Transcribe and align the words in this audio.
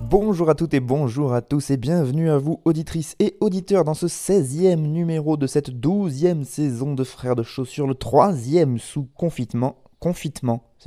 Bonjour 0.00 0.50
à 0.50 0.54
toutes 0.56 0.74
et 0.74 0.80
bonjour 0.80 1.32
à 1.34 1.40
tous 1.40 1.70
et 1.70 1.76
bienvenue 1.76 2.30
à 2.30 2.38
vous 2.38 2.60
auditrices 2.64 3.14
et 3.20 3.36
auditeurs 3.40 3.84
dans 3.84 3.94
ce 3.94 4.06
16e 4.06 4.76
numéro 4.76 5.36
de 5.36 5.46
cette 5.46 5.70
12e 5.70 6.42
saison 6.44 6.94
de 6.94 7.04
Frères 7.04 7.36
de 7.36 7.42
Chaussures, 7.44 7.86
le 7.86 7.94
troisième 7.94 8.78
sous 8.78 9.04
confinement. 9.14 9.76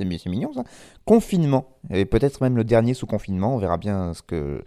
Mi- 0.00 0.18
c'est 0.18 0.28
mignon 0.28 0.52
ça 0.52 0.64
Confinement, 1.06 1.66
et 1.90 2.04
peut-être 2.04 2.40
même 2.42 2.56
le 2.56 2.64
dernier 2.64 2.94
sous 2.94 3.06
confinement, 3.06 3.54
on 3.54 3.58
verra 3.58 3.78
bien 3.78 4.12
ce 4.12 4.22
que, 4.22 4.62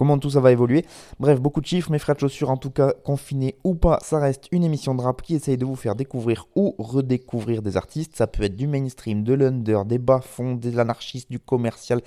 comment 0.00 0.18
tout 0.18 0.30
ça 0.30 0.40
va 0.40 0.50
évoluer. 0.50 0.86
Bref, 1.18 1.42
beaucoup 1.42 1.60
de 1.60 1.66
chiffres, 1.66 1.90
mes 1.90 1.98
frères 1.98 2.14
de 2.14 2.20
chaussures 2.20 2.48
en 2.48 2.56
tout 2.56 2.70
cas, 2.70 2.94
confinés 3.04 3.56
ou 3.64 3.74
pas, 3.74 3.98
ça 4.00 4.18
reste 4.18 4.46
une 4.50 4.64
émission 4.64 4.94
de 4.94 5.02
rap 5.02 5.20
qui 5.20 5.34
essaye 5.34 5.58
de 5.58 5.66
vous 5.66 5.76
faire 5.76 5.94
découvrir 5.94 6.46
ou 6.56 6.74
redécouvrir 6.78 7.60
des 7.60 7.76
artistes. 7.76 8.16
Ça 8.16 8.26
peut 8.26 8.44
être 8.44 8.56
du 8.56 8.66
mainstream, 8.66 9.22
de 9.24 9.34
l'under, 9.34 9.84
des 9.84 9.98
bas-fonds, 9.98 10.54
des 10.54 10.78
anarchistes, 10.78 11.30
du 11.30 11.38
commercial, 11.38 12.00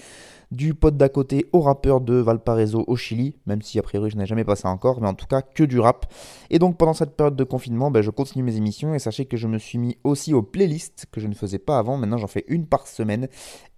du 0.53 0.75
pote 0.75 0.97
d'à 0.97 1.09
côté 1.09 1.47
au 1.51 1.61
rappeur 1.61 1.99
de 1.99 2.13
Valparaiso 2.13 2.83
au 2.87 2.95
Chili, 2.95 3.35
même 3.47 3.61
si 3.61 3.79
a 3.79 3.81
priori 3.81 4.11
je 4.11 4.17
n'ai 4.17 4.25
jamais 4.25 4.43
passé 4.43 4.67
encore, 4.67 5.01
mais 5.01 5.07
en 5.07 5.15
tout 5.15 5.25
cas 5.25 5.41
que 5.41 5.63
du 5.63 5.79
rap. 5.79 6.05
Et 6.51 6.59
donc 6.59 6.77
pendant 6.77 6.93
cette 6.93 7.15
période 7.15 7.35
de 7.35 7.43
confinement, 7.43 7.89
ben, 7.89 8.01
je 8.01 8.11
continue 8.11 8.43
mes 8.43 8.55
émissions 8.55 8.93
et 8.93 8.99
sachez 8.99 9.25
que 9.25 9.35
je 9.35 9.47
me 9.47 9.57
suis 9.57 9.79
mis 9.79 9.97
aussi 10.03 10.33
aux 10.33 10.43
playlists 10.43 11.07
que 11.11 11.19
je 11.19 11.27
ne 11.27 11.33
faisais 11.33 11.57
pas 11.57 11.79
avant. 11.79 11.97
Maintenant 11.97 12.17
j'en 12.17 12.27
fais 12.27 12.45
une 12.47 12.67
par 12.67 12.87
semaine 12.87 13.27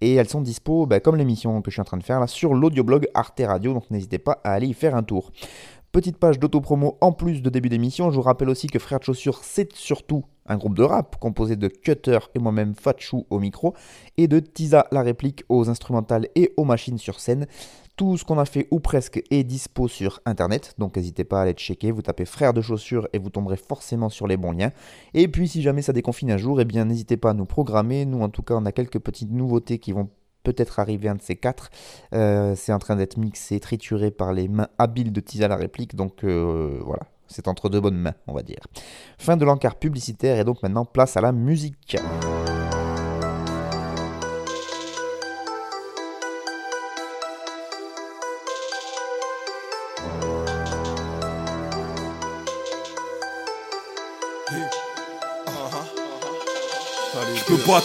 et 0.02 0.14
elles 0.14 0.28
sont 0.28 0.42
dispo, 0.42 0.86
ben, 0.86 1.00
comme 1.00 1.16
l'émission 1.16 1.62
que 1.62 1.70
je 1.70 1.76
suis 1.76 1.80
en 1.80 1.84
train 1.84 1.96
de 1.96 2.04
faire 2.04 2.20
là, 2.20 2.26
sur 2.26 2.52
l'audioblog 2.52 3.08
Arte 3.14 3.40
Radio, 3.44 3.72
donc 3.72 3.90
n'hésitez 3.90 4.18
pas 4.18 4.40
à 4.44 4.52
aller 4.52 4.66
y 4.66 4.74
faire 4.74 4.94
un 4.94 5.02
tour. 5.02 5.32
Petite 5.92 6.18
page 6.18 6.38
d'autopromo 6.38 6.98
en 7.00 7.12
plus 7.12 7.40
de 7.40 7.48
début 7.48 7.70
d'émission. 7.70 8.10
Je 8.10 8.16
vous 8.16 8.22
rappelle 8.22 8.50
aussi 8.50 8.66
que 8.66 8.78
Frères 8.78 8.98
de 8.98 9.04
Chaussures, 9.04 9.40
c'est 9.42 9.72
surtout 9.72 10.24
un 10.48 10.56
groupe 10.56 10.76
de 10.76 10.82
rap 10.82 11.16
composé 11.18 11.56
de 11.56 11.68
Cutter 11.68 12.18
et 12.34 12.38
moi-même 12.38 12.74
Fatchou 12.74 13.26
au 13.30 13.38
micro 13.38 13.74
et 14.16 14.28
de 14.28 14.40
Tisa 14.40 14.86
la 14.92 15.02
réplique 15.02 15.44
aux 15.48 15.68
instrumentales 15.68 16.28
et 16.34 16.52
aux 16.56 16.64
machines 16.64 16.98
sur 16.98 17.20
scène. 17.20 17.46
Tout 17.96 18.18
ce 18.18 18.24
qu'on 18.24 18.38
a 18.38 18.44
fait 18.44 18.68
ou 18.70 18.78
presque 18.78 19.22
est 19.30 19.42
dispo 19.42 19.88
sur 19.88 20.20
internet, 20.26 20.74
donc 20.76 20.96
n'hésitez 20.96 21.24
pas 21.24 21.38
à 21.38 21.42
aller 21.44 21.54
checker. 21.54 21.92
Vous 21.92 22.02
tapez 22.02 22.26
Frères 22.26 22.52
de 22.52 22.60
Chaussures 22.60 23.08
et 23.14 23.18
vous 23.18 23.30
tomberez 23.30 23.56
forcément 23.56 24.10
sur 24.10 24.26
les 24.26 24.36
bons 24.36 24.52
liens. 24.52 24.70
Et 25.14 25.28
puis 25.28 25.48
si 25.48 25.62
jamais 25.62 25.80
ça 25.80 25.94
déconfine 25.94 26.30
un 26.30 26.36
jour, 26.36 26.60
eh 26.60 26.66
bien 26.66 26.84
n'hésitez 26.84 27.16
pas 27.16 27.30
à 27.30 27.34
nous 27.34 27.46
programmer. 27.46 28.04
Nous 28.04 28.20
en 28.20 28.28
tout 28.28 28.42
cas, 28.42 28.54
on 28.54 28.66
a 28.66 28.72
quelques 28.72 28.98
petites 28.98 29.30
nouveautés 29.30 29.78
qui 29.78 29.92
vont 29.92 30.10
peut-être 30.42 30.78
arriver 30.78 31.08
un 31.08 31.16
de 31.16 31.22
ces 31.22 31.36
quatre. 31.36 31.70
Euh, 32.12 32.54
c'est 32.54 32.72
en 32.72 32.78
train 32.78 32.96
d'être 32.96 33.16
mixé, 33.16 33.58
trituré 33.60 34.10
par 34.10 34.32
les 34.32 34.46
mains 34.46 34.68
habiles 34.78 35.12
de 35.12 35.20
Tisa 35.20 35.48
la 35.48 35.56
réplique, 35.56 35.96
donc 35.96 36.22
euh, 36.22 36.78
voilà. 36.84 37.04
C'est 37.28 37.48
entre 37.48 37.68
deux 37.68 37.80
bonnes 37.80 37.98
mains, 37.98 38.14
on 38.26 38.32
va 38.32 38.42
dire. 38.42 38.60
Fin 39.18 39.36
de 39.36 39.44
l'encart 39.44 39.76
publicitaire 39.76 40.38
et 40.38 40.44
donc 40.44 40.62
maintenant 40.62 40.84
place 40.84 41.16
à 41.16 41.20
la 41.20 41.32
musique. 41.32 41.96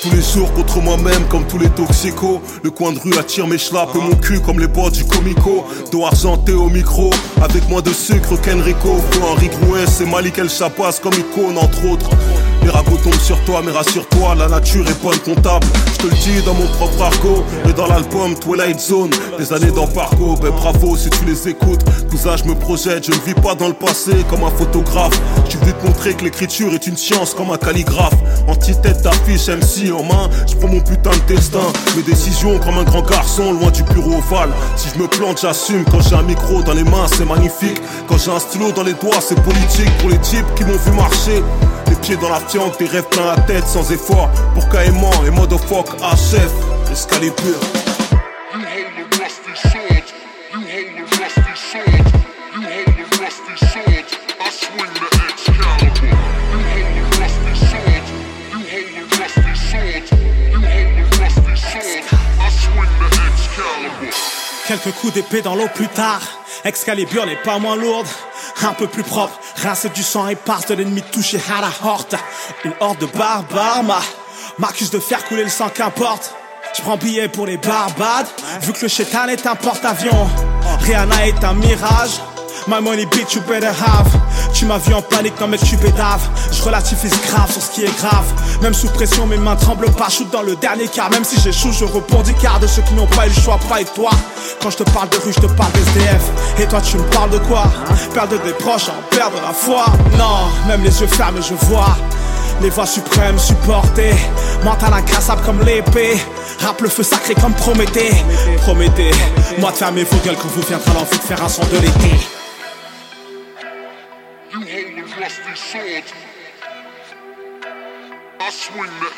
Tous 0.02 0.12
les 0.12 0.22
jours 0.22 0.52
contre 0.54 0.80
moi-même 0.80 1.28
comme 1.28 1.46
tous 1.48 1.58
les 1.58 1.70
toxicos. 1.70 2.40
Le 2.64 2.70
coin 2.70 2.94
de 2.94 3.00
rue 3.00 3.18
attire 3.18 3.48
mes 3.48 3.58
schlappes 3.58 3.96
et 3.96 4.00
mon 4.00 4.16
cul 4.16 4.40
comme 4.40 4.60
les 4.60 4.68
bords 4.68 4.92
du 4.92 5.04
comico. 5.06 5.66
Dos 5.92 6.06
argenté 6.06 6.54
au 6.54 6.70
micro 6.70 7.10
Avec 7.42 7.68
moins 7.68 7.82
de 7.82 7.92
sucre 7.92 8.40
qu'Enrico. 8.42 8.98
Faut 9.12 9.24
Henri 9.24 9.50
Grouet, 9.50 9.86
c'est 9.88 10.06
Malik 10.06 10.38
El 10.38 10.50
Chapas 10.50 11.00
comme 11.02 11.14
icône 11.14 11.58
entre 11.58 11.86
autres 11.86 12.10
les 12.64 12.70
ragots 12.70 12.98
tombent 13.04 13.14
sur 13.20 13.40
toi, 13.46 13.62
mais 13.66 13.72
rassure-toi, 13.72 14.36
la 14.36 14.48
nature 14.48 14.88
est 14.88 15.02
bonne 15.02 15.18
comptable. 15.20 15.66
Je 15.94 15.98
te 15.98 16.08
le 16.08 16.14
dis 16.14 16.42
dans 16.46 16.54
mon 16.54 16.68
propre 16.68 17.02
argot, 17.02 17.44
et 17.68 17.74
dans 17.74 17.88
l'album 17.88 18.36
Twilight 18.36 18.80
Zone, 18.80 19.10
des 19.38 19.54
années 19.54 19.72
d'embargo, 19.72 20.36
ben 20.42 20.52
bravo 20.52 20.96
si 20.96 21.10
tu 21.10 21.26
les 21.26 21.50
écoutes. 21.50 21.84
Cousin, 22.10 22.36
je 22.38 22.44
me 22.46 22.56
projette, 22.56 23.06
je 23.06 23.12
ne 23.12 23.26
vis 23.26 23.34
pas 23.34 23.56
dans 23.56 23.68
le 23.68 23.74
passé 23.74 24.12
comme 24.30 24.44
un 24.44 24.52
photographe. 24.52 25.20
Je 25.46 25.52
suis 25.52 25.60
te 25.60 25.86
montrer 25.86 26.14
que 26.14 26.24
l'écriture 26.24 26.74
est 26.74 26.88
une 26.88 26.98
science 26.98 27.34
comme 27.34 27.52
un 27.52 27.58
calligraphe. 27.58 28.16
Anti-tête 28.48 29.02
d'affiche, 29.02 29.48
MC 29.48 29.92
en 29.92 30.04
main, 30.04 30.30
je 30.48 30.56
prends 30.56 30.68
mon 30.68 30.82
putain 30.82 31.12
de 31.12 31.34
destin. 31.34 31.60
Mes 31.96 32.04
décisions 32.04 32.60
comme 32.60 32.78
un 32.78 32.84
grand 32.84 33.04
garçon, 33.04 33.54
loin 33.54 33.72
du 33.72 33.84
bureau 33.84 34.18
ovale. 34.18 34.50
Si 34.76 34.90
je 34.94 35.02
me 35.02 35.08
plante, 35.08 35.42
j'assume. 35.42 35.84
Quand 35.92 36.02
j'ai 36.02 36.16
un 36.16 36.24
micro 36.24 36.62
dans 36.62 36.74
les 36.74 36.84
mains, 36.84 37.08
c'est 37.08 37.26
magnifique. 37.26 37.82
Quand 38.08 38.18
j'ai 38.18 38.32
un 38.32 38.40
stylo 38.40 38.72
dans 38.72 38.84
les 38.84 38.94
doigts, 38.94 39.22
c'est 39.22 39.40
politique. 39.42 39.90
Pour 40.00 40.10
les 40.10 40.20
types 40.20 40.46
qui 40.56 40.64
m'ont 40.64 40.78
vu 40.78 40.92
marcher, 40.92 41.44
les 41.92 41.98
pieds 41.98 42.18
dans 42.18 42.30
la 42.30 42.40
fiente, 42.40 42.80
des 42.80 42.86
rêves 42.86 43.08
plein 43.10 43.26
la 43.26 43.42
tête 43.42 43.68
sans 43.68 43.92
effort. 43.92 44.30
Pour 44.54 44.68
caïman 44.70 45.12
et 45.26 45.30
motherfuck 45.30 45.88
the 45.98 46.90
Excalibur. 46.90 47.60
Quelques 64.68 64.92
coups 65.02 65.14
d'épée 65.14 65.42
dans 65.42 65.56
l'eau 65.56 65.68
plus 65.74 65.88
tard. 65.90 66.22
Excalibur 66.64 67.26
n'est 67.26 67.42
pas 67.44 67.60
moins 67.60 67.76
lourde, 67.76 68.08
un 68.66 68.74
peu 68.74 68.88
plus 68.88 69.04
propre. 69.04 69.40
Rince 69.64 69.88
du 69.94 70.04
sang 70.04 70.28
épars 70.28 70.62
de 70.68 70.74
l'ennemi 70.76 71.02
touché 71.12 71.40
à 71.58 71.62
la 71.62 71.72
horte. 71.90 72.16
Une 72.64 72.74
horde 72.80 73.00
de 73.00 73.06
barbares 73.06 73.84
m'a- 73.84 74.02
m'accuse 74.60 74.90
de 74.92 75.00
faire 75.00 75.24
couler 75.26 75.44
le 75.44 75.50
sang, 75.50 75.70
qu'importe. 75.70 76.34
Je 76.78 76.82
prends 76.82 76.96
billet 76.98 77.28
pour 77.28 77.46
les 77.46 77.58
barbades, 77.58 78.28
vu 78.62 78.72
que 78.74 78.82
le 78.84 78.88
chétan 78.88 79.28
est 79.28 79.46
un 79.46 79.56
porte-avions. 79.56 80.30
Rihanna 80.82 81.28
est 81.28 81.44
un 81.44 81.54
mirage. 81.54 82.12
My 82.68 82.80
money 82.80 83.06
bitch 83.06 83.36
you 83.36 83.42
better 83.42 83.72
have. 83.72 84.08
Tu 84.54 84.66
m'as 84.66 84.78
vu 84.78 84.94
en 84.94 85.02
panique 85.02 85.40
non 85.40 85.48
mec 85.48 85.62
tu 85.62 85.78
Je 86.52 86.62
relativise 86.62 87.14
grave 87.28 87.52
sur 87.52 87.62
ce 87.62 87.72
qui 87.72 87.84
est 87.84 87.98
grave. 87.98 88.26
Même 88.62 88.74
sous 88.74 88.88
pression 88.90 89.26
mes 89.26 89.38
mains 89.38 89.56
tremblent 89.56 89.92
pas. 89.92 90.10
Shoot 90.10 90.30
dans 90.32 90.44
le 90.44 90.56
dernier 90.56 90.88
quart. 90.88 91.10
Même 91.10 91.24
si 91.24 91.40
j'échoue 91.42 91.72
je 91.72 91.86
rebondis. 91.86 92.34
Car 92.36 92.60
de 92.60 92.68
ceux 92.68 92.84
qui 92.84 92.94
n'ont 92.94 93.08
pas 93.08 93.26
eu 93.26 93.30
le 93.30 93.42
choix 93.42 93.60
pas 93.68 93.82
et 93.82 93.86
toi. 93.86 94.12
Quand 94.62 94.70
je 94.70 94.78
te 94.78 94.84
parle 94.84 95.10
de 95.10 95.18
rue 95.18 95.34
je 95.34 95.40
te 95.40 95.48
parle 95.48 95.72
d'SDF 95.72 96.24
Et 96.60 96.68
toi 96.68 96.82
tu 96.82 96.98
me 96.98 97.04
parles 97.10 97.32
de 97.32 97.40
quoi? 97.40 97.64
Perdre 98.14 98.40
des 98.44 98.54
proches 98.54 98.90
en 98.90 99.16
perdre 99.16 99.42
la 99.42 99.54
foi. 99.54 99.86
Non 100.18 100.50
même 100.68 100.84
les 100.84 101.02
yeux 101.02 101.08
fermés 101.08 101.42
je 101.42 101.56
vois. 101.66 101.98
Les 102.62 102.70
voix 102.70 102.86
suprêmes 102.86 103.40
supportées, 103.40 104.14
mental 104.64 104.94
incassable 104.94 105.42
comme 105.44 105.64
l'épée. 105.64 106.16
Rap 106.60 106.80
le 106.82 106.90
feu 106.90 107.02
sacré 107.02 107.34
comme 107.34 107.54
Prométhée. 107.54 108.12
Prométhée, 108.58 109.12
moi 109.58 109.72
de 109.72 109.78
fermer 109.78 110.04
vos 110.04 110.18
gueules 110.18 110.38
quand 110.40 110.50
vous 110.50 110.62
viendrez 110.68 110.94
l'envie 110.94 111.18
de 111.18 111.24
faire 111.24 111.44
un 111.44 111.50
son 111.50 111.64
de 111.64 111.78
l'été. 111.78 112.41
Rusty 115.22 115.56
sword. 115.56 116.04
I 118.40 118.50
swing 118.50 118.90
the. 119.02 119.10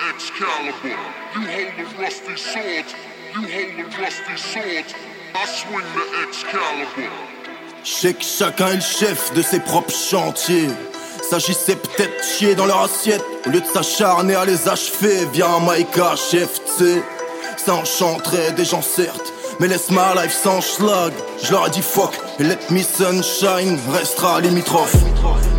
You 1.33 1.47
the 1.77 1.85
the. 2.25 2.35
I 5.33 5.45
swing 5.45 5.87
the 5.95 6.03
chacun 8.21 8.67
est 8.67 8.75
le 8.75 8.81
chef 8.81 9.33
de 9.33 9.41
ses 9.41 9.61
propres 9.61 9.93
chantiers. 9.93 10.67
S'agissait 11.29 11.77
peut-être 11.77 12.21
chier 12.21 12.53
dans 12.55 12.65
leur 12.65 12.81
assiette 12.81 13.23
Au 13.47 13.49
lieu 13.51 13.61
de 13.61 13.65
s'acharner 13.65 14.35
à 14.35 14.43
les 14.43 14.67
achever 14.67 15.25
Via 15.31 15.47
un 15.47 15.61
Maïka 15.61 16.15
chef, 16.17 16.59
tu 16.65 16.83
sais 16.83 17.01
Ça 17.55 17.75
enchanterait 17.75 18.51
des 18.51 18.65
gens 18.65 18.81
certes 18.81 19.33
Mais 19.63 19.69
laisse 19.69 19.91
ma 19.91 20.13
life 20.21 20.33
sans 20.33 20.59
schlag 20.59 21.13
Je 21.41 21.49
leur 21.53 21.67
ai 21.67 21.69
dit 21.69 21.81
fuck 21.81 22.19
Et 22.37 22.43
let 22.43 22.57
me 22.69 22.81
sunshine. 22.81 23.79
Restera 23.93 24.41
limitrophe. 24.41 24.93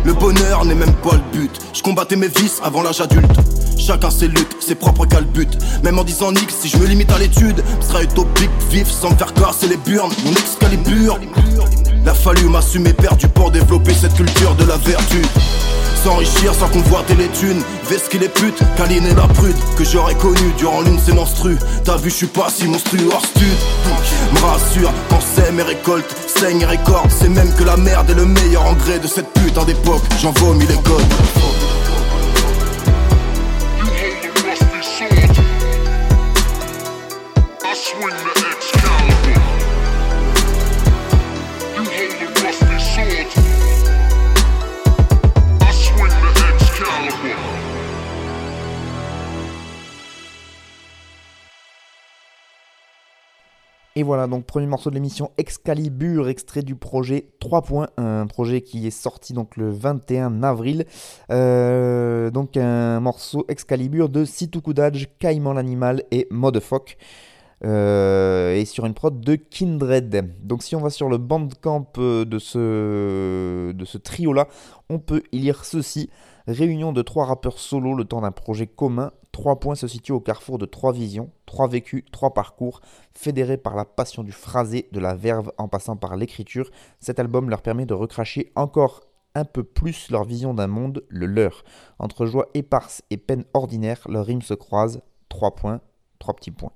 Le 0.03 0.13
bonheur 0.13 0.63
n'est 0.63 0.75
même 0.75 0.93
pas 0.93 1.13
le 1.13 1.23
but. 1.39 1.51
Je 1.73 1.81
combattais 1.81 2.15
mes 2.15 2.27
vices 2.27 2.61
avant 2.63 2.83
l'âge 2.83 3.01
adulte. 3.01 3.31
Chacun 3.79 4.11
ses 4.11 4.27
luttes, 4.27 4.57
ses 4.59 4.75
propres 4.75 5.07
calbutes. 5.07 5.57
Même 5.83 5.97
en 5.97 6.03
disant 6.03 6.31
Nick, 6.31 6.51
si 6.51 6.69
je 6.69 6.77
me 6.77 6.85
limite 6.85 7.11
à 7.11 7.17
l'étude 7.17 7.63
Ce 7.81 7.87
sera 7.87 8.03
utopique, 8.03 8.51
vif, 8.69 8.87
sans 8.91 9.09
me 9.09 9.15
faire 9.15 9.33
casser 9.33 9.67
les 9.69 9.77
burnes. 9.77 10.13
Mon 10.23 10.33
excalibur 10.33 11.19
Il 12.05 12.09
a 12.09 12.13
fallu 12.13 12.47
m'assumer 12.49 12.93
perdu 12.93 13.27
pour 13.29 13.49
développer 13.49 13.91
cette 13.91 14.13
culture 14.13 14.53
de 14.53 14.65
la 14.65 14.77
vertu 14.77 15.23
s'enrichir 16.03 16.53
sans 16.53 16.67
qu'on 16.67 16.81
voit 16.81 17.03
les 17.17 17.27
thunes. 17.29 17.63
ce 17.89 18.09
qu'il 18.09 18.21
est 18.21 18.29
pute, 18.29 18.61
Kaline 18.77 19.07
est 19.07 19.15
la 19.15 19.27
prude 19.27 19.55
que 19.75 19.83
j'aurais 19.83 20.13
connu 20.13 20.53
durant 20.55 20.81
l'une 20.81 20.97
de 20.97 21.01
ces 21.01 21.13
monstrues. 21.13 21.57
T'as 21.83 21.97
vu, 21.97 22.11
je 22.11 22.15
suis 22.15 22.27
pas 22.27 22.47
si 22.49 22.67
monstrueux 22.67 23.09
hors 23.11 23.25
stud. 23.25 23.57
Me 24.33 24.39
rassure 24.39 24.93
quand 25.09 25.19
sème 25.19 25.59
et 25.59 25.63
récolte, 25.63 26.15
saigne 26.27 26.61
et 26.61 26.65
récorde. 26.65 27.09
C'est 27.09 27.29
même 27.29 27.51
que 27.55 27.63
la 27.63 27.75
merde 27.75 28.07
est 28.11 28.13
le 28.13 28.25
meilleur 28.25 28.65
engrais 28.67 28.99
de 28.99 29.07
cette 29.07 29.33
putain 29.33 29.63
d'époque. 29.63 30.03
J'en 30.21 30.31
vomis 30.33 30.67
les 30.67 30.75
codes. 30.75 31.64
Et 53.97 54.03
voilà, 54.03 54.27
donc 54.27 54.45
premier 54.45 54.67
morceau 54.67 54.89
de 54.89 54.95
l'émission 54.95 55.31
Excalibur, 55.37 56.27
extrait 56.27 56.63
du 56.63 56.75
projet 56.75 57.29
3 57.39 57.61
points, 57.61 57.87
un 57.95 58.27
projet 58.27 58.59
qui 58.59 58.85
est 58.85 58.91
sorti 58.91 59.31
donc 59.31 59.55
le 59.55 59.69
21 59.69 60.43
avril. 60.43 60.85
Euh, 61.31 62.29
donc 62.29 62.57
un 62.57 62.99
morceau 62.99 63.45
Excalibur 63.47 64.09
de 64.09 64.25
Situkudaj, 64.25 65.07
Caïman 65.17 65.53
l'animal 65.53 66.03
et 66.11 66.27
Modefock. 66.29 66.97
Euh, 67.63 68.53
et 68.53 68.65
sur 68.65 68.85
une 68.85 68.93
prod 68.93 69.17
de 69.21 69.35
Kindred. 69.35 70.29
Donc 70.43 70.61
si 70.61 70.75
on 70.75 70.81
va 70.81 70.89
sur 70.89 71.07
le 71.07 71.17
bandcamp 71.17 71.87
euh, 71.97 72.25
de 72.25 72.37
ce, 72.37 73.71
de 73.71 73.85
ce 73.85 73.97
trio-là, 73.97 74.49
on 74.89 74.99
peut 74.99 75.23
lire 75.31 75.63
ceci. 75.63 76.09
Réunion 76.47 76.91
de 76.91 77.01
trois 77.01 77.25
rappeurs 77.25 77.57
solo 77.57 77.95
le 77.95 78.03
temps 78.03 78.21
d'un 78.21 78.31
projet 78.31 78.67
commun. 78.67 79.13
Trois 79.35 79.59
points 79.59 79.75
se 79.75 79.89
situent 79.89 80.13
au 80.13 80.21
carrefour 80.21 80.57
de 80.57 80.65
trois 80.65 80.93
visions, 80.93 81.29
trois 81.45 81.67
vécus, 81.67 82.05
trois 82.09 82.33
parcours, 82.33 82.79
fédérés 83.13 83.57
par 83.57 83.75
la 83.75 83.83
passion 83.83 84.23
du 84.23 84.31
phrasé, 84.31 84.87
de 84.93 84.99
la 85.01 85.13
verve 85.13 85.51
en 85.57 85.67
passant 85.67 85.97
par 85.97 86.15
l'écriture. 86.15 86.71
Cet 87.01 87.19
album 87.19 87.49
leur 87.49 87.61
permet 87.61 87.85
de 87.85 87.93
recracher 87.93 88.53
encore 88.55 89.01
un 89.33 89.43
peu 89.43 89.65
plus 89.65 90.09
leur 90.09 90.23
vision 90.23 90.53
d'un 90.53 90.67
monde, 90.67 91.03
le 91.09 91.25
leur. 91.25 91.65
Entre 91.99 92.25
joie 92.25 92.47
éparse 92.53 93.01
et 93.09 93.17
peine 93.17 93.43
ordinaire, 93.53 94.07
leurs 94.07 94.25
rimes 94.25 94.41
se 94.41 94.53
croisent. 94.53 95.01
Trois 95.27 95.53
points, 95.53 95.81
trois 96.17 96.33
petits 96.33 96.51
points. 96.51 96.71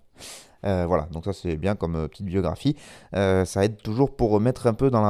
Euh, 0.66 0.86
voilà, 0.86 1.08
donc 1.12 1.24
ça 1.26 1.32
c'est 1.34 1.56
bien 1.56 1.76
comme 1.76 1.96
euh, 1.96 2.08
petite 2.08 2.26
biographie. 2.26 2.76
Euh, 3.16 3.46
ça 3.46 3.64
aide 3.64 3.82
toujours 3.82 4.16
pour 4.16 4.32
remettre 4.32 4.68
un 4.68 4.74
peu 4.74 4.90
dans, 4.90 5.02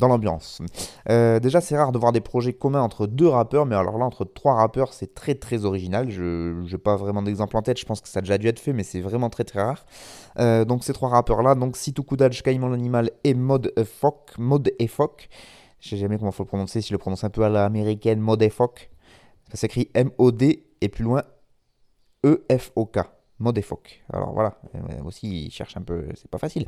l'ambiance. 0.00 0.60
déjà, 1.08 1.60
c'est 1.60 1.76
rare 1.76 1.92
de 1.92 1.98
voir 1.98 2.12
des 2.12 2.20
projets 2.20 2.52
communs 2.52 2.82
entre 2.82 3.06
deux 3.06 3.28
rappeurs, 3.28 3.66
mais 3.66 3.76
alors 3.76 3.98
là, 3.98 4.04
entre 4.04 4.24
trois 4.24 4.54
rappeurs, 4.54 4.92
c'est 4.92 5.14
très 5.14 5.34
très 5.34 5.64
original. 5.64 6.10
Je 6.10 6.62
n'ai 6.70 6.78
pas 6.78 6.96
vraiment 6.96 7.22
d'exemple 7.22 7.56
en 7.56 7.62
tête, 7.62 7.78
je 7.78 7.84
pense 7.84 8.00
que 8.00 8.08
ça 8.08 8.18
a 8.18 8.22
déjà 8.22 8.38
dû 8.38 8.48
être 8.48 8.58
fait, 8.58 8.72
mais 8.72 8.82
c'est 8.82 9.00
vraiment 9.00 9.30
très 9.30 9.44
très 9.44 9.62
rare. 9.62 9.86
donc 10.66 10.84
ces 10.84 10.92
trois 10.92 11.08
rappeurs-là, 11.08 11.54
donc 11.54 11.76
Situ 11.76 12.02
Kudaj, 12.02 12.42
Caïman 12.42 12.68
l'animal 12.68 13.10
et 13.24 13.34
Mod 13.34 13.72
Efok. 13.76 14.32
Mod 14.38 14.72
Efok. 14.78 15.28
Je 15.78 15.90
sais 15.90 15.96
jamais 15.96 16.18
comment 16.18 16.32
faut 16.32 16.42
le 16.42 16.48
prononcer, 16.48 16.80
si 16.80 16.88
je 16.88 16.94
le 16.94 16.98
prononce 16.98 17.22
un 17.24 17.30
peu 17.30 17.44
à 17.44 17.48
l'américaine, 17.48 18.20
Mod 18.20 18.42
Efok. 18.42 18.90
Ça 19.50 19.56
s'écrit 19.56 19.90
M-O-D 19.94 20.64
et 20.80 20.88
plus 20.88 21.04
loin 21.04 21.22
E-F-O-K. 22.24 23.15
Modefoc. 23.38 24.02
Alors 24.12 24.32
voilà, 24.32 24.58
euh, 24.74 25.02
aussi 25.04 25.46
il 25.46 25.50
cherche 25.50 25.76
un 25.76 25.82
peu, 25.82 26.04
c'est 26.14 26.30
pas 26.30 26.38
facile. 26.38 26.66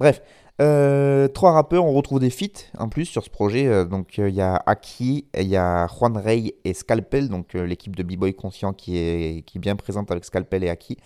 Bref, 0.00 0.20
euh, 0.60 1.28
trois 1.28 1.52
rappeurs, 1.52 1.84
on 1.84 1.92
retrouve 1.92 2.18
des 2.18 2.30
feats 2.30 2.66
en 2.76 2.88
plus 2.88 3.04
sur 3.04 3.22
ce 3.22 3.30
projet. 3.30 3.66
Euh, 3.66 3.84
donc 3.84 4.18
il 4.18 4.34
y 4.34 4.40
a 4.40 4.56
Aki, 4.66 5.26
il 5.38 5.46
y 5.46 5.56
a 5.56 5.86
Juan 5.86 6.16
Rey 6.16 6.54
et 6.64 6.74
Scalpel, 6.74 7.28
donc 7.28 7.54
l'équipe 7.54 7.94
de 7.94 8.02
B-Boy 8.02 8.34
Conscient 8.34 8.72
qui 8.72 8.98
est, 8.98 9.42
qui 9.46 9.58
est 9.58 9.60
bien 9.60 9.76
présente 9.76 10.10
avec 10.10 10.24
Scalpel 10.24 10.64
et 10.64 10.70
Aki. 10.70 10.96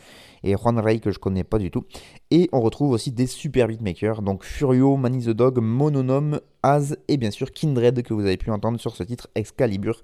Et 0.44 0.56
Juan 0.56 0.78
Rey 0.78 0.98
que 0.98 1.10
je 1.10 1.18
connais 1.18 1.44
pas 1.44 1.58
du 1.58 1.70
tout. 1.70 1.84
Et 2.34 2.48
on 2.52 2.62
retrouve 2.62 2.92
aussi 2.92 3.12
des 3.12 3.26
super 3.26 3.68
beatmakers, 3.68 4.22
donc 4.22 4.44
Furio, 4.44 4.96
Manny 4.96 5.22
the 5.26 5.30
Dog, 5.30 5.58
Mononome, 5.60 6.40
Az 6.62 6.96
et 7.08 7.18
bien 7.18 7.30
sûr 7.30 7.52
Kindred 7.52 8.02
que 8.02 8.14
vous 8.14 8.24
avez 8.24 8.38
pu 8.38 8.50
entendre 8.50 8.80
sur 8.80 8.96
ce 8.96 9.02
titre 9.02 9.28
Excalibur. 9.34 10.00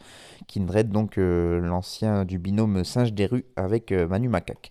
Kindred, 0.46 0.90
donc 0.90 1.14
l'ancien 1.16 2.26
du 2.26 2.38
binôme 2.38 2.84
Singe 2.84 3.14
des 3.14 3.24
rues 3.24 3.46
avec 3.56 3.92
Manu 3.92 4.28
Macaque. 4.28 4.70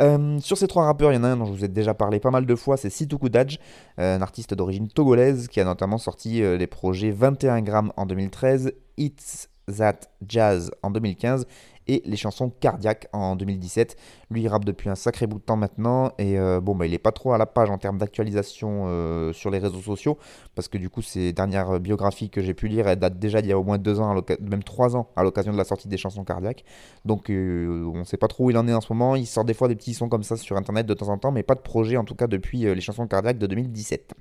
Euh, 0.00 0.38
sur 0.40 0.56
ces 0.56 0.66
trois 0.66 0.86
rappeurs, 0.86 1.12
il 1.12 1.16
y 1.16 1.18
en 1.18 1.24
a 1.24 1.28
un 1.28 1.36
dont 1.36 1.46
je 1.46 1.52
vous 1.52 1.64
ai 1.64 1.68
déjà 1.68 1.94
parlé 1.94 2.20
pas 2.20 2.30
mal 2.30 2.46
de 2.46 2.54
fois, 2.54 2.76
c'est 2.76 2.90
Situku 2.90 3.30
Daj, 3.30 3.58
euh, 3.98 4.16
un 4.16 4.22
artiste 4.22 4.54
d'origine 4.54 4.88
togolaise 4.88 5.48
qui 5.48 5.60
a 5.60 5.64
notamment 5.64 5.98
sorti 5.98 6.42
euh, 6.42 6.56
les 6.56 6.66
projets 6.66 7.10
21 7.10 7.62
grammes 7.62 7.92
en 7.96 8.06
2013, 8.06 8.72
It's 8.96 9.48
That 9.76 10.00
Jazz 10.26 10.70
en 10.82 10.90
2015 10.90 11.46
et 11.86 12.02
les 12.04 12.16
chansons 12.16 12.50
Cardiaque 12.50 13.08
en 13.12 13.36
2017. 13.36 13.96
Lui, 14.30 14.42
il 14.42 14.48
rappe 14.48 14.64
depuis 14.64 14.88
un 14.88 14.94
sacré 14.94 15.26
bout 15.26 15.38
de 15.38 15.44
temps 15.44 15.56
maintenant 15.56 16.12
et 16.18 16.38
euh, 16.38 16.60
bon, 16.60 16.74
bah, 16.74 16.86
il 16.86 16.94
est 16.94 16.98
pas 16.98 17.12
trop 17.12 17.32
à 17.32 17.38
la 17.38 17.46
page 17.46 17.70
en 17.70 17.78
termes 17.78 17.98
d'actualisation 17.98 18.84
euh, 18.86 19.32
sur 19.32 19.50
les 19.50 19.58
réseaux 19.58 19.80
sociaux 19.80 20.18
parce 20.54 20.68
que 20.68 20.78
du 20.78 20.90
coup, 20.90 21.02
ces 21.02 21.32
dernières 21.32 21.80
biographies 21.80 22.30
que 22.30 22.42
j'ai 22.42 22.54
pu 22.54 22.68
lire, 22.68 22.88
elles 22.88 22.98
datent 22.98 23.18
déjà 23.18 23.42
d'il 23.42 23.50
y 23.50 23.52
a 23.52 23.58
au 23.58 23.64
moins 23.64 23.78
deux 23.78 24.00
ans, 24.00 24.14
même 24.40 24.62
trois 24.62 24.96
ans 24.96 25.08
à 25.16 25.22
l'occasion 25.22 25.52
de 25.52 25.58
la 25.58 25.64
sortie 25.64 25.88
des 25.88 25.96
chansons 25.96 26.24
Cardiaque. 26.24 26.64
Donc, 27.04 27.30
euh, 27.30 27.90
on 27.94 28.04
sait 28.04 28.16
pas 28.16 28.28
trop 28.28 28.44
où 28.44 28.50
il 28.50 28.58
en 28.58 28.66
est 28.66 28.74
en 28.74 28.80
ce 28.80 28.92
moment. 28.92 29.16
Il 29.16 29.26
sort 29.26 29.44
des 29.44 29.54
fois 29.54 29.68
des 29.68 29.76
petits 29.76 29.94
sons 29.94 30.08
comme 30.08 30.22
ça 30.22 30.36
sur 30.36 30.56
internet 30.56 30.86
de 30.86 30.94
temps 30.94 31.08
en 31.08 31.18
temps, 31.18 31.32
mais 31.32 31.42
pas 31.42 31.54
de 31.54 31.60
projet 31.60 31.96
en 31.96 32.04
tout 32.04 32.14
cas 32.14 32.26
depuis 32.26 32.60
les 32.60 32.80
chansons 32.80 33.06
Cardiaque 33.06 33.38
de 33.38 33.46
2017. 33.46 34.14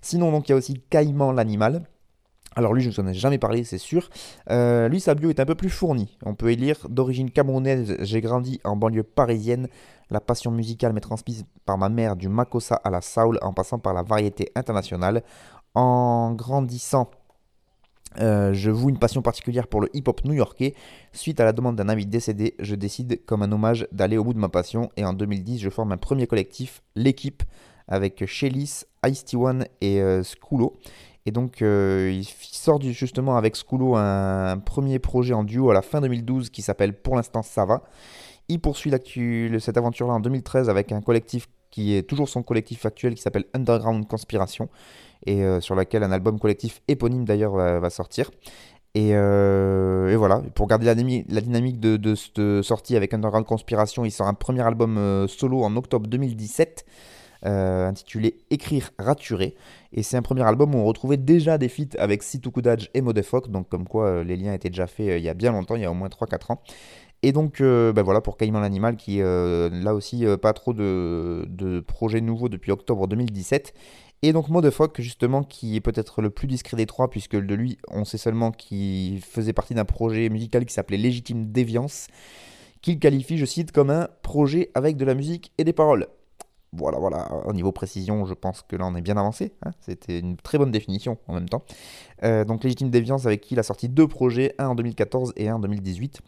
Sinon, 0.00 0.32
donc, 0.32 0.48
il 0.48 0.52
y 0.52 0.54
a 0.54 0.56
aussi 0.56 0.80
Caïman 0.90 1.32
l'animal. 1.32 1.86
Alors 2.56 2.72
lui, 2.72 2.82
je 2.82 2.88
ne 2.88 2.94
vous 2.94 3.00
en 3.00 3.06
ai 3.06 3.14
jamais 3.14 3.38
parlé, 3.38 3.64
c'est 3.64 3.78
sûr. 3.78 4.08
Euh, 4.50 4.88
lui, 4.88 5.00
sa 5.00 5.14
bio 5.14 5.30
est 5.30 5.40
un 5.40 5.44
peu 5.44 5.54
plus 5.54 5.70
fournie. 5.70 6.16
On 6.24 6.34
peut 6.34 6.52
y 6.52 6.56
lire 6.56 6.86
D'origine 6.88 7.30
camerounaise, 7.30 7.96
j'ai 8.00 8.20
grandi 8.20 8.60
en 8.64 8.76
banlieue 8.76 9.02
parisienne. 9.02 9.68
La 10.10 10.20
passion 10.20 10.50
musicale 10.50 10.92
m'est 10.92 11.00
transmise 11.00 11.44
par 11.64 11.78
ma 11.78 11.88
mère 11.88 12.16
du 12.16 12.28
makossa 12.28 12.76
à 12.76 12.90
la 12.90 13.00
soul 13.00 13.38
en 13.42 13.52
passant 13.52 13.78
par 13.78 13.94
la 13.94 14.02
variété 14.02 14.50
internationale. 14.54 15.22
En 15.74 16.32
grandissant, 16.32 17.10
euh, 18.20 18.52
je 18.52 18.70
voue 18.70 18.90
une 18.90 18.98
passion 18.98 19.22
particulière 19.22 19.66
pour 19.66 19.80
le 19.80 19.88
hip-hop 19.94 20.24
new-yorkais. 20.24 20.74
Suite 21.12 21.40
à 21.40 21.44
la 21.44 21.52
demande 21.52 21.76
d'un 21.76 21.88
ami 21.88 22.06
décédé, 22.06 22.54
je 22.60 22.74
décide, 22.74 23.24
comme 23.24 23.42
un 23.42 23.50
hommage, 23.50 23.88
d'aller 23.90 24.16
au 24.16 24.24
bout 24.24 24.34
de 24.34 24.38
ma 24.38 24.48
passion. 24.48 24.90
Et 24.96 25.04
en 25.04 25.12
2010, 25.12 25.58
je 25.58 25.70
forme 25.70 25.92
un 25.92 25.96
premier 25.96 26.26
collectif, 26.26 26.82
l'équipe, 26.94 27.42
avec 27.88 28.24
Shellis, 28.26 28.84
Ice 29.06 29.24
One 29.34 29.66
et 29.80 30.00
euh. 30.00 30.22
Et 31.26 31.32
donc, 31.32 31.62
euh, 31.62 32.10
il 32.12 32.24
sort 32.24 32.80
justement 32.82 33.36
avec 33.36 33.56
Skulo 33.56 33.96
un, 33.96 34.58
premier 34.58 34.98
projet 34.98 35.32
en 35.32 35.42
duo 35.42 35.70
à 35.70 35.74
la 35.74 35.80
fin 35.80 36.00
2012 36.00 36.50
qui 36.50 36.60
s'appelle 36.60 36.92
Pour 36.92 37.16
l'instant 37.16 37.42
ça 37.42 37.64
va. 37.64 37.82
Il 38.48 38.60
poursuit 38.60 38.92
cette 39.58 39.78
aventure-là 39.78 40.14
en 40.14 40.20
2013 40.20 40.68
avec 40.68 40.92
un 40.92 41.00
collectif 41.00 41.48
qui 41.70 41.96
est 41.96 42.02
toujours 42.02 42.28
son 42.28 42.42
collectif 42.42 42.84
actuel 42.84 43.14
qui 43.14 43.22
s'appelle 43.22 43.46
Underground 43.54 44.06
Conspiration 44.06 44.68
et 45.24 45.42
euh, 45.42 45.60
sur 45.62 45.74
laquelle 45.74 46.02
un 46.02 46.12
album 46.12 46.38
collectif 46.38 46.82
éponyme 46.88 47.24
d'ailleurs 47.24 47.54
va, 47.54 47.90
sortir. 47.90 48.30
Euh, 48.96 50.10
et, 50.10 50.16
voilà, 50.16 50.42
pour 50.54 50.68
garder 50.68 50.84
la, 50.84 50.94
dynamique 50.94 51.80
de, 51.80 52.14
cette 52.14 52.62
sortie 52.62 52.96
avec 52.96 53.14
Underground 53.14 53.46
Conspiration, 53.46 54.04
il 54.04 54.10
sort 54.10 54.28
un 54.28 54.34
premier 54.34 54.60
album 54.60 55.26
solo 55.26 55.64
en 55.64 55.74
octobre 55.74 56.06
2017. 56.06 56.84
Intitulé 57.44 58.36
Écrire 58.50 58.90
raturer 58.98 59.54
et 59.96 60.02
c'est 60.02 60.16
un 60.16 60.22
premier 60.22 60.42
album 60.42 60.74
où 60.74 60.78
on 60.78 60.84
retrouvait 60.84 61.16
déjà 61.16 61.56
des 61.56 61.68
feats 61.68 61.96
avec 61.98 62.24
Situkudaj 62.24 62.90
et 62.94 63.00
Modefok, 63.00 63.48
donc 63.48 63.68
comme 63.68 63.86
quoi 63.86 64.06
euh, 64.06 64.24
les 64.24 64.36
liens 64.36 64.52
étaient 64.52 64.68
déjà 64.70 64.88
faits 64.88 65.08
euh, 65.08 65.18
il 65.18 65.24
y 65.24 65.28
a 65.28 65.34
bien 65.34 65.52
longtemps, 65.52 65.76
il 65.76 65.82
y 65.82 65.84
a 65.84 65.90
au 65.90 65.94
moins 65.94 66.08
3-4 66.08 66.52
ans. 66.52 66.62
Et 67.22 67.30
donc 67.30 67.60
euh, 67.60 67.92
ben 67.92 68.02
voilà 68.02 68.20
pour 68.20 68.36
Caïman 68.36 68.60
l'animal 68.60 68.96
qui 68.96 69.20
là 69.20 69.94
aussi 69.94 70.26
pas 70.42 70.52
trop 70.52 70.74
de, 70.74 71.84
projets 71.86 72.20
nouveaux 72.20 72.48
depuis 72.48 72.72
octobre 72.72 73.06
2017. 73.06 73.72
Et 74.22 74.32
donc 74.32 74.48
Modefok 74.48 75.00
justement 75.00 75.42
qui 75.44 75.76
est 75.76 75.80
peut-être 75.80 76.22
le 76.22 76.30
plus 76.30 76.48
discret 76.48 76.76
des 76.76 76.86
trois 76.86 77.08
puisque 77.08 77.36
de 77.36 77.54
lui 77.54 77.78
on 77.88 78.04
sait 78.04 78.18
seulement 78.18 78.50
qu'il 78.50 79.20
faisait 79.20 79.52
partie 79.52 79.74
d'un 79.74 79.84
projet 79.84 80.28
musical 80.28 80.66
qui 80.66 80.74
s'appelait 80.74 80.96
Légitime 80.98 81.52
Déviance 81.52 82.08
qu'il 82.82 82.98
qualifie 82.98 83.38
je 83.38 83.46
cite 83.46 83.72
comme 83.72 83.90
un 83.90 84.08
projet 84.22 84.70
avec 84.74 84.96
de 84.96 85.04
la 85.04 85.14
musique 85.14 85.52
et 85.56 85.64
des 85.64 85.72
paroles. 85.72 86.08
Voilà, 86.76 86.98
voilà, 86.98 87.28
au 87.46 87.52
niveau 87.52 87.72
précision, 87.72 88.24
je 88.26 88.34
pense 88.34 88.62
que 88.62 88.74
là 88.74 88.86
on 88.86 88.96
est 88.96 89.00
bien 89.00 89.16
avancé. 89.16 89.52
Hein. 89.64 89.70
C'était 89.80 90.18
une 90.18 90.36
très 90.36 90.58
bonne 90.58 90.72
définition 90.72 91.18
en 91.28 91.34
même 91.34 91.48
temps. 91.48 91.62
Euh, 92.24 92.44
donc 92.44 92.64
Légitime 92.64 92.90
Déviance 92.90 93.26
avec 93.26 93.42
qui 93.42 93.54
il 93.54 93.60
a 93.60 93.62
sorti 93.62 93.88
deux 93.88 94.08
projets, 94.08 94.54
un 94.58 94.68
en 94.68 94.74
2014 94.74 95.34
et 95.36 95.48
un 95.48 95.56
en 95.56 95.58
2018. 95.60 96.20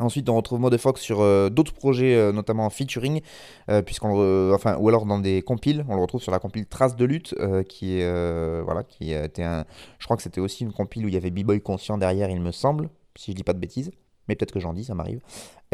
Ensuite, 0.00 0.28
on 0.30 0.36
retrouve 0.36 0.60
Modefox 0.60 1.00
sur 1.00 1.20
euh, 1.20 1.50
d'autres 1.50 1.74
projets, 1.74 2.16
euh, 2.16 2.32
notamment 2.32 2.64
en 2.64 2.70
featuring, 2.70 3.20
ou 3.68 4.88
alors 4.88 5.04
dans 5.04 5.18
des 5.18 5.42
compiles. 5.42 5.84
On 5.88 5.94
le 5.94 6.00
retrouve 6.02 6.22
sur 6.22 6.32
la 6.32 6.38
compile 6.38 6.66
Trace 6.66 6.96
de 6.96 7.04
lutte, 7.04 7.34
qui 7.68 8.00
est, 8.00 9.24
était 9.24 9.42
un, 9.42 9.64
je 9.98 10.04
crois 10.04 10.16
que 10.16 10.22
c'était 10.22 10.40
aussi 10.40 10.64
une 10.64 10.72
compile 10.72 11.04
où 11.04 11.08
il 11.08 11.14
y 11.14 11.18
avait 11.18 11.30
B-Boy 11.30 11.60
conscient 11.60 11.98
derrière, 11.98 12.30
il 12.30 12.40
me 12.40 12.50
semble, 12.50 12.88
si 13.14 13.32
je 13.32 13.36
dis 13.36 13.44
pas 13.44 13.52
de 13.52 13.58
bêtises 13.58 13.90
mais 14.30 14.36
peut-être 14.36 14.52
que 14.52 14.60
j'en 14.60 14.72
dis, 14.72 14.84
ça 14.84 14.94
m'arrive. 14.94 15.20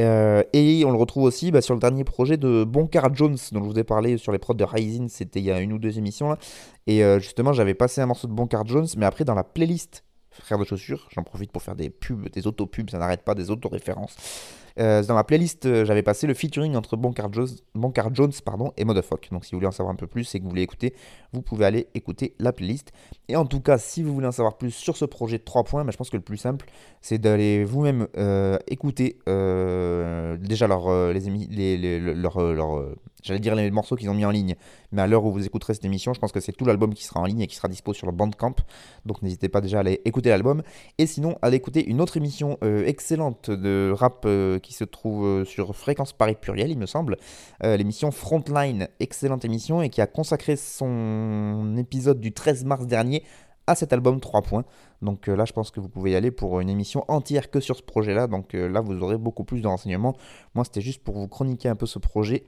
Euh, 0.00 0.42
et 0.54 0.82
on 0.86 0.90
le 0.90 0.96
retrouve 0.96 1.24
aussi 1.24 1.50
bah, 1.50 1.60
sur 1.60 1.74
le 1.74 1.80
dernier 1.80 2.04
projet 2.04 2.38
de 2.38 2.64
Boncar 2.64 3.14
Jones, 3.14 3.36
dont 3.52 3.62
je 3.62 3.68
vous 3.68 3.78
ai 3.78 3.84
parlé 3.84 4.16
sur 4.16 4.32
les 4.32 4.38
prods 4.38 4.54
de 4.54 4.64
Rising, 4.64 5.10
c'était 5.10 5.40
il 5.40 5.44
y 5.44 5.52
a 5.52 5.60
une 5.60 5.74
ou 5.74 5.78
deux 5.78 5.98
émissions. 5.98 6.38
Et 6.86 7.04
euh, 7.04 7.18
justement, 7.18 7.52
j'avais 7.52 7.74
passé 7.74 8.00
un 8.00 8.06
morceau 8.06 8.28
de 8.28 8.32
Boncar 8.32 8.66
Jones, 8.66 8.86
mais 8.96 9.04
après, 9.04 9.24
dans 9.24 9.34
la 9.34 9.44
playlist 9.44 10.04
frères 10.30 10.58
de 10.58 10.64
chaussures. 10.64 11.06
J'en 11.14 11.22
profite 11.22 11.52
pour 11.52 11.62
faire 11.62 11.76
des 11.76 11.90
pubs, 11.90 12.28
des 12.30 12.46
auto-pubs, 12.46 12.90
ça 12.90 12.98
n'arrête 12.98 13.22
pas, 13.22 13.34
des 13.34 13.50
auto-références. 13.50 14.16
Euh, 14.78 15.02
dans 15.02 15.14
ma 15.14 15.24
playlist, 15.24 15.66
euh, 15.66 15.84
j'avais 15.84 16.02
passé 16.02 16.26
le 16.26 16.34
featuring 16.34 16.76
entre 16.76 16.96
Bonkar 16.96 17.32
Jones, 17.32 17.48
Bonkar 17.74 18.14
Jones 18.14 18.32
pardon, 18.44 18.72
et 18.76 18.84
Motherfuck. 18.84 19.28
Donc 19.32 19.44
si 19.44 19.52
vous 19.52 19.58
voulez 19.58 19.66
en 19.66 19.72
savoir 19.72 19.92
un 19.92 19.96
peu 19.96 20.06
plus 20.06 20.34
et 20.34 20.38
que 20.38 20.44
vous 20.44 20.50
voulez 20.50 20.62
écouter, 20.62 20.94
vous 21.32 21.42
pouvez 21.42 21.64
aller 21.64 21.88
écouter 21.94 22.34
la 22.38 22.52
playlist. 22.52 22.92
Et 23.28 23.36
en 23.36 23.46
tout 23.46 23.60
cas, 23.60 23.78
si 23.78 24.02
vous 24.02 24.12
voulez 24.12 24.26
en 24.26 24.32
savoir 24.32 24.58
plus 24.58 24.70
sur 24.70 24.96
ce 24.96 25.04
projet 25.04 25.38
de 25.38 25.44
3 25.44 25.64
points, 25.64 25.84
bah, 25.84 25.90
je 25.92 25.96
pense 25.96 26.10
que 26.10 26.16
le 26.16 26.22
plus 26.22 26.36
simple, 26.36 26.66
c'est 27.00 27.18
d'aller 27.18 27.64
vous-même 27.64 28.06
euh, 28.16 28.58
écouter 28.66 29.18
déjà 29.26 30.66
leur, 30.66 31.12
les, 31.12 31.20
les, 31.78 32.00
leur 32.00 32.38
j'allais 33.26 33.40
dire 33.40 33.54
les 33.54 33.70
morceaux 33.70 33.96
qu'ils 33.96 34.08
ont 34.10 34.14
mis 34.14 34.24
en 34.24 34.30
ligne, 34.30 34.54
mais 34.92 35.02
à 35.02 35.06
l'heure 35.06 35.24
où 35.24 35.32
vous 35.32 35.44
écouterez 35.44 35.74
cette 35.74 35.84
émission, 35.84 36.14
je 36.14 36.20
pense 36.20 36.32
que 36.32 36.40
c'est 36.40 36.52
tout 36.52 36.64
l'album 36.64 36.94
qui 36.94 37.04
sera 37.04 37.20
en 37.20 37.24
ligne 37.24 37.40
et 37.40 37.46
qui 37.46 37.56
sera 37.56 37.68
dispo 37.68 37.92
sur 37.92 38.06
le 38.06 38.12
Bandcamp. 38.12 38.56
Donc 39.04 39.22
n'hésitez 39.22 39.48
pas 39.48 39.60
déjà 39.60 39.78
à 39.78 39.80
aller 39.80 40.00
écouter 40.04 40.30
l'album. 40.30 40.62
Et 40.98 41.06
sinon, 41.06 41.36
allez 41.42 41.56
écouter 41.56 41.86
une 41.86 42.00
autre 42.00 42.16
émission 42.16 42.58
excellente 42.62 43.50
de 43.50 43.92
rap 43.94 44.26
qui 44.62 44.72
se 44.72 44.84
trouve 44.84 45.26
euh, 45.26 45.44
sur 45.44 45.74
Fréquence 45.74 46.12
Paris 46.12 46.36
Pluriel, 46.40 46.70
il 46.70 46.78
me 46.78 46.86
semble. 46.86 47.16
Euh, 47.64 47.76
l'émission 47.76 48.10
Frontline, 48.10 48.88
excellente 49.00 49.44
émission, 49.44 49.82
et 49.82 49.90
qui 49.90 50.00
a 50.00 50.06
consacré 50.06 50.56
son 50.56 51.76
épisode 51.76 52.20
du 52.20 52.32
13 52.32 52.64
mars 52.64 52.86
dernier 52.86 53.22
à 53.66 53.74
cet 53.74 53.92
album 53.92 54.20
3 54.20 54.42
points. 54.42 54.64
Donc 55.02 55.28
euh, 55.28 55.36
là, 55.36 55.44
je 55.44 55.52
pense 55.52 55.70
que 55.70 55.80
vous 55.80 55.88
pouvez 55.88 56.12
y 56.12 56.16
aller 56.16 56.30
pour 56.30 56.60
une 56.60 56.70
émission 56.70 57.04
entière 57.08 57.50
que 57.50 57.60
sur 57.60 57.76
ce 57.76 57.82
projet-là. 57.82 58.26
Donc 58.26 58.52
là, 58.52 58.80
vous 58.80 59.00
aurez 59.02 59.18
beaucoup 59.18 59.44
plus 59.44 59.60
de 59.60 59.66
renseignements. 59.66 60.16
Moi, 60.54 60.64
c'était 60.64 60.80
juste 60.80 61.02
pour 61.02 61.16
vous 61.16 61.28
chroniquer 61.28 61.68
un 61.68 61.76
peu 61.76 61.86
ce 61.86 61.98
projet 61.98 62.44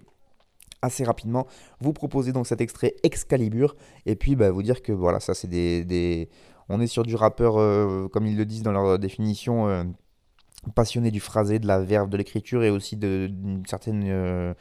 assez 0.82 1.04
rapidement. 1.04 1.46
Vous 1.80 1.92
proposer 1.92 2.32
donc 2.32 2.46
cet 2.46 2.60
extrait 2.60 2.94
Excalibur. 3.02 3.76
Et 4.06 4.16
puis, 4.16 4.36
bah, 4.36 4.50
vous 4.50 4.62
dire 4.62 4.82
que 4.82 4.92
voilà, 4.92 5.20
ça, 5.20 5.34
c'est 5.34 5.48
des, 5.48 6.28
On 6.68 6.80
est 6.80 6.86
sur 6.86 7.02
du 7.02 7.16
rappeur, 7.16 7.54
comme 8.10 8.26
ils 8.26 8.36
le 8.36 8.44
disent 8.44 8.62
dans 8.62 8.72
leur 8.72 8.98
définition 8.98 9.94
passionné 10.74 11.10
du 11.10 11.20
phrasé, 11.20 11.58
de 11.58 11.66
la 11.66 11.80
verve, 11.80 12.08
de 12.08 12.16
l'écriture 12.16 12.62
et 12.62 12.70
aussi 12.70 12.96
d'une 12.96 13.62
certaine 13.66 14.04
euh, 14.06 14.54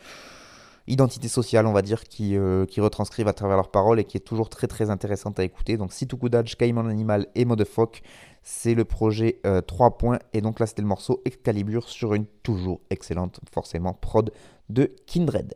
identité 0.88 1.28
sociale, 1.28 1.66
on 1.66 1.74
va 1.74 1.82
dire, 1.82 2.04
qui, 2.04 2.38
euh, 2.38 2.66
qui, 2.66 2.82
retranscrivent 2.82 3.28
à 3.28 3.34
travers 3.34 3.58
leurs 3.58 3.72
paroles 3.72 4.00
et 4.00 4.04
qui 4.04 4.18
est 4.18 4.22
toujours 4.22 4.50
très 4.50 4.68
très 4.68 4.90
intéressante 4.90 5.40
à 5.40 5.44
écouter. 5.44 5.78
Donc 5.78 5.94
Situkudaj, 5.94 6.56
Caïman 6.56 6.88
Animal 6.88 7.28
et 7.36 7.46
Motherfuck, 7.46 8.02
c'est 8.44 8.76
le 8.76 8.86
projet 8.86 9.42
3 9.68 9.88
euh, 9.88 9.90
points. 9.92 10.20
Et 10.34 10.42
donc 10.42 10.60
là, 10.60 10.66
c'était 10.66 10.82
le 10.82 10.88
morceau 10.88 11.22
Excalibur 11.26 11.90
sur 11.90 12.14
une 12.14 12.26
toujours 12.44 12.82
excellente, 12.90 13.40
forcément, 13.52 13.94
prod 13.94 14.32
de 14.70 14.92
Kindred. 15.06 15.56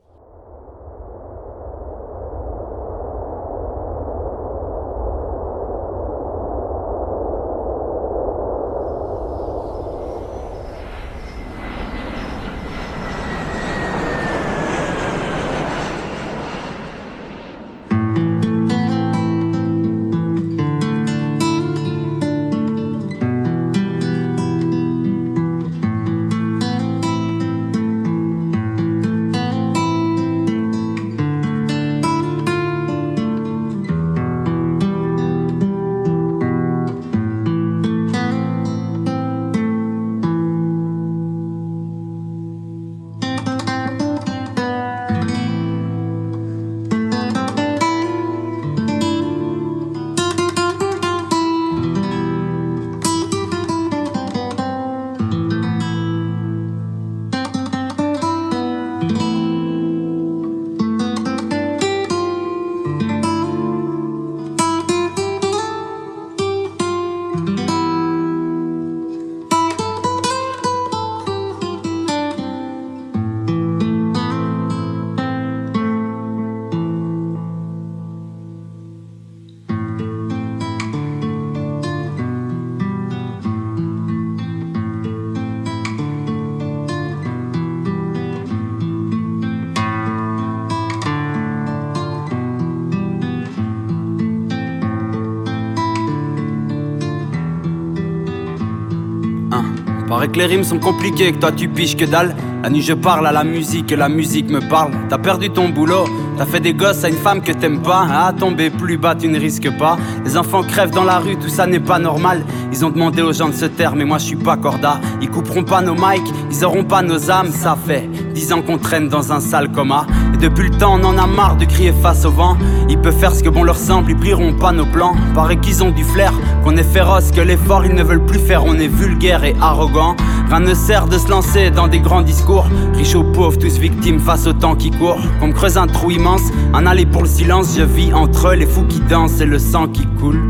Les 100.36 100.46
rimes 100.46 100.64
sont 100.64 100.80
compliquées, 100.80 101.32
que 101.32 101.38
toi 101.38 101.52
tu 101.52 101.68
piches 101.68 101.96
que 101.96 102.06
dalle. 102.06 102.36
La 102.64 102.70
nuit 102.70 102.82
je 102.82 102.94
parle 102.94 103.26
à 103.26 103.32
la 103.32 103.44
musique 103.44 103.92
et 103.92 103.96
la 103.96 104.08
musique 104.08 104.50
me 104.50 104.60
parle. 104.60 104.92
T'as 105.10 105.18
perdu 105.18 105.50
ton 105.50 105.70
boulot, 105.70 106.06
t'as 106.38 106.46
fait 106.46 106.60
des 106.60 106.74
gosses 106.74 107.04
à 107.04 107.10
une 107.10 107.16
femme 107.16 107.42
que 107.42 107.52
t'aimes 107.52 107.82
pas. 107.82 108.06
À 108.12 108.34
tomber 108.34 108.70
plus 108.70 108.98
bas, 108.98 109.16
tu 109.16 109.28
ne 109.28 109.40
risques 109.40 109.72
pas. 109.78 109.98
Les 110.24 110.38
enfants 110.38 110.62
crèvent 110.62 110.92
dans 110.92 111.04
la 111.04 111.18
rue, 111.18 111.38
tout 111.38 111.50
ça 111.50 111.66
n'est 111.66 111.80
pas 111.80 111.98
normal. 111.98 112.44
Ils 112.72 112.86
ont 112.86 112.90
demandé 112.90 113.22
aux 113.22 113.34
gens 113.34 113.50
de 113.50 113.56
se 113.56 113.66
taire, 113.66 113.96
mais 113.96 114.06
moi 114.06 114.20
je 114.20 114.26
suis 114.26 114.36
pas 114.36 114.58
corda. 114.58 115.02
Ils 115.22 115.30
couperont 115.30 115.64
pas 115.64 115.82
nos 115.82 115.96
mics, 115.96 116.32
ils 116.52 116.64
auront 116.64 116.84
pas 116.84 117.02
nos 117.02 117.32
âmes. 117.32 117.52
Ça 117.52 117.76
fait 117.88 118.08
dix 118.42 118.54
qu'on 118.66 118.78
traîne 118.78 119.08
dans 119.08 119.32
un 119.32 119.40
sale 119.40 119.72
coma. 119.72 120.08
Et 120.34 120.38
depuis 120.38 120.70
le 120.70 120.76
temps, 120.76 120.98
on 121.00 121.04
en 121.04 121.18
a 121.18 121.28
marre 121.28 121.58
de 121.58 121.66
crier 121.66 121.94
face 122.02 122.26
au 122.26 122.32
vent. 122.32 122.58
Ils 122.90 122.98
peuvent 122.98 123.16
faire 123.16 123.36
ce 123.36 123.44
que 123.44 123.50
bon 123.50 123.64
leur 123.64 123.78
semble, 123.78 124.10
ils 124.10 124.18
plieront 124.18 124.54
pas 124.54 124.72
nos 124.72 124.86
plans. 124.86 125.14
Paraît 125.36 125.58
qu'ils 125.58 125.84
ont 125.84 125.92
du 125.92 126.04
flair, 126.04 126.34
qu'on 126.64 126.76
est 126.76 126.84
féroce, 126.84 127.32
que 127.32 127.42
l'effort 127.42 127.86
ils 127.86 127.94
ne 127.94 128.04
veulent 128.04 128.26
plus 128.26 128.40
faire. 128.40 128.66
On 128.66 128.74
est 128.74 128.88
vulgaire 128.88 129.44
et 129.44 129.56
arrogant. 129.62 130.16
Rien 130.50 130.60
ne 130.60 130.74
sert 130.74 131.08
de 131.08 131.18
se 131.18 131.30
lancer 131.30 131.70
dans 131.70 131.88
des 131.88 132.00
grands 132.00 132.24
discours. 132.24 132.66
Riches 132.96 133.16
ou 133.16 133.24
pauvres, 133.24 133.58
tous 133.58 133.78
victimes 133.78 134.20
face 134.20 134.48
au 134.48 134.54
temps 134.54 134.76
qui 134.76 134.90
court. 134.90 135.20
Qu'on 135.40 135.48
me 135.48 135.54
creuse 135.54 135.78
un 135.78 135.88
trou 135.88 136.10
immense, 136.10 136.44
un 136.74 136.86
aller 136.88 137.06
pour 137.06 137.22
le 137.22 137.30
silence. 137.30 137.76
Je 137.78 137.84
vis 137.84 138.12
entre 138.12 138.54
les 138.54 138.66
fous 138.66 138.86
qui 138.90 139.02
dansent 139.02 139.40
et 139.40 139.46
le 139.46 139.60
sang 139.60 139.88
qui 139.88 140.08
coule. 140.20 140.42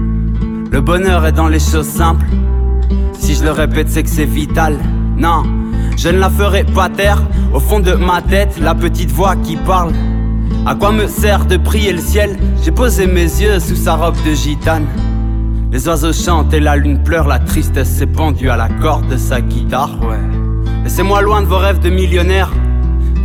Le 0.71 0.79
bonheur 0.79 1.25
est 1.25 1.33
dans 1.33 1.50
les 1.50 1.60
choses 1.60 1.88
simples. 1.88 2.25
Si 3.19 3.36
je 3.36 3.43
le 3.43 3.51
répète, 3.51 3.89
c'est 3.89 4.03
que 4.03 4.10
c'est 4.10 4.25
vital. 4.25 4.77
Non, 5.17 5.43
je 5.98 6.10
ne 6.10 6.17
la 6.17 6.29
ferai 6.29 6.63
pas 6.63 6.88
taire. 6.89 7.21
Au 7.53 7.60
fond 7.60 7.81
de 7.81 7.93
ma 7.93 8.22
tête, 8.22 8.58
la 8.62 8.74
petite 8.74 9.12
voix 9.12 9.36
qui 9.36 9.58
parle. 9.58 9.91
À 10.65 10.74
quoi 10.74 10.93
me 10.93 11.08
sert 11.08 11.46
de 11.46 11.58
prier 11.58 11.91
le 11.91 12.00
ciel? 12.00 12.38
J'ai 12.63 12.72
posé 12.72 13.08
mes 13.08 13.24
yeux 13.24 13.60
sous 13.60 13.75
sa 13.75 13.96
robe 13.96 14.15
de 14.25 14.34
gitane. 14.34 14.86
Les 15.70 15.86
oiseaux 15.88 16.13
chantent 16.13 16.53
et 16.53 16.62
la 16.62 16.77
lune 16.77 17.03
pleure, 17.03 17.27
la 17.27 17.39
tristesse 17.39 17.89
s'est 17.89 18.08
pendue 18.08 18.50
à 18.50 18.55
la 18.55 18.70
corde 18.70 19.08
de 19.10 19.17
sa 19.17 19.41
guitare, 19.41 20.00
ouais. 20.01 20.20
Laissez-moi 20.84 21.22
loin 21.22 21.41
de 21.41 21.48
vos 21.48 21.58
rêves 21.58 21.79
de 21.79 21.89
millionnaire. 21.89 22.51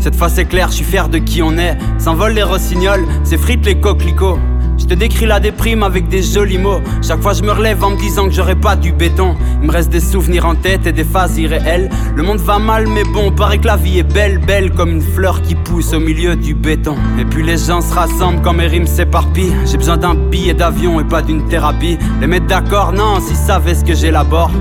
Cette 0.01 0.17
fois 0.17 0.29
c'est 0.29 0.45
clair, 0.45 0.69
je 0.71 0.77
suis 0.77 0.85
fier 0.85 1.09
de 1.09 1.19
qui 1.19 1.41
on 1.43 1.57
est. 1.57 1.79
S'envolent 1.99 2.35
les 2.35 2.43
rossignols, 2.43 3.05
s'effritent 3.23 3.67
les 3.67 3.81
coquelicots. 3.81 4.39
Je 4.87 4.95
te 4.95 5.01
décris 5.01 5.27
la 5.27 5.41
déprime 5.41 5.83
avec 5.83 6.07
des 6.09 6.23
jolis 6.23 6.59
mots. 6.59 6.81
Chaque 7.03 7.21
fois 7.21 7.33
je 7.33 7.43
me 7.43 7.51
relève 7.51 7.83
en 7.83 7.91
me 7.91 7.97
disant 7.97 8.27
que 8.27 8.31
j'aurais 8.31 8.55
pas 8.55 8.77
du 8.77 8.93
béton. 8.93 9.35
Il 9.61 9.67
me 9.67 9.73
reste 9.73 9.91
des 9.91 9.99
souvenirs 9.99 10.47
en 10.47 10.55
tête 10.55 10.87
et 10.87 10.93
des 10.93 11.03
phases 11.03 11.37
irréelles. 11.39 11.91
Le 12.15 12.23
monde 12.23 12.39
va 12.39 12.61
mal, 12.61 12.87
mais 12.87 13.03
bon, 13.03 13.33
paraît 13.33 13.59
que 13.59 13.67
la 13.67 13.75
vie 13.75 13.99
est 13.99 14.05
belle, 14.05 14.39
belle 14.39 14.71
comme 14.71 14.91
une 14.91 15.03
fleur 15.03 15.43
qui 15.43 15.57
pousse 15.57 15.93
au 15.93 15.99
milieu 15.99 16.37
du 16.37 16.55
béton. 16.55 16.95
Et 17.19 17.25
puis 17.25 17.43
les 17.43 17.59
gens 17.59 17.81
se 17.81 17.93
rassemblent 17.93 18.43
quand 18.43 18.53
mes 18.53 18.69
rimes 18.69 18.87
s'éparpillent. 18.87 19.57
J'ai 19.65 19.77
besoin 19.77 19.97
d'un 19.97 20.15
billet 20.15 20.55
d'avion 20.55 21.01
et 21.01 21.05
pas 21.05 21.21
d'une 21.21 21.49
thérapie. 21.49 21.99
Les 22.21 22.29
mettre 22.29 22.47
d'accord, 22.47 22.93
non, 22.93 23.19
s'ils 23.19 23.35
savaient 23.35 23.75
ce 23.75 23.85
que 23.85 23.95
j'élabore. 23.95 24.53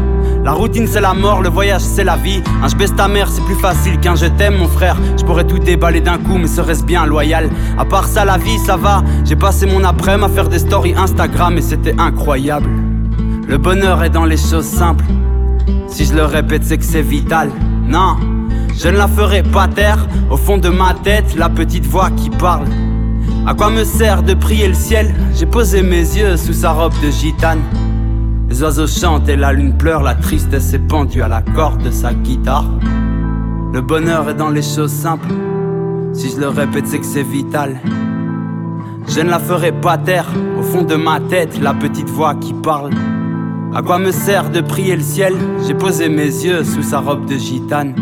La 0.46 0.52
routine 0.52 0.86
c'est 0.86 1.02
la 1.02 1.16
mort, 1.16 1.42
le 1.42 1.50
voyage 1.50 1.82
c'est 1.82 2.04
la 2.04 2.18
vie. 2.18 2.40
Un 2.62 2.68
je 2.68 2.76
baisse 2.76 2.96
ta 2.96 3.08
mère, 3.08 3.28
c'est 3.32 3.44
plus 3.46 3.56
facile 3.56 4.00
qu'un 4.00 4.14
je 4.14 4.28
t'aime 4.28 4.58
mon 4.58 4.68
frère. 4.68 4.96
Je 5.18 5.26
pourrais 5.26 5.44
tout 5.44 5.58
déballer 5.58 6.02
d'un 6.02 6.20
coup, 6.20 6.38
mais 6.38 6.46
serait-ce 6.46 6.84
bien 6.84 7.08
loyal? 7.08 7.50
À 7.80 7.84
part 7.84 8.06
ça, 8.06 8.26
la 8.26 8.38
vie 8.38 8.60
ça 8.60 8.78
va. 8.78 9.04
J'ai 9.24 9.36
passé 9.36 9.66
mon 9.66 9.84
après-midi 9.84 10.26
à 10.26 10.30
faire 10.30 10.48
des 10.48 10.60
stories 10.60 10.94
Instagram 10.96 11.58
et 11.58 11.62
c'était 11.62 12.00
incroyable. 12.00 12.70
Le 13.48 13.58
bonheur 13.58 14.04
est 14.04 14.12
dans 14.12 14.26
les 14.26 14.38
choses 14.38 14.66
simples. 14.66 15.06
Si 15.88 16.06
je 16.06 16.14
le 16.14 16.26
répète, 16.26 16.64
c'est 16.64 16.78
que 16.78 16.86
c'est 16.86 17.02
vital. 17.02 17.50
Non, 17.88 18.18
je 18.78 18.90
ne 18.90 18.98
la 18.98 19.08
ferai 19.08 19.42
pas 19.42 19.68
taire. 19.68 20.06
Au 20.30 20.38
fond 20.38 20.60
de 20.60 20.70
ma 20.70 20.94
tête, 20.94 21.36
la 21.36 21.50
petite 21.50 21.88
voix 21.88 22.12
qui 22.12 22.30
parle. 22.30 22.68
À 23.48 23.56
quoi 23.56 23.72
me 23.72 23.84
sert 23.84 24.22
de 24.22 24.36
prier 24.36 24.68
le 24.68 24.76
ciel? 24.76 25.16
J'ai 25.34 25.48
posé 25.48 25.82
mes 25.82 26.02
yeux 26.02 26.38
sous 26.38 26.54
sa 26.54 26.72
robe 26.72 26.94
de 27.04 27.10
gitane. 27.10 27.62
Les 28.48 28.62
oiseaux 28.62 28.88
chantent 28.88 29.28
et 29.28 29.36
la 29.36 29.52
lune 29.52 29.76
pleure, 29.76 30.04
la 30.04 30.16
tristesse 30.16 30.74
est 30.74 30.88
pendue 30.88 31.22
à 31.22 31.28
la 31.28 31.42
corde 31.42 31.84
de 31.84 31.92
sa 31.92 32.14
guitare. 32.14 32.70
Le 33.74 33.82
bonheur 33.82 34.30
est 34.30 34.36
dans 34.36 34.50
les 34.50 34.62
choses 34.62 34.92
simples, 34.92 35.34
si 36.14 36.30
je 36.30 36.40
le 36.40 36.48
répète 36.48 36.88
c'est 36.88 37.00
que 37.00 37.06
c'est 37.06 37.24
vital. 37.24 37.78
Je 39.08 39.20
ne 39.20 39.30
la 39.30 39.40
ferai 39.40 39.72
pas 39.72 39.98
taire, 39.98 40.28
au 40.58 40.62
fond 40.62 40.84
de 40.84 40.96
ma 40.96 41.20
tête, 41.20 41.60
la 41.62 41.74
petite 41.74 42.10
voix 42.10 42.36
qui 42.36 42.54
parle. 42.54 42.92
À 43.74 43.82
quoi 43.82 44.00
me 44.00 44.12
sert 44.12 44.50
de 44.52 44.62
prier 44.62 44.96
le 44.96 45.04
ciel? 45.04 45.34
J'ai 45.68 45.74
posé 45.74 46.08
mes 46.08 46.24
yeux 46.24 46.64
sous 46.64 46.84
sa 46.84 47.00
robe 47.00 47.26
de 47.26 47.36
gitane. 47.36 47.96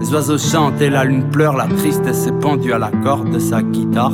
Les 0.00 0.12
oiseaux 0.12 0.38
chantent 0.38 0.80
et 0.82 0.90
la 0.90 1.04
lune 1.04 1.30
pleure, 1.30 1.56
la 1.56 1.66
tristesse 1.66 2.26
est 2.26 2.38
pendue 2.38 2.72
à 2.72 2.78
la 2.78 2.90
corde 2.90 3.30
de 3.30 3.38
sa 3.38 3.62
guitare. 3.62 4.12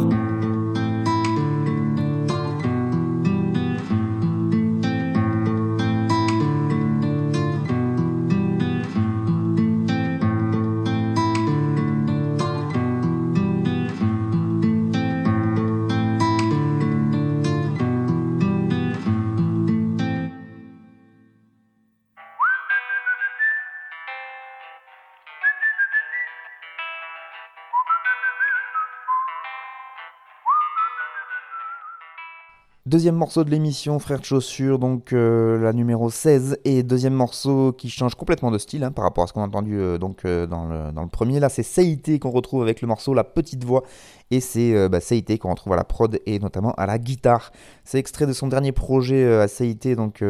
Deuxième 32.87 33.17
morceau 33.17 33.43
de 33.43 33.51
l'émission, 33.51 33.99
Frère 33.99 34.21
de 34.21 34.25
Chaussures, 34.25 34.79
donc 34.79 35.13
euh, 35.13 35.59
la 35.61 35.73
numéro 35.73 36.09
16, 36.09 36.59
et 36.65 36.85
deuxième 36.85 37.15
morceau 37.15 37.73
qui 37.73 37.91
change 37.91 38.15
complètement 38.15 38.53
de 38.53 38.59
style 38.59 38.85
hein, 38.85 38.93
par 38.93 39.03
rapport 39.05 39.25
à 39.25 39.27
ce 39.27 39.33
qu'on 39.33 39.43
a 39.43 39.47
entendu 39.47 39.77
euh, 39.77 39.99
donc, 39.99 40.25
euh, 40.25 40.47
dans, 40.47 40.69
le, 40.69 41.09
premier. 41.09 41.41
Là, 41.41 41.49
c'est 41.49 41.65
Seité 41.65 42.21
qu'on 42.21 42.31
retrouve 42.31 42.63
avec 42.63 42.83
le 42.83 42.87
morceau 42.87 43.13
La 43.13 43.25
Petite 43.25 43.65
Voix, 43.65 43.83
et 44.31 44.39
c'est 44.39 44.89
bah, 44.89 45.01
qu'on 45.41 45.51
retrouve 45.51 45.73
à 45.73 45.77
la 45.77 45.83
prod 45.83 46.21
et 46.27 46.39
notamment 46.39 46.75
à 46.75 46.87
la 46.87 46.99
guitare. 46.99 47.51
C'est 47.83 47.99
extrait 47.99 48.29
de 48.29 48.33
son 48.33 48.47
dernier 48.47 48.71
projet 48.71 49.35
à 49.35 49.49
Seité, 49.49 49.97
donc, 49.97 50.23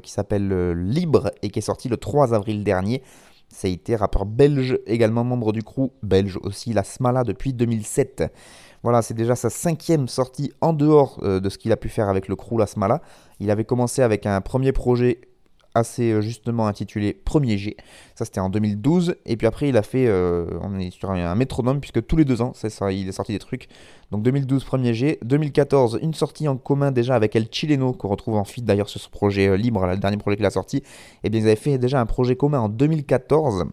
qui 0.00 0.12
s'appelle 0.12 0.70
Libre, 0.70 1.32
et 1.42 1.50
qui 1.50 1.58
est 1.58 1.62
sorti 1.62 1.88
le 1.88 1.96
3 1.96 2.32
avril 2.32 2.62
dernier. 2.62 3.02
Seité, 3.48 3.96
rappeur 3.96 4.24
belge, 4.24 4.78
également 4.86 5.24
membre 5.24 5.50
du 5.50 5.64
crew 5.64 5.90
belge 6.04 6.38
aussi, 6.44 6.72
la 6.72 6.84
Smala 6.84 7.24
depuis 7.24 7.52
2007. 7.52 8.30
Voilà, 8.84 9.00
c'est 9.00 9.14
déjà 9.14 9.34
sa 9.34 9.48
cinquième 9.48 10.08
sortie 10.08 10.52
en 10.60 10.74
dehors 10.74 11.18
euh, 11.22 11.40
de 11.40 11.48
ce 11.48 11.56
qu'il 11.56 11.72
a 11.72 11.76
pu 11.76 11.88
faire 11.88 12.10
avec 12.10 12.28
le 12.28 12.36
crew 12.36 12.58
Lasmala. 12.58 13.00
Il 13.40 13.50
avait 13.50 13.64
commencé 13.64 14.02
avec 14.02 14.26
un 14.26 14.42
premier 14.42 14.72
projet 14.72 15.22
assez 15.74 16.12
euh, 16.12 16.20
justement 16.20 16.66
intitulé 16.66 17.12
Premier 17.12 17.58
G. 17.58 17.76
Ça 18.14 18.24
c'était 18.24 18.40
en 18.40 18.48
2012. 18.48 19.16
Et 19.26 19.36
puis 19.36 19.46
après 19.46 19.68
il 19.68 19.76
a 19.76 19.82
fait, 19.82 20.06
euh, 20.06 20.46
on 20.62 20.78
est 20.78 20.90
sur 20.90 21.10
un, 21.10 21.34
métronome 21.34 21.80
puisque 21.80 22.06
tous 22.06 22.16
les 22.16 22.24
deux 22.24 22.40
ans 22.40 22.52
ça, 22.54 22.92
il 22.92 23.08
est 23.08 23.12
sorti 23.12 23.32
des 23.32 23.38
trucs. 23.38 23.68
Donc 24.10 24.22
2012 24.22 24.64
Premier 24.64 24.94
G, 24.94 25.18
2014 25.22 25.98
une 26.00 26.14
sortie 26.14 26.46
en 26.46 26.56
commun 26.56 26.92
déjà 26.92 27.16
avec 27.16 27.34
El 27.34 27.48
Chileno 27.50 27.92
qu'on 27.92 28.08
retrouve 28.08 28.36
en 28.36 28.44
feed 28.44 28.64
d'ailleurs 28.64 28.88
sur 28.88 29.00
ce 29.00 29.08
projet 29.08 29.56
libre, 29.58 29.84
le 29.86 29.96
dernier 29.96 30.16
projet 30.16 30.36
qu'il 30.36 30.46
a 30.46 30.50
sorti. 30.50 30.78
Et 30.78 30.82
eh 31.24 31.30
bien 31.30 31.40
ils 31.40 31.46
avaient 31.46 31.56
fait 31.56 31.78
déjà 31.78 32.00
un 32.00 32.06
projet 32.06 32.36
commun 32.36 32.60
en 32.60 32.68
2014 32.68 33.64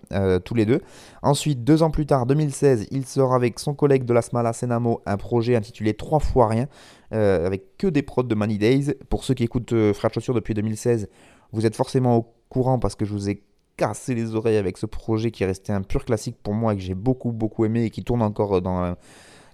tous 0.44 0.56
les 0.56 0.66
deux. 0.66 0.82
Ensuite 1.22 1.64
deux 1.64 1.84
ans 1.84 1.92
plus 1.92 2.08
tard, 2.08 2.26
2016, 2.26 2.88
il 2.90 3.06
sort 3.06 3.36
avec 3.36 3.60
son 3.60 3.76
collègue 3.76 4.06
de 4.06 4.14
la 4.14 4.24
Smala 4.24 4.54
Senamo 4.54 5.02
un 5.06 5.18
projet 5.18 5.56
intitulé 5.56 5.94
Trois 5.94 6.20
fois 6.20 6.48
rien. 6.48 6.68
avec 7.12 7.78
que 7.78 7.88
des 7.88 8.02
prods 8.02 8.24
de 8.24 8.34
Money 8.36 8.58
Days. 8.58 8.96
Pour 9.10 9.24
ceux 9.24 9.36
qui 9.36 9.44
écoutent 9.44 9.74
Frère 9.94 10.12
Chaussure 10.14 10.34
depuis 10.34 10.54
2016, 10.54 11.08
vous 11.52 11.66
êtes 11.66 11.76
forcément 11.76 12.18
au 12.18 12.34
courant 12.50 12.80
parce 12.80 12.96
que 12.96 13.06
je 13.06 13.12
vous 13.14 13.30
ai 13.30 13.44
cassé 13.78 14.14
les 14.16 14.36
oreilles 14.36 14.58
avec 14.58 14.78
ce 14.78 14.86
projet 14.86 15.32
qui 15.32 15.44
est 15.44 15.48
resté 15.48 15.74
un 15.74 15.82
pur 15.82 16.06
classique 16.06 16.38
pour 16.42 16.54
moi 16.54 16.74
et 16.74 16.78
que 16.78 16.82
j'ai 16.82 16.96
beaucoup 16.96 17.32
beaucoup 17.32 17.66
aimé 17.66 17.86
et 17.86 17.90
qui 17.90 18.04
tourne 18.04 18.22
encore 18.22 18.62
dans 18.62 18.96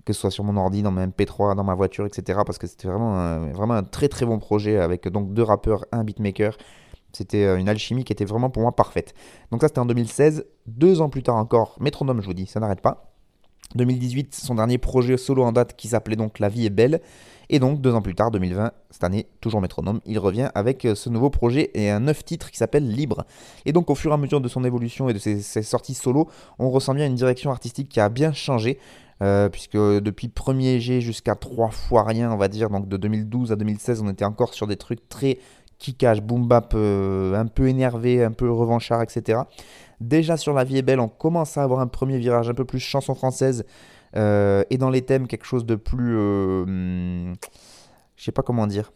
que 0.07 0.13
ce 0.13 0.21
soit 0.21 0.31
sur 0.31 0.45
mon 0.45 0.55
ordi, 0.55 0.81
dans 0.81 0.91
ma 0.91 1.05
MP3, 1.05 1.55
dans 1.55 1.65
ma 1.65 1.75
voiture, 1.75 2.05
etc. 2.05 2.39
Parce 2.45 2.57
que 2.57 2.65
c'était 2.65 2.87
vraiment 2.87 3.19
un, 3.19 3.51
vraiment 3.51 3.73
un 3.73 3.83
très 3.83 4.07
très 4.07 4.25
bon 4.25 4.39
projet 4.39 4.77
avec 4.77 5.07
donc 5.09 5.33
deux 5.33 5.43
rappeurs, 5.43 5.85
un 5.91 6.05
beatmaker. 6.05 6.57
C'était 7.11 7.43
euh, 7.43 7.57
une 7.57 7.67
alchimie 7.67 8.05
qui 8.05 8.13
était 8.13 8.25
vraiment 8.25 8.49
pour 8.49 8.61
moi 8.61 8.73
parfaite. 8.73 9.13
Donc 9.51 9.61
ça 9.61 9.67
c'était 9.67 9.79
en 9.79 9.85
2016. 9.85 10.45
Deux 10.65 11.01
ans 11.01 11.09
plus 11.09 11.23
tard 11.23 11.35
encore, 11.35 11.75
Métronome, 11.81 12.21
je 12.21 12.27
vous 12.27 12.33
dis, 12.33 12.47
ça 12.47 12.61
n'arrête 12.61 12.81
pas. 12.81 13.16
2018, 13.75 14.35
son 14.35 14.55
dernier 14.55 14.77
projet 14.77 15.17
solo 15.17 15.43
en 15.43 15.51
date 15.51 15.75
qui 15.75 15.89
s'appelait 15.89 16.15
donc 16.15 16.39
La 16.39 16.49
vie 16.49 16.65
est 16.65 16.71
belle. 16.71 17.01
Et 17.49 17.59
donc, 17.59 17.79
deux 17.79 17.93
ans 17.93 18.01
plus 18.01 18.15
tard, 18.15 18.29
2020, 18.31 18.71
cette 18.89 19.03
année, 19.03 19.27
toujours 19.39 19.61
métronome, 19.61 20.01
il 20.05 20.19
revient 20.19 20.49
avec 20.53 20.83
euh, 20.83 20.95
ce 20.95 21.09
nouveau 21.09 21.29
projet 21.29 21.71
et 21.75 21.89
un 21.89 22.01
neuf 22.01 22.25
titre 22.25 22.51
qui 22.51 22.57
s'appelle 22.57 22.89
Libre. 22.89 23.25
Et 23.65 23.71
donc, 23.71 23.89
au 23.89 23.95
fur 23.95 24.11
et 24.11 24.13
à 24.13 24.17
mesure 24.17 24.41
de 24.41 24.49
son 24.49 24.65
évolution 24.65 25.07
et 25.07 25.13
de 25.13 25.19
ses, 25.19 25.41
sorties 25.63 25.93
solo, 25.93 26.27
on 26.59 26.69
ressent 26.69 26.93
bien 26.93 27.05
une 27.05 27.15
direction 27.15 27.51
artistique 27.51 27.87
qui 27.89 27.99
a 27.99 28.09
bien 28.09 28.33
changé. 28.33 28.79
Euh, 29.23 29.49
puisque 29.49 29.77
depuis 29.77 30.27
premier 30.27 30.79
G 30.79 31.01
jusqu'à 31.01 31.33
trois 31.33 31.71
fois 31.71 32.03
rien, 32.03 32.31
on 32.31 32.37
va 32.37 32.49
dire, 32.49 32.69
donc 32.69 32.87
de 32.87 32.97
2012 32.97 33.51
à 33.51 33.55
2016, 33.55 34.03
on 34.03 34.09
était 34.09 34.25
encore 34.25 34.53
sur 34.53 34.67
des 34.67 34.77
trucs 34.77 35.09
très 35.09 35.39
kickage, 35.79 36.21
boom 36.21 36.47
bap, 36.47 36.73
euh, 36.75 37.35
un 37.35 37.45
peu 37.45 37.67
énervé, 37.67 38.23
un 38.23 38.31
peu 38.31 38.51
revanchard, 38.51 39.01
etc. 39.01 39.41
Déjà 39.99 40.37
sur 40.37 40.53
La 40.53 40.63
vie 40.63 40.77
est 40.77 40.83
belle, 40.83 40.99
on 40.99 41.07
commence 41.07 41.57
à 41.57 41.63
avoir 41.63 41.79
un 41.79 41.87
premier 41.87 42.17
virage 42.17 42.49
un 42.49 42.53
peu 42.53 42.65
plus 42.65 42.79
chanson 42.79 43.15
française 43.15 43.65
euh, 44.15 44.63
et 44.69 44.77
dans 44.77 44.89
les 44.89 45.01
thèmes 45.01 45.27
quelque 45.27 45.45
chose 45.45 45.65
de 45.65 45.75
plus... 45.75 46.15
Euh, 46.17 47.33
je 48.15 48.23
sais 48.23 48.31
pas 48.31 48.43
comment 48.43 48.67
dire. 48.67 48.91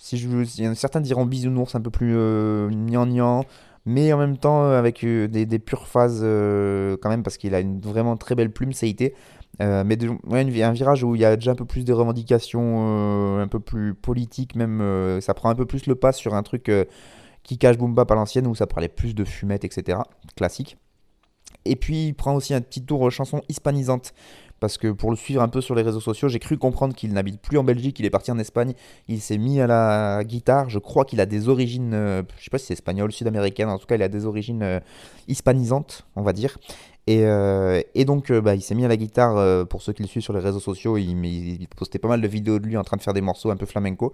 Si 0.00 0.16
je, 0.16 0.74
certains 0.74 1.00
diront 1.00 1.26
bisounours, 1.26 1.74
un 1.74 1.80
peu 1.80 1.90
plus 1.90 2.14
euh, 2.16 2.70
gnangnan, 2.70 3.44
mais 3.84 4.12
en 4.12 4.18
même 4.18 4.38
temps 4.38 4.64
avec 4.70 5.04
des, 5.04 5.46
des, 5.46 5.58
pures 5.58 5.86
phases 5.86 6.20
quand 6.20 7.10
même, 7.10 7.22
parce 7.22 7.36
qu'il 7.36 7.54
a 7.54 7.60
une 7.60 7.80
vraiment 7.80 8.16
très 8.16 8.34
belle 8.34 8.50
plume, 8.50 8.72
CIT. 8.72 9.12
Euh, 9.60 9.84
mais 9.84 9.98
un 10.32 10.72
virage 10.72 11.04
où 11.04 11.14
il 11.14 11.20
y 11.20 11.24
a 11.24 11.36
déjà 11.36 11.52
un 11.52 11.54
peu 11.54 11.66
plus 11.66 11.84
de 11.84 11.92
revendications, 11.92 13.38
un 13.38 13.48
peu 13.48 13.60
plus 13.60 13.94
politiques, 13.94 14.54
même 14.54 15.18
ça 15.20 15.34
prend 15.34 15.50
un 15.50 15.54
peu 15.54 15.66
plus 15.66 15.86
le 15.86 15.94
pas 15.94 16.12
sur 16.12 16.34
un 16.34 16.42
truc 16.42 16.70
qui 17.42 17.58
cache 17.58 17.76
boom 17.76 17.94
bap 17.94 18.10
à 18.10 18.14
l'ancienne 18.14 18.46
où 18.46 18.54
ça 18.54 18.66
parlait 18.66 18.88
plus 18.88 19.14
de 19.14 19.24
fumette, 19.24 19.64
etc. 19.64 19.98
Classique. 20.36 20.78
Et 21.64 21.76
puis 21.76 22.06
il 22.06 22.14
prend 22.14 22.34
aussi 22.34 22.54
un 22.54 22.60
petit 22.60 22.82
tour 22.82 23.10
chanson 23.10 23.42
hispanisante 23.48 24.14
parce 24.60 24.76
que 24.76 24.88
pour 24.88 25.10
le 25.10 25.16
suivre 25.16 25.42
un 25.42 25.48
peu 25.48 25.60
sur 25.62 25.74
les 25.74 25.82
réseaux 25.82 26.00
sociaux, 26.00 26.28
j'ai 26.28 26.38
cru 26.38 26.58
comprendre 26.58 26.94
qu'il 26.94 27.12
n'habite 27.12 27.40
plus 27.40 27.56
en 27.56 27.64
Belgique, 27.64 27.98
il 27.98 28.04
est 28.04 28.10
parti 28.10 28.30
en 28.30 28.38
Espagne, 28.38 28.74
il 29.08 29.20
s'est 29.20 29.38
mis 29.38 29.60
à 29.60 29.66
la 29.66 30.22
guitare, 30.22 30.68
je 30.68 30.78
crois 30.78 31.06
qu'il 31.06 31.20
a 31.20 31.26
des 31.26 31.48
origines, 31.48 31.94
euh, 31.94 32.22
je 32.36 32.44
sais 32.44 32.50
pas 32.50 32.58
si 32.58 32.66
c'est 32.66 32.74
espagnol, 32.74 33.10
sud-américaine, 33.10 33.70
en 33.70 33.78
tout 33.78 33.86
cas 33.86 33.94
il 33.94 34.02
a 34.02 34.08
des 34.08 34.26
origines 34.26 34.62
euh, 34.62 34.80
hispanisantes, 35.28 36.06
on 36.14 36.22
va 36.22 36.34
dire. 36.34 36.58
Et, 37.06 37.24
euh, 37.24 37.82
donc 38.06 38.30
bah, 38.32 38.54
il 38.54 38.62
s'est 38.62 38.74
mis 38.74 38.84
à 38.84 38.88
la 38.88 38.96
guitare, 38.96 39.66
pour 39.66 39.82
ceux 39.82 39.92
qui 39.92 40.02
le 40.02 40.08
suivent 40.08 40.22
sur 40.22 40.32
les 40.32 40.40
réseaux 40.40 40.60
sociaux, 40.60 40.96
il, 40.96 41.66
postait 41.76 41.98
pas 41.98 42.08
mal 42.08 42.20
de 42.20 42.28
vidéos 42.28 42.58
de 42.58 42.66
lui 42.66 42.76
en 42.76 42.84
train 42.84 42.96
de 42.96 43.02
faire 43.02 43.14
des 43.14 43.20
morceaux 43.20 43.50
un 43.50 43.56
peu 43.56 43.66
flamenco. 43.66 44.12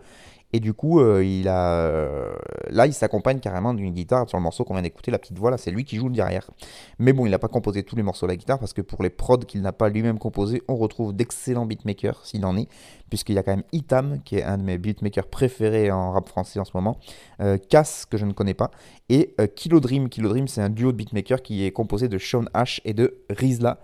Et 0.57 0.61
du 0.61 0.73
coup, 0.73 1.01
euh, 1.01 1.23
il 1.23 1.49
a, 1.49 1.81
euh, 1.81 2.35
là, 2.71 2.87
il 2.87 2.95
s'accompagne 2.95 3.40
carrément 3.40 3.75
d'une 3.75 3.92
guitare 3.92 4.27
sur 4.27 4.38
le 4.38 4.42
morceau 4.42 4.64
qu'on 4.64 4.73
vient 4.73 4.83
d'écouter, 4.83 5.11
la 5.11 5.19
petite 5.19 5.38
voix, 5.38 5.51
là, 5.51 5.59
c'est 5.59 5.71
lui 5.71 5.85
qui 5.85 5.97
joue 5.97 6.09
derrière. 6.09 6.51
Mais 6.99 7.12
bon, 7.12 7.27
il 7.27 7.31
n'a 7.31 7.38
pas 7.38 7.49
composé 7.49 7.83
tous 7.83 7.95
les 7.95 8.03
morceaux 8.03 8.25
de 8.25 8.31
la 8.33 8.37
guitare 8.37 8.59
parce 8.59 8.73
que 8.73 8.81
pour 8.81 9.03
les 9.03 9.11
prods 9.11 9.37
qu'il 9.37 9.61
n'a 9.61 9.73
pas 9.73 9.90
lui-même 9.90 10.19
composé, 10.19 10.62
on 10.66 10.77
retrouve 10.77 11.12
d'excellents 11.12 11.66
beatmakers, 11.66 12.25
s'il 12.25 12.47
en 12.47 12.57
est, 12.57 12.71
puisqu'il 13.11 13.35
y 13.35 13.38
a 13.38 13.42
quand 13.42 13.55
même 13.55 13.64
Itam, 13.73 14.23
qui 14.25 14.37
est 14.37 14.45
un 14.45 14.57
de 14.57 14.62
mes 14.62 14.79
beatmakers 14.79 15.27
préférés 15.27 15.90
en 15.90 16.12
rap 16.12 16.27
français 16.27 16.59
en 16.59 16.64
ce 16.64 16.73
moment, 16.73 16.97
euh, 17.42 17.59
Cass, 17.59 18.07
que 18.07 18.16
je 18.16 18.25
ne 18.25 18.33
connais 18.33 18.55
pas, 18.55 18.71
et 19.11 19.35
euh, 19.38 19.49
Kilo 19.49 19.79
Dream. 19.79 20.09
Kilo 20.09 20.31
Dream, 20.31 20.49
c'est 20.49 20.62
un 20.62 20.71
duo 20.71 20.90
de 20.90 20.97
beatmakers 20.97 21.42
qui 21.42 21.66
est 21.66 21.71
composé 21.71 22.09
de 22.09 22.16
Sean 22.16 22.47
Ash 22.55 22.81
et 22.87 22.95
de 22.95 23.19
Rizla. 23.29 23.79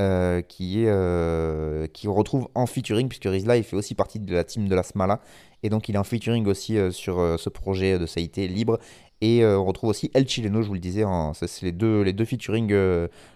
Euh, 0.00 0.42
qui, 0.42 0.84
est, 0.84 0.88
euh, 0.90 1.88
qui 1.88 2.06
retrouve 2.06 2.46
en 2.54 2.66
featuring, 2.66 3.08
puisque 3.08 3.24
Rizla 3.24 3.56
il 3.56 3.64
fait 3.64 3.74
aussi 3.74 3.96
partie 3.96 4.20
de 4.20 4.32
la 4.32 4.44
team 4.44 4.68
de 4.68 4.74
la 4.76 4.84
Smala, 4.84 5.20
et 5.64 5.70
donc 5.70 5.88
il 5.88 5.96
est 5.96 5.98
en 5.98 6.04
featuring 6.04 6.46
aussi 6.46 6.78
euh, 6.78 6.92
sur 6.92 7.16
ce 7.36 7.48
projet 7.48 7.98
de 7.98 8.06
Saïté 8.06 8.46
libre. 8.46 8.78
Et 9.20 9.44
on 9.44 9.64
retrouve 9.64 9.90
aussi 9.90 10.08
El 10.14 10.28
Chileno, 10.28 10.62
je 10.62 10.68
vous 10.68 10.74
le 10.74 10.78
disais, 10.78 11.04
c'est 11.32 11.66
les 11.66 11.72
deux, 11.72 12.02
les 12.02 12.12
deux 12.12 12.24
featuring 12.24 12.72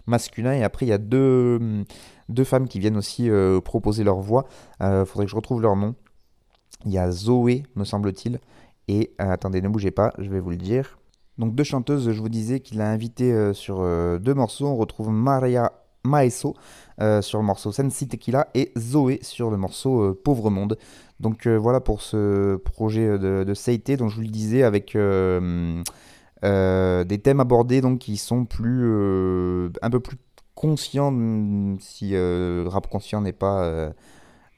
masculins, 0.07 0.53
et 0.53 0.63
après 0.63 0.87
il 0.87 0.91
y 0.91 0.93
a 0.93 0.99
deux, 0.99 1.85
deux 2.29 2.45
femmes 2.45 2.69
qui 2.69 2.79
viennent 2.79 2.97
aussi 2.97 3.29
proposer 3.65 4.05
leur 4.05 4.21
voix. 4.21 4.47
Il 4.81 5.03
faudrait 5.05 5.25
que 5.25 5.33
je 5.33 5.35
retrouve 5.35 5.61
leur 5.61 5.75
nom. 5.75 5.97
Il 6.87 6.93
y 6.93 6.99
a 6.99 7.11
Zoé, 7.11 7.65
me 7.75 7.83
semble-t-il, 7.83 8.39
et 8.87 9.13
attendez, 9.19 9.61
ne 9.61 9.69
bougez 9.69 9.91
pas, 9.91 10.13
je 10.19 10.31
vais 10.31 10.39
vous 10.39 10.51
le 10.51 10.57
dire. 10.57 11.01
Donc 11.39 11.57
deux 11.57 11.65
chanteuses, 11.65 12.13
je 12.13 12.21
vous 12.21 12.29
disais 12.29 12.61
qu'il 12.61 12.81
a 12.81 12.89
invité 12.89 13.53
sur 13.53 13.81
deux 14.21 14.35
morceaux. 14.35 14.69
On 14.69 14.77
retrouve 14.77 15.11
Maria 15.11 15.73
Maeso 16.05 16.55
euh, 17.01 17.23
sur 17.23 17.39
le 17.39 17.45
morceau 17.45 17.73
Sensi 17.73 18.09
Tequila 18.09 18.49
et 18.55 18.73
Zoé 18.77 19.21
sur 19.23 19.51
le 19.51 19.57
morceau 19.57 20.03
euh, 20.03 20.21
Pauvre 20.23 20.51
Monde. 20.51 20.77
Donc 21.21 21.47
euh, 21.47 21.57
voilà 21.57 21.81
pour 21.81 22.03
ce 22.03 22.57
projet 22.57 23.19
de, 23.19 23.45
de 23.45 23.97
dont 23.97 24.09
je 24.09 24.17
vous 24.17 24.23
le 24.23 24.29
disais 24.29 24.63
avec 24.63 24.97
des 24.97 25.83
thèmes 27.23 27.41
abordés 27.41 27.81
donc 27.81 28.01
qui 28.01 28.17
sont 28.17 28.45
plus 28.45 28.85
un 29.83 29.91
peu 29.91 30.01
plus 30.01 30.17
conscients 30.55 31.15
si 31.79 32.17
rap 32.17 32.89
conscient 32.89 33.21
n'est 33.21 33.33
pas 33.33 33.93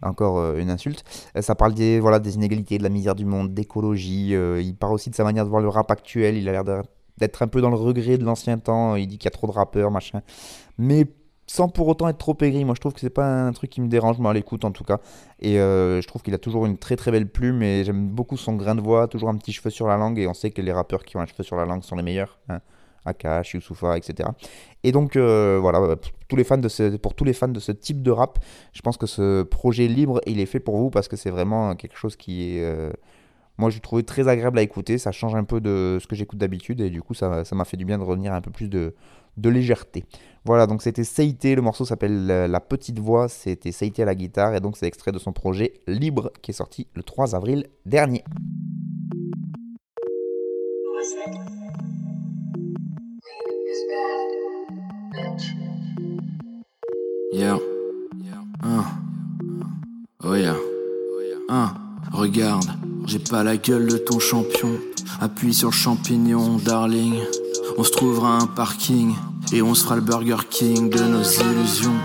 encore 0.03 0.57
une 0.57 0.71
insulte. 0.71 1.05
Ça 1.41 1.55
parle 1.55 1.75
des, 1.75 2.01
voilà, 2.01 2.19
des 2.19 2.37
inégalités, 2.37 2.79
de 2.79 2.83
la 2.83 2.89
misère 2.89 3.15
du 3.15 3.27
monde, 3.27 3.53
d'écologie. 3.53 4.31
il 4.31 4.75
parle 4.75 4.95
aussi 4.95 5.11
de 5.11 5.15
sa 5.15 5.25
manière 5.25 5.45
de 5.45 5.51
voir 5.51 5.61
le 5.61 5.69
rap 5.69 5.91
actuel. 5.91 6.37
Il 6.37 6.49
a 6.49 6.53
l'air 6.53 6.65
d'être 7.19 7.43
un 7.43 7.47
peu 7.47 7.61
dans 7.61 7.71
le 7.71 7.77
regret 7.77 8.17
de 8.17 8.25
l'ancien 8.25 8.59
temps. 8.59 8.97
Il 8.97 9.07
dit 9.07 9.19
qu'il 9.19 9.27
y 9.27 9.29
a 9.29 9.33
trop 9.33 9.47
de 9.47 9.53
rappeurs, 9.53 9.91
machin. 9.91 10.23
Mais 10.79 11.07
sans 11.55 11.69
pour 11.69 11.87
autant 11.87 12.09
être 12.09 12.19
trop 12.19 12.37
aigri. 12.41 12.65
Moi, 12.65 12.75
je 12.75 12.81
trouve 12.81 12.95
que 12.95 13.01
c'est 13.01 13.11
pas 13.11 13.47
un 13.47 13.53
truc 13.53 13.71
qui 13.71 13.81
me 13.81 13.87
dérange, 13.87 14.19
moi, 14.19 14.33
à 14.33 14.35
l'écoute 14.35 14.65
en 14.65 14.73
tout 14.73 14.83
cas. 14.83 14.99
Et 15.39 15.61
euh, 15.61 16.01
je 16.01 16.09
trouve 16.09 16.21
qu'il 16.21 16.35
a 16.35 16.39
toujours 16.39 16.67
une 16.67 16.79
très 16.79 16.97
très 16.97 17.13
belle 17.13 17.29
plume. 17.29 17.63
Et 17.63 17.85
j'aime 17.85 18.09
beaucoup 18.09 18.37
son 18.37 18.55
grain 18.55 18.75
de 18.75 18.81
voix, 18.81 19.07
toujours 19.07 19.29
un 19.29 19.37
petit 19.37 19.53
cheveu 19.53 19.71
sur 19.71 19.87
la 19.87 19.97
langue. 19.97 20.19
Et 20.19 20.27
on 20.27 20.35
sait 20.35 20.51
que 20.51 20.61
les 20.61 20.73
rappeurs 20.73 21.05
qui 21.05 21.17
ont 21.17 21.21
un 21.21 21.27
cheveu 21.27 21.45
sur 21.45 21.55
la 21.55 21.65
langue 21.65 21.85
sont 21.85 21.95
les 21.95 22.03
meilleurs. 22.03 22.41
Hein. 22.49 22.59
Akash, 23.05 23.55
Youssoufa, 23.55 23.97
etc. 23.97 24.31
Et 24.83 24.91
donc 24.91 25.15
euh, 25.15 25.59
voilà, 25.61 25.79
pour 25.79 26.11
tous 26.27 26.37
les 26.37 26.43
fans 26.43 26.59
de 26.59 26.69
ce, 26.69 26.97
pour 26.97 27.15
tous 27.15 27.25
les 27.25 27.35
fans 27.35 27.47
de 27.47 27.61
ce 27.61 27.71
type 27.71 28.03
de 28.03 28.11
rap, 28.11 28.39
je 28.73 28.81
pense 28.81 28.97
que 28.97 29.07
ce 29.07 29.43
projet 29.43 29.87
libre, 29.87 30.21
il 30.27 30.41
est 30.41 30.47
fait 30.47 30.59
pour 30.59 30.77
vous 30.79 30.91
parce 30.91 31.07
que 31.07 31.15
c'est 31.15 31.31
vraiment 31.31 31.77
quelque 31.77 31.97
chose 31.97 32.17
qui 32.17 32.57
est, 32.57 32.65
euh, 32.65 32.91
moi 33.59 33.69
j'ai 33.69 33.81
trouvé 33.81 34.03
très 34.03 34.27
agréable 34.27 34.59
à 34.59 34.63
écouter. 34.63 34.97
Ça 34.97 35.13
change 35.13 35.35
un 35.35 35.45
peu 35.45 35.61
de 35.61 35.99
ce 36.01 36.07
que 36.07 36.17
j'écoute 36.17 36.39
d'habitude 36.39 36.81
et 36.81 36.89
du 36.89 37.03
coup 37.03 37.13
ça 37.13 37.45
m'a 37.53 37.65
fait 37.65 37.77
du 37.77 37.85
bien 37.85 37.99
de 37.99 38.05
revenir 38.05 38.33
un 38.33 38.41
peu 38.41 38.51
plus 38.51 38.71
de, 38.71 38.95
de 39.37 39.49
légèreté. 39.49 40.05
Voilà, 40.45 40.67
donc 40.67 40.83
c'était 40.83 41.05
Seité, 41.05 41.55
le 41.55 41.63
morceau 41.63 41.85
s'appelle 41.85 42.31
euh, 42.31 42.47
La 42.47 42.61
Petite 42.61 42.99
Voix, 42.99 43.29
c'était 43.29 43.73
Seité 43.73 44.03
à 44.03 44.05
la 44.05 44.15
guitare 44.15 44.55
et 44.55 44.61
donc 44.61 44.77
c'est 44.77 44.87
extrait 44.87 45.13
de 45.13 45.19
son 45.19 45.33
projet 45.33 45.73
Libre 45.87 46.33
qui 46.43 46.51
est 46.51 46.55
sorti 46.55 46.87
le 46.95 47.03
3 47.03 47.35
avril 47.35 47.67
dernier. 47.87 48.25
Oh 60.27 60.35
yeah. 60.35 60.55
Regarde, 62.13 62.71
j'ai 63.07 63.19
pas 63.19 63.43
la 63.43 63.57
gueule 63.57 63.87
de 63.87 63.99
ton 63.99 64.19
champion. 64.19 64.71
Appuie 65.21 65.53
sur 65.53 65.73
champignon, 65.73 66.59
darling. 66.59 67.19
On 67.77 67.83
se 67.83 67.91
trouvera 67.91 68.39
un 68.39 68.47
parking 68.47 69.15
et 69.53 69.61
on 69.61 69.75
se 69.75 69.83
fera 69.83 69.97
le 69.97 70.01
Burger 70.01 70.37
King 70.49 70.91
de 70.91 71.03
nos 71.03 71.23
illusions. 71.23 71.99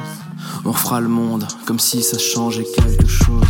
On 0.66 0.72
refera 0.72 1.00
le 1.00 1.08
monde 1.08 1.46
comme 1.66 1.78
si 1.78 2.02
ça 2.02 2.18
changeait 2.18 2.66
quelque 2.76 3.08
chose. 3.08 3.46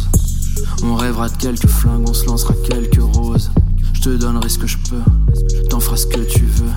On 0.84 0.95
rêvera 0.95 1.29
de 1.29 1.38
quelques 1.38 1.67
flingues, 1.67 2.10
on 2.10 2.13
se 2.13 2.25
lancera 2.25 2.53
quelques 2.67 3.01
roses. 3.01 3.51
Je 3.93 4.01
te 4.01 4.10
donnerai 4.10 4.49
ce 4.49 4.58
que 4.58 4.67
je 4.67 4.77
peux, 4.89 5.01
t'en 5.69 5.79
feras 5.79 5.95
ce 5.95 6.08
que 6.08 6.19
tu 6.19 6.43
veux. 6.43 6.71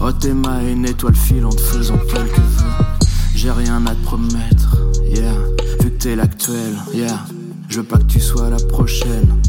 Oh 0.00 0.12
t'es 0.12 0.32
ma 0.32 0.62
une 0.62 0.86
étoile 0.86 1.16
filante, 1.16 1.58
faisant 1.58 1.98
quelques 1.98 2.38
vœux. 2.38 3.08
J'ai 3.34 3.50
rien 3.50 3.84
à 3.84 3.94
te 3.96 4.04
promettre, 4.04 4.78
yeah. 5.12 5.34
Vu 5.80 5.90
que 5.90 5.98
t'es 5.98 6.14
l'actuel, 6.14 6.76
yeah. 6.94 7.24
Je 7.68 7.78
veux 7.78 7.86
pas 7.86 7.98
que 7.98 8.04
tu 8.04 8.20
sois 8.20 8.48
la 8.48 8.58
prochaine. 8.58 9.40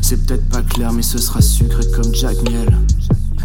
C'est 0.00 0.26
peut-être 0.26 0.48
pas 0.48 0.62
clair, 0.62 0.92
mais 0.92 1.02
ce 1.02 1.18
sera 1.18 1.42
sucré 1.42 1.84
comme 1.94 2.14
Jack 2.14 2.36
Miel. 2.48 2.76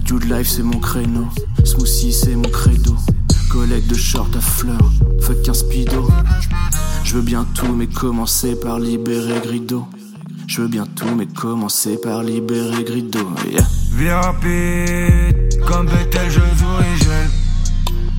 Dude 0.05 0.31
Life, 0.31 0.47
c'est 0.47 0.61
mon 0.61 0.79
créneau. 0.79 1.27
Smoothie, 1.63 2.13
c'est 2.13 2.35
mon 2.35 2.47
credo. 2.49 2.95
Collègue 3.49 3.87
de 3.87 3.95
short 3.95 4.35
à 4.35 4.39
fleurs, 4.39 4.91
fuck 5.19 5.49
un 5.49 5.53
speedo. 5.53 6.07
Je 7.03 7.15
veux 7.15 7.23
bien 7.23 7.43
tout, 7.55 7.73
mais 7.73 7.87
commencer 7.87 8.55
par 8.55 8.77
libérer 8.77 9.39
Grido. 9.43 9.87
Je 10.47 10.61
veux 10.61 10.67
bien 10.67 10.85
tout, 10.85 11.15
mais 11.17 11.25
commencer 11.25 11.97
par 11.97 12.21
libérer 12.21 12.83
Grido, 12.83 13.27
yeah. 13.49 13.67
Vie 13.93 14.11
rapide, 14.11 15.65
comme 15.65 15.87
Bethel, 15.87 16.29
je 16.29 16.39
origine. 16.39 17.31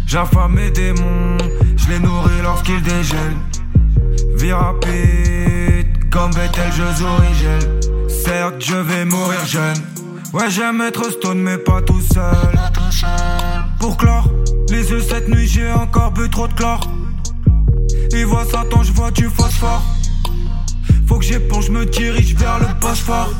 J'affame 0.09 0.55
mes 0.55 0.71
démons, 0.73 1.39
je 1.77 1.89
les 1.89 2.01
nourris 2.01 2.43
lorsqu'ils 2.43 2.83
dégèlent. 2.83 3.37
Vie 4.37 4.53
rapide, 4.53 6.11
comme 6.11 6.33
Bethel, 6.33 6.73
je 6.73 7.05
origine. 7.05 8.09
Certes, 8.09 8.57
je 8.59 8.75
vais 8.75 9.05
mourir 9.05 9.47
jeune. 9.47 9.96
Ouais, 10.37 10.51
j'aime 10.51 10.83
être 10.83 11.11
stone, 11.11 11.39
mais 11.39 11.57
pas 11.57 11.81
tout 11.81 12.03
seul. 12.13 12.61
Pour 13.81 13.97
clore, 13.97 14.29
les 14.69 14.91
yeux 14.91 15.01
cette 15.01 15.31
nuit, 15.31 15.47
j'ai 15.47 15.73
encore 15.73 16.13
bu 16.13 16.29
trop 16.29 16.47
de 16.47 16.53
chlore. 16.53 16.87
Ils 18.13 18.27
voient 18.27 18.45
Satan, 18.45 18.83
je 18.83 18.93
vois 18.93 19.11
du 19.11 19.31
phosphore. 19.31 19.83
Faut 21.07 21.19
que 21.19 21.25
j'éponge, 21.25 21.69
je 21.69 21.73
me 21.73 21.87
dirige 21.87 22.35
vers 22.35 22.59
le 22.59 22.67
Bosphore. 22.79 23.31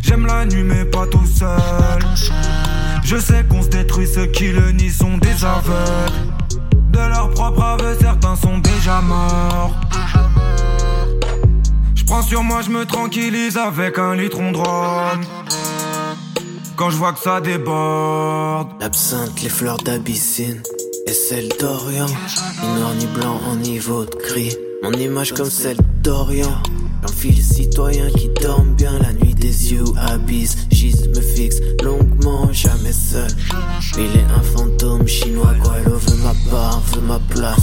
J'aime 0.00 0.26
la 0.26 0.46
nuit, 0.46 0.62
mais 0.62 0.84
pas 0.84 1.08
tout 1.08 1.26
seul. 1.26 1.58
Je 3.02 3.16
sais 3.16 3.44
qu'on 3.50 3.60
se 3.60 3.68
détruit, 3.68 4.06
ceux 4.06 4.26
qui 4.26 4.52
le 4.52 4.70
nient 4.70 4.92
sont 4.92 5.18
des 5.18 5.44
aveugles. 5.44 6.34
De 6.92 7.00
leur 7.00 7.30
propre 7.30 7.64
aveu, 7.64 7.96
certains 8.00 8.36
sont 8.36 8.58
déjà 8.58 9.00
morts. 9.00 9.74
Je 11.96 12.04
prends 12.04 12.22
sur 12.22 12.44
moi, 12.44 12.60
je 12.62 12.70
me 12.70 12.86
tranquillise 12.86 13.56
avec 13.56 13.98
un 13.98 14.14
litron 14.14 14.52
de. 14.52 14.60
Quand 16.80 16.88
je 16.88 16.96
vois 16.96 17.12
que 17.12 17.18
ça 17.18 17.42
déborde. 17.42 18.68
L'absinthe, 18.80 19.42
les 19.42 19.50
fleurs 19.50 19.76
d'abyssine 19.76 20.62
et 21.06 21.12
celle 21.12 21.50
d'Orient. 21.60 22.06
Ni 22.06 22.80
noir 22.80 22.94
ni 22.94 23.04
blanc 23.04 23.38
en 23.50 23.56
niveau 23.56 24.06
de 24.06 24.16
gris. 24.16 24.56
Mon 24.82 24.92
image 24.92 25.34
comme 25.34 25.50
celle 25.50 25.76
d'Orient. 26.02 26.56
J'enfile 27.02 27.42
citoyen 27.42 28.08
qui 28.12 28.30
dorment 28.30 28.74
bien 28.76 28.98
la 28.98 29.12
nuit 29.12 29.34
des 29.34 29.74
yeux 29.74 29.84
abysse. 29.98 30.56
Gise 30.70 31.06
me 31.08 31.20
fixe 31.20 31.60
longuement, 31.84 32.50
jamais 32.50 32.94
seul. 32.94 33.28
Il 33.98 34.16
est 34.16 34.32
un 34.34 34.42
fantôme 34.42 35.06
chinois. 35.06 35.52
Guaylo 35.62 35.98
veut 35.98 36.16
ma 36.24 36.32
part, 36.50 36.80
veut 36.94 37.02
ma 37.02 37.18
place. 37.28 37.60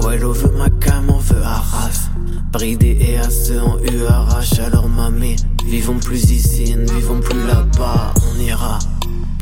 Guaylo 0.00 0.34
veut 0.34 0.52
ma 0.58 0.68
cam, 0.68 1.08
on 1.08 1.16
veut 1.16 1.42
Arras. 1.42 2.10
Bridé 2.52 2.98
et 3.00 3.16
à 3.16 3.30
ceux 3.30 3.62
en 3.62 3.78
URH, 3.78 4.60
alors 4.66 4.86
mamie. 4.86 5.36
Vivons 5.66 5.98
plus 5.98 6.30
ici, 6.30 6.74
ne 6.74 6.90
vivons 6.90 7.20
plus 7.20 7.46
là-bas. 7.46 8.12
On 8.34 8.40
ira 8.40 8.78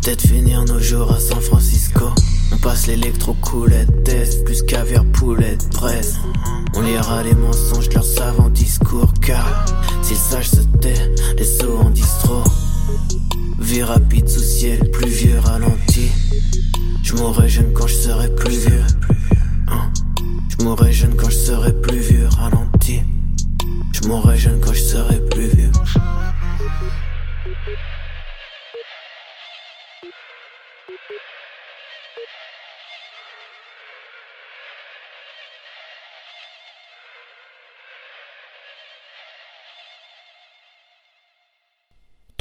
peut-être 0.02 0.22
finir 0.22 0.64
nos 0.64 0.78
jours 0.78 1.12
à 1.12 1.20
San 1.20 1.40
Francisco. 1.40 2.04
On 2.52 2.56
passe 2.58 2.86
l'électro-coulette, 2.86 4.04
test, 4.04 4.44
plus 4.44 4.62
caviar, 4.62 5.04
poulette, 5.06 5.68
presse. 5.70 6.16
On 6.74 6.82
lira 6.82 7.22
les 7.22 7.34
mensonges 7.34 7.88
de 7.88 7.94
leurs 7.94 8.04
savants 8.04 8.50
discours, 8.50 9.12
car 9.20 9.64
s'ils 10.02 10.16
sachent 10.16 10.50
se 10.50 10.62
taire, 10.80 11.08
les 11.36 11.44
sauts 11.44 11.78
en 11.78 11.90
distro. 11.90 12.42
Vie 13.58 13.82
rapide 13.82 14.28
sous 14.28 14.42
ciel, 14.42 14.90
plus 14.90 15.10
vieux 15.10 15.38
ralenti. 15.38 16.08
Je 17.02 17.14
mourrai 17.14 17.48
jeune 17.48 17.72
quand 17.72 17.86
je 17.86 17.94
serai 17.94 18.34
plus 18.34 18.56
vieux. 18.56 18.84
Hein? 19.68 19.90
Je 20.48 20.64
mourrai 20.64 20.92
jeune 20.92 21.14
quand 21.16 21.30
je 21.30 21.36
serai 21.36 21.72
plus 21.72 21.98
vieux, 21.98 22.28
ralenti. 22.38 23.00
Je 23.92 24.06
mourrai 24.08 24.36
jeune 24.38 24.60
quand 24.60 24.72
je 24.72 24.80
serai 24.82 25.20
plus 25.30 25.48
vieux. 25.48 25.70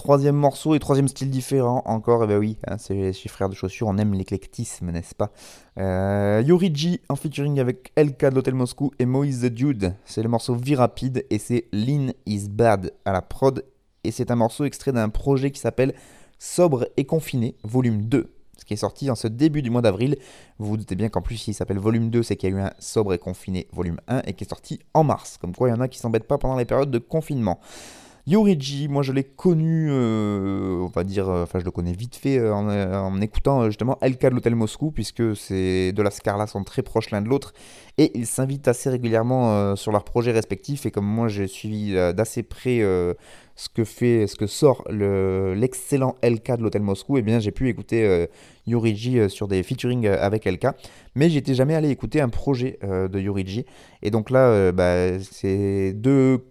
Troisième 0.07 0.37
morceau 0.37 0.73
et 0.73 0.79
troisième 0.79 1.09
style 1.09 1.29
différent 1.29 1.81
encore, 1.83 2.23
et 2.23 2.27
ben 2.27 2.37
oui, 2.37 2.57
hein, 2.65 2.77
c'est 2.77 3.11
chez 3.11 3.27
Frères 3.27 3.49
de 3.49 3.55
Chaussures, 3.55 3.87
on 3.89 3.97
aime 3.97 4.13
l'éclectisme, 4.13 4.89
n'est-ce 4.89 5.13
pas? 5.13 5.31
Euh, 5.77 6.41
Yoriji 6.45 7.01
en 7.09 7.17
featuring 7.17 7.59
avec 7.59 7.91
LK 7.97 8.29
de 8.29 8.35
l'Hôtel 8.35 8.53
Moscou 8.53 8.91
et 8.99 9.05
Moïse 9.05 9.41
the 9.41 9.47
Dude, 9.47 9.95
c'est 10.05 10.23
le 10.23 10.29
morceau 10.29 10.55
Vie 10.55 10.75
Rapide 10.75 11.25
et 11.29 11.39
c'est 11.39 11.65
Lean 11.73 12.13
is 12.25 12.47
Bad 12.47 12.93
à 13.03 13.11
la 13.11 13.21
prod, 13.21 13.65
et 14.05 14.11
c'est 14.11 14.31
un 14.31 14.37
morceau 14.37 14.63
extrait 14.63 14.93
d'un 14.93 15.09
projet 15.09 15.51
qui 15.51 15.59
s'appelle 15.59 15.93
Sobre 16.39 16.87
et 16.95 17.03
Confiné, 17.03 17.57
volume 17.65 18.03
2, 18.03 18.31
ce 18.59 18.63
qui 18.63 18.75
est 18.75 18.77
sorti 18.77 19.11
en 19.11 19.15
ce 19.15 19.27
début 19.27 19.61
du 19.61 19.71
mois 19.71 19.81
d'avril. 19.81 20.15
Vous 20.57 20.67
vous 20.67 20.77
doutez 20.77 20.95
bien 20.95 21.09
qu'en 21.09 21.21
plus, 21.21 21.35
s'il 21.35 21.53
s'appelle 21.53 21.79
volume 21.79 22.11
2, 22.11 22.23
c'est 22.23 22.37
qu'il 22.37 22.49
y 22.49 22.53
a 22.53 22.55
eu 22.55 22.61
un 22.61 22.71
Sobre 22.79 23.13
et 23.13 23.19
Confiné 23.19 23.67
volume 23.73 23.99
1 24.07 24.21
et 24.25 24.35
qui 24.35 24.45
est 24.45 24.49
sorti 24.49 24.79
en 24.93 25.03
mars, 25.03 25.37
comme 25.37 25.53
quoi 25.53 25.67
il 25.67 25.73
y 25.73 25.75
en 25.75 25.81
a 25.81 25.89
qui 25.89 25.99
s'embêtent 25.99 26.29
pas 26.29 26.37
pendant 26.37 26.55
les 26.55 26.63
périodes 26.63 26.91
de 26.91 26.97
confinement. 26.97 27.59
Yoriji, 28.29 28.89
moi 28.89 29.03
je 29.03 29.13
l'ai 29.13 29.23
connu, 29.23 29.87
euh, 29.89 30.81
on 30.81 30.87
va 30.87 31.05
dire, 31.05 31.29
euh, 31.29 31.43
enfin 31.43 31.59
je 31.59 31.63
le 31.63 31.71
connais 31.71 31.93
vite 31.93 32.17
fait 32.17 32.37
euh, 32.37 32.53
en, 32.53 32.67
en 32.69 33.21
écoutant 33.21 33.65
justement 33.67 33.97
LK 34.01 34.21
de 34.23 34.27
l'Hôtel 34.31 34.53
Moscou, 34.53 34.91
puisque 34.91 35.33
ces 35.37 35.93
deux 35.93 36.03
la 36.03 36.11
Scarla 36.11 36.45
sont 36.45 36.65
très 36.65 36.81
proches 36.81 37.09
l'un 37.11 37.21
de 37.21 37.29
l'autre, 37.29 37.53
et 37.97 38.11
ils 38.17 38.25
s'invitent 38.27 38.67
assez 38.67 38.89
régulièrement 38.89 39.77
sur 39.77 39.93
leurs 39.93 40.03
projets 40.03 40.33
respectifs, 40.33 40.85
et 40.85 40.91
comme 40.91 41.05
moi 41.05 41.29
j'ai 41.29 41.47
suivi 41.47 41.93
d'assez 42.13 42.43
près 42.43 42.79
ce 42.79 43.69
que 43.73 43.85
fait, 43.85 44.27
ce 44.27 44.35
que 44.35 44.45
sort 44.45 44.83
le- 44.89 45.53
l'excellent 45.55 46.15
LK 46.21 46.57
de 46.57 46.63
l'Hôtel 46.63 46.81
Moscou, 46.81 47.17
et 47.17 47.21
bien 47.21 47.39
j'ai 47.39 47.51
pu 47.51 47.69
écouter 47.69 48.05
euh, 48.05 48.27
Yoriji 48.67 49.29
sur 49.29 49.47
des 49.47 49.63
featuring 49.63 50.05
euh, 50.05 50.17
avec 50.21 50.43
LK, 50.45 50.67
mais 51.15 51.29
j'étais 51.29 51.53
jamais 51.55 51.75
allé 51.75 51.89
écouter 51.89 52.19
un 52.19 52.29
projet 52.29 52.77
de 52.83 53.19
Yoriji, 53.19 53.65
et 54.03 54.11
donc 54.11 54.29
là, 54.29 54.71
bah, 54.73 55.17
c'est 55.19 55.93
deux 55.93 56.43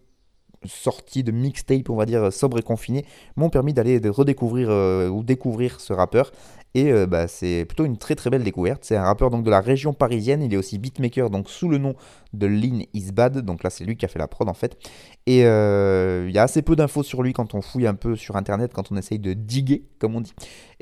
sorties 0.69 1.23
de 1.23 1.33
mixtape, 1.33 1.91
on 1.91 1.97
va 1.97 2.07
dire, 2.07 2.33
sobre 2.33 2.59
et 2.59 2.63
confiné, 2.63 3.05
m'ont 3.37 3.51
permis 3.51 3.73
d'aller 3.73 4.01
redécouvrir 4.09 4.69
euh, 4.71 5.09
ou 5.09 5.23
découvrir 5.23 5.81
ce 5.81 5.93
rappeur. 5.93 6.33
Et 6.77 6.93
euh, 6.93 7.07
bah, 7.07 7.27
c'est 7.27 7.65
plutôt 7.65 7.87
une 7.87 7.97
très 7.97 8.15
très 8.17 8.29
belle 8.29 8.45
découverte. 8.45 8.85
C'est 8.85 8.97
un 8.97 9.05
rappeur 9.05 9.31
donc 9.31 9.45
de 9.45 9.51
la 9.51 9.63
région 9.63 9.95
parisienne. 9.95 10.43
Il 10.43 10.53
est 10.53 10.59
aussi 10.59 10.77
beatmaker 10.77 11.31
donc 11.31 11.49
sous 11.49 11.71
le 11.71 11.79
nom 11.79 11.95
de 12.35 12.47
Lean 12.47 12.81
Is 12.93 13.13
Bad. 13.13 13.39
Donc 13.39 13.63
là, 13.63 13.71
c'est 13.71 13.83
lui 13.85 13.97
qui 13.97 14.05
a 14.05 14.09
fait 14.09 14.19
la 14.19 14.29
prod 14.29 14.47
en 14.47 14.53
fait. 14.53 14.77
Et 15.25 15.47
euh, 15.47 16.27
il 16.29 16.35
y 16.35 16.39
a 16.39 16.43
assez 16.43 16.61
peu 16.61 16.77
d'infos 16.77 17.03
sur 17.03 17.23
lui 17.23 17.33
quand 17.33 17.55
on 17.55 17.63
fouille 17.63 17.87
un 17.87 17.95
peu 17.95 18.15
sur 18.15 18.37
internet, 18.37 18.73
quand 18.75 18.93
on 18.93 18.97
essaye 18.99 19.19
de 19.19 19.33
diguer, 19.33 19.85
comme 19.99 20.17
on 20.17 20.21
dit. 20.21 20.35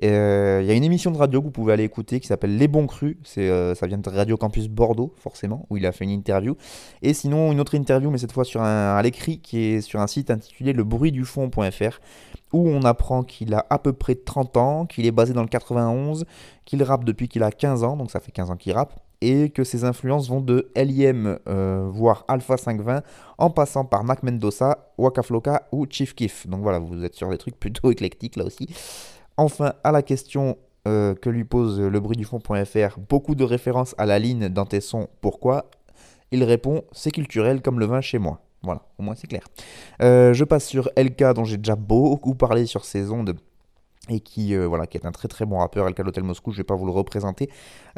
Euh, 0.02 0.58
il 0.64 0.66
y 0.66 0.72
a 0.72 0.74
une 0.74 0.82
émission 0.82 1.12
de 1.12 1.16
radio 1.16 1.38
que 1.38 1.44
vous 1.44 1.52
pouvez 1.52 1.72
aller 1.72 1.84
écouter 1.84 2.18
qui 2.18 2.26
s'appelle 2.26 2.56
Les 2.56 2.66
Bons 2.66 2.88
Crus. 2.88 3.16
Ça 3.24 3.86
vient 3.86 3.98
de 3.98 4.10
Radio 4.10 4.36
Campus 4.36 4.66
Bordeaux, 4.66 5.14
forcément, 5.16 5.64
où 5.70 5.76
il 5.76 5.86
a 5.86 5.92
fait 5.92 6.02
une 6.02 6.10
interview. 6.10 6.56
Et 7.02 7.14
sinon, 7.14 7.52
une 7.52 7.60
autre 7.60 7.76
interview, 7.76 8.10
mais 8.10 8.18
cette 8.18 8.32
fois 8.32 8.44
sur 8.44 8.62
un, 8.62 8.96
à 8.96 9.02
l'écrit, 9.02 9.38
qui 9.38 9.58
est 9.58 9.80
sur 9.80 10.00
un 10.00 10.08
site 10.08 10.32
intitulé 10.32 10.72
lebruitdufond.fr 10.72 12.00
où 12.54 12.68
on 12.68 12.82
apprend 12.84 13.24
qu'il 13.24 13.52
a 13.52 13.66
à 13.68 13.80
peu 13.80 13.92
près 13.92 14.14
30 14.14 14.56
ans, 14.56 14.86
qu'il 14.86 15.06
est 15.06 15.10
basé 15.10 15.32
dans 15.32 15.42
le 15.42 15.48
91, 15.48 16.24
qu'il 16.64 16.82
rappe 16.84 17.04
depuis 17.04 17.26
qu'il 17.26 17.42
a 17.42 17.50
15 17.50 17.82
ans, 17.82 17.96
donc 17.96 18.12
ça 18.12 18.20
fait 18.20 18.30
15 18.30 18.52
ans 18.52 18.56
qu'il 18.56 18.72
rappe, 18.72 18.94
et 19.20 19.50
que 19.50 19.64
ses 19.64 19.82
influences 19.84 20.28
vont 20.28 20.40
de 20.40 20.70
LIM, 20.76 21.38
euh, 21.48 21.88
voire 21.90 22.24
Alpha 22.28 22.56
520, 22.56 23.02
en 23.38 23.50
passant 23.50 23.84
par 23.84 24.04
Mac 24.04 24.22
Mendoza, 24.22 24.92
Waka 24.98 25.22
Flocka 25.22 25.66
ou 25.72 25.84
Chief 25.90 26.14
Keef. 26.14 26.46
Donc 26.46 26.62
voilà, 26.62 26.78
vous 26.78 27.04
êtes 27.04 27.16
sur 27.16 27.28
des 27.28 27.38
trucs 27.38 27.58
plutôt 27.58 27.90
éclectiques 27.90 28.36
là 28.36 28.44
aussi. 28.44 28.68
Enfin, 29.36 29.72
à 29.82 29.90
la 29.90 30.02
question 30.02 30.56
euh, 30.86 31.16
que 31.16 31.30
lui 31.30 31.44
pose 31.44 31.80
le 31.80 31.98
bruit 31.98 32.16
du 32.16 32.24
fond.fr, 32.24 33.00
beaucoup 33.08 33.34
de 33.34 33.42
références 33.42 33.96
à 33.98 34.06
la 34.06 34.20
ligne 34.20 34.48
dans 34.48 34.64
tes 34.64 34.80
sons, 34.80 35.08
pourquoi? 35.20 35.70
Il 36.30 36.44
répond, 36.44 36.84
c'est 36.92 37.10
culturel 37.10 37.62
comme 37.62 37.80
le 37.80 37.86
vin 37.86 38.00
chez 38.00 38.18
moi. 38.18 38.40
Voilà, 38.64 38.82
au 38.98 39.02
moins 39.02 39.14
c'est 39.14 39.26
clair. 39.26 39.44
Euh, 40.02 40.32
je 40.32 40.44
passe 40.44 40.64
sur 40.64 40.88
LK, 40.96 41.34
dont 41.34 41.44
j'ai 41.44 41.58
déjà 41.58 41.76
beaucoup 41.76 42.34
parlé 42.34 42.66
sur 42.66 42.84
ces 42.84 43.10
ondes 43.10 43.36
et 44.10 44.20
qui, 44.20 44.54
euh, 44.54 44.66
voilà, 44.66 44.86
qui 44.86 44.98
est 44.98 45.06
un 45.06 45.12
très 45.12 45.28
très 45.28 45.46
bon 45.46 45.58
rappeur, 45.58 45.88
LK 45.88 45.98
l'Hôtel 46.00 46.24
Moscou, 46.24 46.50
je 46.50 46.56
ne 46.56 46.58
vais 46.58 46.66
pas 46.66 46.74
vous 46.74 46.86
le 46.86 46.92
représenter. 46.92 47.50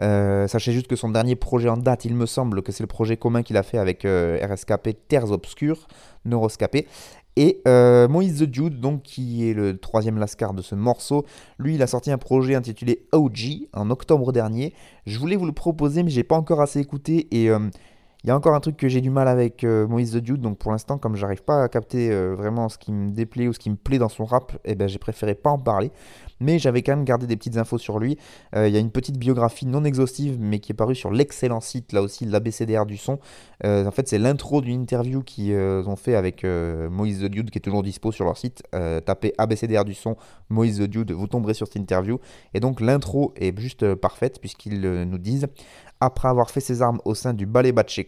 Euh, 0.02 0.46
sachez 0.46 0.72
juste 0.72 0.86
que 0.86 0.96
son 0.96 1.10
dernier 1.10 1.36
projet 1.36 1.68
en 1.68 1.76
date, 1.76 2.04
il 2.04 2.14
me 2.14 2.26
semble 2.26 2.62
que 2.62 2.72
c'est 2.72 2.82
le 2.82 2.88
projet 2.88 3.16
commun 3.16 3.42
qu'il 3.42 3.56
a 3.56 3.62
fait 3.62 3.78
avec 3.78 4.02
RSKP 4.04 5.08
Terres 5.08 5.30
Obscures, 5.30 5.88
Neuroscapé. 6.24 6.86
Et 7.38 7.60
Moïse 8.08 8.38
The 8.38 8.44
Dude, 8.44 8.80
donc, 8.80 9.02
qui 9.02 9.50
est 9.50 9.52
le 9.52 9.76
troisième 9.76 10.16
lascar 10.16 10.54
de 10.54 10.62
ce 10.62 10.74
morceau, 10.74 11.26
lui, 11.58 11.74
il 11.74 11.82
a 11.82 11.86
sorti 11.86 12.10
un 12.10 12.18
projet 12.18 12.54
intitulé 12.54 13.06
OG 13.12 13.68
en 13.74 13.90
octobre 13.90 14.32
dernier. 14.32 14.72
Je 15.06 15.18
voulais 15.18 15.36
vous 15.36 15.44
le 15.44 15.52
proposer, 15.52 16.02
mais 16.02 16.10
j'ai 16.10 16.24
pas 16.24 16.36
encore 16.36 16.62
assez 16.62 16.80
écouté 16.80 17.28
et 17.32 17.50
il 18.26 18.30
y 18.30 18.32
a 18.32 18.36
encore 18.36 18.56
un 18.56 18.60
truc 18.60 18.76
que 18.76 18.88
j'ai 18.88 19.00
du 19.00 19.10
mal 19.10 19.28
avec 19.28 19.62
euh, 19.62 19.86
Moïse 19.86 20.10
The 20.10 20.16
Dude, 20.16 20.40
donc 20.40 20.58
pour 20.58 20.72
l'instant, 20.72 20.98
comme 20.98 21.14
j'arrive 21.14 21.44
pas 21.44 21.62
à 21.62 21.68
capter 21.68 22.10
euh, 22.10 22.34
vraiment 22.34 22.68
ce 22.68 22.76
qui 22.76 22.90
me 22.90 23.12
déplaît 23.12 23.46
ou 23.46 23.52
ce 23.52 23.60
qui 23.60 23.70
me 23.70 23.76
plaît 23.76 23.98
dans 23.98 24.08
son 24.08 24.24
rap, 24.24 24.58
eh 24.64 24.74
ben, 24.74 24.88
j'ai 24.88 24.98
préféré 24.98 25.36
pas 25.36 25.50
en 25.50 25.58
parler. 25.58 25.92
Mais 26.40 26.58
j'avais 26.58 26.82
quand 26.82 26.96
même 26.96 27.04
gardé 27.04 27.28
des 27.28 27.36
petites 27.36 27.56
infos 27.56 27.78
sur 27.78 28.00
lui. 28.00 28.18
Euh, 28.56 28.66
il 28.66 28.74
y 28.74 28.76
a 28.76 28.80
une 28.80 28.90
petite 28.90 29.16
biographie 29.16 29.64
non 29.64 29.84
exhaustive, 29.84 30.38
mais 30.40 30.58
qui 30.58 30.72
est 30.72 30.74
parue 30.74 30.96
sur 30.96 31.12
l'excellent 31.12 31.60
site, 31.60 31.92
là 31.92 32.02
aussi, 32.02 32.26
l'ABCDR 32.26 32.84
du 32.84 32.96
son. 32.96 33.20
en 33.64 33.90
fait, 33.92 34.08
c'est 34.08 34.18
l'intro 34.18 34.60
d'une 34.60 34.82
interview 34.82 35.22
qu'ils 35.22 35.54
ont 35.54 35.96
fait 35.96 36.16
avec 36.16 36.44
Moïse 36.44 37.20
The 37.20 37.26
Dude, 37.26 37.50
qui 37.50 37.58
est 37.58 37.62
toujours 37.62 37.82
dispo 37.82 38.12
sur 38.12 38.26
leur 38.26 38.36
site. 38.36 38.64
tapez 39.06 39.32
ABCDR 39.38 39.84
du 39.84 39.94
son, 39.94 40.16
Moïse 40.50 40.78
The 40.78 40.82
Dude, 40.82 41.12
vous 41.12 41.26
tomberez 41.26 41.54
sur 41.54 41.68
cette 41.68 41.76
interview. 41.76 42.18
Et 42.52 42.60
donc, 42.60 42.82
l'intro 42.82 43.32
est 43.36 43.58
juste 43.58 43.94
parfaite, 43.94 44.38
puisqu'ils 44.38 44.80
nous 44.80 45.18
disent 45.18 45.46
après 46.00 46.28
avoir 46.28 46.50
fait 46.50 46.60
ses 46.60 46.82
armes 46.82 47.00
au 47.04 47.14
sein 47.14 47.34
du 47.34 47.46
ballet 47.46 47.72
Batché 47.72 48.06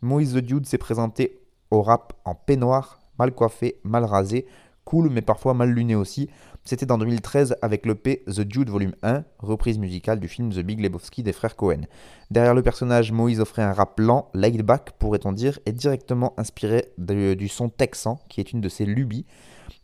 Moïse 0.00 0.34
the 0.34 0.38
Dude 0.38 0.66
s'est 0.66 0.78
présenté 0.78 1.40
au 1.70 1.82
rap 1.82 2.12
en 2.24 2.34
peignoir, 2.34 3.00
mal 3.18 3.32
coiffé, 3.32 3.80
mal 3.84 4.04
rasé, 4.04 4.46
cool 4.84 5.10
mais 5.10 5.22
parfois 5.22 5.54
mal 5.54 5.70
luné 5.70 5.94
aussi. 5.94 6.28
C'était 6.64 6.92
en 6.92 6.98
2013 6.98 7.56
avec 7.60 7.86
le 7.86 7.96
P 7.96 8.22
The 8.28 8.42
Dude 8.42 8.70
Volume 8.70 8.94
1, 9.02 9.24
reprise 9.40 9.78
musicale 9.78 10.20
du 10.20 10.28
film 10.28 10.50
The 10.52 10.60
Big 10.60 10.80
Lebowski 10.80 11.24
des 11.24 11.32
frères 11.32 11.56
Cohen. 11.56 11.82
Derrière 12.30 12.54
le 12.54 12.62
personnage, 12.62 13.10
Moïse 13.10 13.40
offrait 13.40 13.62
un 13.62 13.72
rap 13.72 13.98
lent, 13.98 14.30
laid 14.32 14.62
back 14.62 14.92
pourrait-on 14.98 15.32
dire, 15.32 15.58
et 15.66 15.72
directement 15.72 16.34
inspiré 16.36 16.92
du 16.98 17.48
son 17.48 17.68
texan, 17.68 18.20
qui 18.28 18.40
est 18.40 18.52
une 18.52 18.60
de 18.60 18.68
ses 18.68 18.86
lubies. 18.86 19.26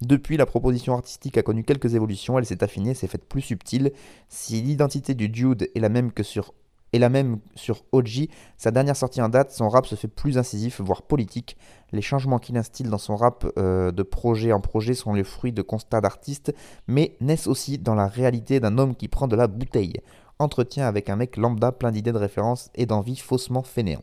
Depuis, 0.02 0.36
la 0.36 0.46
proposition 0.46 0.94
artistique 0.94 1.36
a 1.36 1.42
connu 1.42 1.64
quelques 1.64 1.96
évolutions, 1.96 2.38
elle 2.38 2.46
s'est 2.46 2.62
affinée, 2.62 2.94
s'est 2.94 3.08
faite 3.08 3.28
plus 3.28 3.40
subtile. 3.40 3.92
Si 4.28 4.62
l'identité 4.62 5.14
du 5.14 5.28
Dude 5.28 5.68
est 5.74 5.80
la 5.80 5.88
même 5.88 6.12
que 6.12 6.22
sur 6.22 6.54
et 6.92 6.98
la 6.98 7.08
même 7.08 7.38
sur 7.54 7.84
OG, 7.92 8.28
sa 8.56 8.70
dernière 8.70 8.96
sortie 8.96 9.20
en 9.20 9.28
date, 9.28 9.50
son 9.50 9.68
rap 9.68 9.86
se 9.86 9.94
fait 9.94 10.08
plus 10.08 10.38
incisif, 10.38 10.80
voire 10.80 11.02
politique. 11.02 11.56
Les 11.92 12.02
changements 12.02 12.38
qu'il 12.38 12.56
instille 12.56 12.88
dans 12.88 12.98
son 12.98 13.16
rap 13.16 13.46
euh, 13.58 13.92
de 13.92 14.02
projet 14.02 14.52
en 14.52 14.60
projet 14.60 14.94
sont 14.94 15.12
les 15.12 15.24
fruits 15.24 15.52
de 15.52 15.62
constats 15.62 16.00
d'artistes, 16.00 16.54
mais 16.86 17.16
naissent 17.20 17.46
aussi 17.46 17.78
dans 17.78 17.94
la 17.94 18.06
réalité 18.06 18.60
d'un 18.60 18.78
homme 18.78 18.94
qui 18.94 19.08
prend 19.08 19.28
de 19.28 19.36
la 19.36 19.46
bouteille. 19.46 19.94
Entretien 20.38 20.86
avec 20.86 21.10
un 21.10 21.16
mec 21.16 21.36
lambda 21.36 21.72
plein 21.72 21.90
d'idées 21.90 22.12
de 22.12 22.18
référence 22.18 22.70
et 22.74 22.86
d'envie 22.86 23.16
faussement 23.16 23.62
fainéant. 23.62 24.02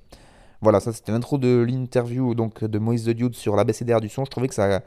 Voilà, 0.62 0.80
ça 0.80 0.94
c'était 0.94 1.12
l'intro 1.12 1.38
de 1.38 1.64
l'interview 1.68 2.34
donc 2.34 2.64
de 2.64 2.80
Moïse 2.80 3.06
The 3.06 3.12
Dude 3.12 3.36
sur 3.36 3.56
l'ABCDR 3.56 4.02
du 4.02 4.10
son. 4.10 4.26
Je 4.26 4.32
trouvais 4.32 4.48
que 4.48 4.56
ça 4.56 4.82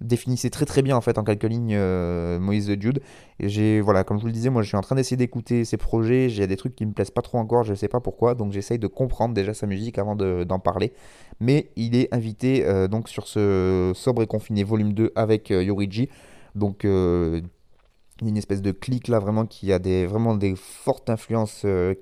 définissait 0.00 0.50
très 0.50 0.64
très 0.64 0.82
bien 0.82 0.96
en 0.96 1.00
fait 1.00 1.18
en 1.18 1.24
quelques 1.24 1.44
lignes 1.44 1.74
euh, 1.74 2.38
Moïse 2.38 2.66
the 2.66 2.72
Dude. 2.72 3.00
Et 3.38 3.48
j'ai 3.48 3.80
voilà, 3.80 4.04
comme 4.04 4.16
je 4.16 4.22
vous 4.22 4.28
le 4.28 4.32
disais, 4.32 4.50
moi 4.50 4.62
je 4.62 4.68
suis 4.68 4.76
en 4.76 4.80
train 4.80 4.96
d'essayer 4.96 5.16
d'écouter 5.16 5.64
ses 5.64 5.76
projets. 5.76 6.28
J'ai 6.28 6.46
des 6.46 6.56
trucs 6.56 6.74
qui 6.74 6.86
me 6.86 6.92
plaisent 6.92 7.10
pas 7.10 7.22
trop 7.22 7.38
encore, 7.38 7.64
je 7.64 7.74
sais 7.74 7.88
pas 7.88 8.00
pourquoi. 8.00 8.34
Donc 8.34 8.52
j'essaye 8.52 8.78
de 8.78 8.86
comprendre 8.86 9.34
déjà 9.34 9.54
sa 9.54 9.66
musique 9.66 9.98
avant 9.98 10.16
d'en 10.16 10.58
parler. 10.58 10.92
Mais 11.40 11.70
il 11.76 11.96
est 11.96 12.12
invité 12.14 12.64
euh, 12.64 12.88
donc 12.88 13.08
sur 13.08 13.26
ce 13.26 13.92
sobre 13.94 14.22
et 14.22 14.26
confiné 14.26 14.64
volume 14.64 14.92
2 14.92 15.12
avec 15.14 15.50
euh, 15.50 15.62
Yoriji. 15.62 16.08
Donc 16.54 16.84
une 16.84 18.36
espèce 18.36 18.60
de 18.60 18.72
clic 18.72 19.08
là 19.08 19.18
vraiment 19.18 19.46
qui 19.46 19.72
a 19.72 19.78
des 19.78 20.04
vraiment 20.04 20.34
des 20.34 20.54
fortes 20.56 21.08
influences 21.08 21.62
euh, 21.64 21.94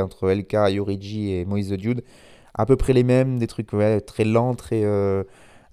entre 0.00 0.30
LK, 0.30 0.52
Yoriji 0.70 1.32
et 1.32 1.44
Moïse 1.44 1.70
the 1.70 1.74
Dude. 1.74 2.04
À 2.56 2.66
peu 2.66 2.76
près 2.76 2.92
les 2.92 3.02
mêmes, 3.02 3.38
des 3.38 3.48
trucs 3.48 3.70
très 4.06 4.24
lents, 4.24 4.54
très 4.54 4.84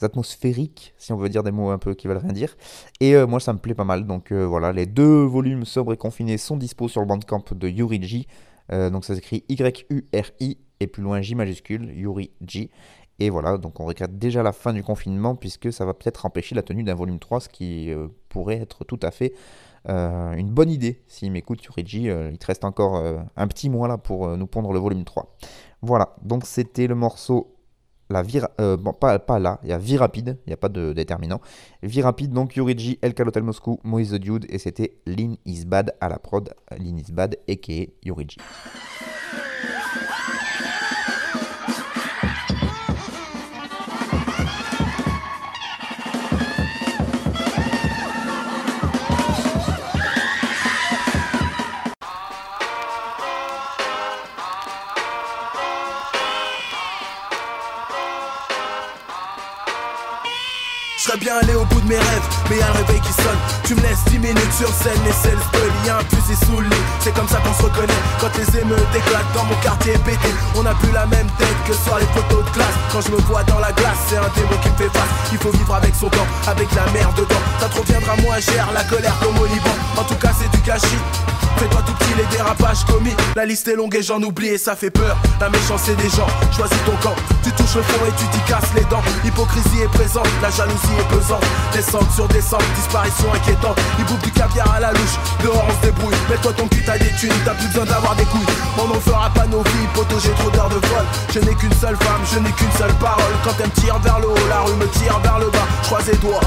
atmosphériques, 0.03 0.93
si 0.97 1.13
on 1.13 1.17
veut 1.17 1.29
dire 1.29 1.43
des 1.43 1.51
mots 1.51 1.69
un 1.69 1.77
peu 1.77 1.93
qui 1.93 2.07
veulent 2.07 2.17
rien 2.17 2.33
dire. 2.33 2.55
Et 2.99 3.15
euh, 3.15 3.27
moi, 3.27 3.39
ça 3.39 3.53
me 3.53 3.59
plaît 3.59 3.73
pas 3.73 3.83
mal. 3.83 4.05
Donc 4.05 4.31
euh, 4.31 4.45
voilà, 4.45 4.71
les 4.71 4.85
deux 4.85 5.23
volumes 5.23 5.65
sobres 5.65 5.93
et 5.93 5.97
confinés 5.97 6.37
sont 6.37 6.57
dispo 6.57 6.87
sur 6.87 7.01
le 7.01 7.07
bandcamp 7.07 7.43
de 7.51 7.67
Yuriji. 7.67 8.27
Euh, 8.71 8.89
donc 8.89 9.05
ça 9.05 9.15
s'écrit 9.15 9.43
Y-U-R-I 9.49 10.57
et 10.79 10.87
plus 10.87 11.03
loin 11.03 11.21
J 11.21 11.35
majuscule, 11.35 11.91
Yuriji. 11.95 12.69
Et 13.19 13.29
voilà, 13.29 13.57
donc 13.57 13.79
on 13.79 13.85
regrette 13.85 14.17
déjà 14.17 14.41
la 14.41 14.51
fin 14.51 14.73
du 14.73 14.83
confinement 14.83 15.35
puisque 15.35 15.71
ça 15.71 15.85
va 15.85 15.93
peut-être 15.93 16.25
empêcher 16.25 16.55
la 16.55 16.63
tenue 16.63 16.83
d'un 16.83 16.95
volume 16.95 17.19
3, 17.19 17.41
ce 17.41 17.49
qui 17.49 17.91
pourrait 18.29 18.57
être 18.57 18.83
tout 18.83 18.99
à 19.03 19.11
fait 19.11 19.33
une 19.87 20.49
bonne 20.49 20.71
idée. 20.71 21.03
S'il 21.07 21.31
m'écoute, 21.31 21.63
Yuriji, 21.63 22.05
il 22.05 22.37
te 22.39 22.47
reste 22.47 22.65
encore 22.65 22.95
un 23.35 23.47
petit 23.47 23.69
mois 23.69 23.87
là 23.87 23.99
pour 23.99 24.35
nous 24.37 24.47
pondre 24.47 24.73
le 24.73 24.79
volume 24.79 25.03
3. 25.03 25.37
Voilà, 25.83 26.15
donc 26.23 26.47
c'était 26.47 26.87
le 26.87 26.95
morceau 26.95 27.55
la 28.11 28.21
vie, 28.21 28.41
euh, 28.59 28.77
bon, 28.77 28.93
pas, 28.93 29.19
pas 29.19 29.39
là, 29.39 29.59
il 29.63 29.69
y 29.69 29.73
a 29.73 29.77
vie 29.77 29.97
rapide, 29.97 30.37
il 30.45 30.49
n'y 30.49 30.53
a 30.53 30.57
pas 30.57 30.69
de 30.69 30.93
déterminant. 30.93 31.41
Vie 31.81 32.01
rapide, 32.01 32.31
donc 32.31 32.55
Yuriji, 32.55 32.99
El 33.01 33.13
Hotel 33.25 33.43
Moscou, 33.43 33.79
Moïse 33.83 34.11
the 34.11 34.15
Dude, 34.15 34.45
et 34.49 34.57
c'était 34.57 34.97
Lean 35.05 35.35
is 35.45 35.65
Bad 35.65 35.95
à 35.99 36.09
la 36.09 36.19
prod, 36.19 36.53
Lean 36.77 36.97
is 36.97 37.11
Bad, 37.11 37.37
aka 37.49 37.87
Yuriji. 38.03 38.37
Bien 61.21 61.37
aller 61.37 61.53
au 61.53 61.65
bout 61.65 61.79
de 61.81 61.87
mes 61.87 61.97
rêves, 61.97 62.40
mais 62.51 62.57
y'a 62.57 62.71
réveil 62.71 62.99
qui 62.99 63.13
sonne. 63.13 63.39
Tu 63.63 63.75
me 63.75 63.81
laisses 63.81 64.03
10 64.11 64.19
minutes 64.19 64.53
sur 64.53 64.67
scène, 64.67 64.99
les 65.05 65.13
selles 65.13 65.39
de 65.53 65.87
lien 65.87 65.97
plus 66.09 66.35
sous 66.45 66.59
le. 66.59 66.69
C'est 66.99 67.13
comme 67.13 67.27
ça 67.27 67.37
qu'on 67.37 67.53
se 67.53 67.63
reconnaît 67.63 68.01
quand 68.19 68.31
les 68.37 68.59
émeutes 68.59 68.93
éclatent 68.95 69.33
dans 69.33 69.45
mon 69.45 69.55
quartier 69.63 69.93
pété. 70.05 70.29
On 70.55 70.65
a 70.65 70.73
plus 70.75 70.91
la 70.91 71.05
même 71.05 71.27
tête 71.39 71.59
que 71.65 71.73
sur 71.73 71.97
les 71.97 72.05
photos 72.07 72.43
de 72.43 72.49
classe. 72.51 72.75
Quand 72.91 73.01
je 73.01 73.11
me 73.11 73.17
vois 73.21 73.43
dans 73.43 73.59
la 73.59 73.71
glace, 73.71 73.97
c'est 74.07 74.17
un 74.17 74.29
démon 74.35 74.57
qui 74.61 74.69
me 74.69 74.75
fait 74.75 74.97
face. 74.97 75.11
Il 75.31 75.37
faut 75.37 75.51
vivre 75.51 75.73
avec 75.73 75.95
son 75.95 76.09
temps, 76.09 76.27
avec 76.47 76.67
la 76.75 76.85
merde 76.91 77.15
dedans. 77.15 77.41
Ça 77.59 77.69
te 77.69 77.79
reviendra 77.79 78.15
moins 78.17 78.39
cher, 78.39 78.67
la 78.73 78.83
colère 78.83 79.15
comme 79.21 79.37
au 79.37 79.45
Liban. 79.45 79.75
En 79.97 80.03
tout 80.03 80.15
cas, 80.15 80.31
c'est 80.37 80.51
du 80.51 80.61
gâchis. 80.65 81.01
Fais-toi 81.57 81.81
tout 81.85 81.93
petit 81.93 82.13
les 82.17 82.25
dérapages 82.35 82.83
commis. 82.85 83.13
La 83.35 83.45
liste 83.45 83.67
est 83.67 83.75
longue 83.75 83.95
et 83.95 84.01
j'en 84.01 84.21
oublie 84.21 84.47
et 84.47 84.57
ça 84.57 84.75
fait 84.75 84.89
peur. 84.89 85.17
La 85.39 85.49
méchanceté 85.49 85.95
des 85.95 86.09
gens, 86.09 86.27
choisis 86.55 86.77
ton 86.85 86.95
camp. 87.03 87.15
Tu 87.43 87.51
touches 87.51 87.75
le 87.75 87.83
fond 87.83 88.05
et 88.07 88.11
tu 88.17 88.25
t'y 88.29 88.39
casses 88.49 88.73
les 88.75 88.83
dents. 88.85 89.03
L'hypocrisie 89.23 89.81
est 89.83 89.91
présente, 89.91 90.27
la 90.41 90.49
jalousie 90.49 90.95
est 90.99 91.15
pesante. 91.15 91.43
Descente 91.73 92.11
sur 92.15 92.27
disparition 92.75 93.33
inquiétante. 93.33 93.77
Il 93.99 94.05
bouffe 94.05 94.21
du 94.23 94.31
caviar 94.31 94.69
à 94.73 94.79
la 94.79 94.91
louche, 94.91 95.17
dehors 95.43 95.63
on 95.67 95.71
se 95.71 95.87
débrouille. 95.87 96.15
Mets-toi 96.29 96.53
ton 96.53 96.67
cul, 96.67 96.83
t'as 96.85 96.97
des 96.97 97.11
thunes, 97.19 97.33
t'as 97.45 97.53
plus 97.53 97.67
besoin 97.67 97.85
d'avoir 97.85 98.15
des 98.15 98.25
couilles. 98.25 98.45
On 98.77 98.87
n'en 98.87 98.99
fera 98.99 99.29
pas 99.29 99.45
nos 99.47 99.63
vies, 99.63 99.87
poto, 99.93 100.19
j'ai 100.19 100.31
trop 100.31 100.49
d'heures 100.49 100.69
de 100.69 100.75
vol. 100.87 101.05
Je 101.33 101.39
n'ai 101.39 101.55
qu'une 101.55 101.73
seule 101.73 101.97
femme, 101.97 102.21
je 102.31 102.39
n'ai 102.39 102.51
qu'une 102.51 102.71
seule 102.77 102.93
parole. 102.95 103.33
Quand 103.43 103.55
elle 103.59 103.67
me 103.67 103.81
tire 103.81 103.99
vers 103.99 104.19
le 104.19 104.27
haut, 104.27 104.47
la 104.49 104.61
rue 104.61 104.75
me 104.75 104.87
tire 104.87 105.19
vers 105.19 105.39
le 105.39 105.49
bas. 105.49 105.67
Je 105.83 105.87
croise 105.87 106.07
les 106.07 106.17
doigts, 106.17 106.41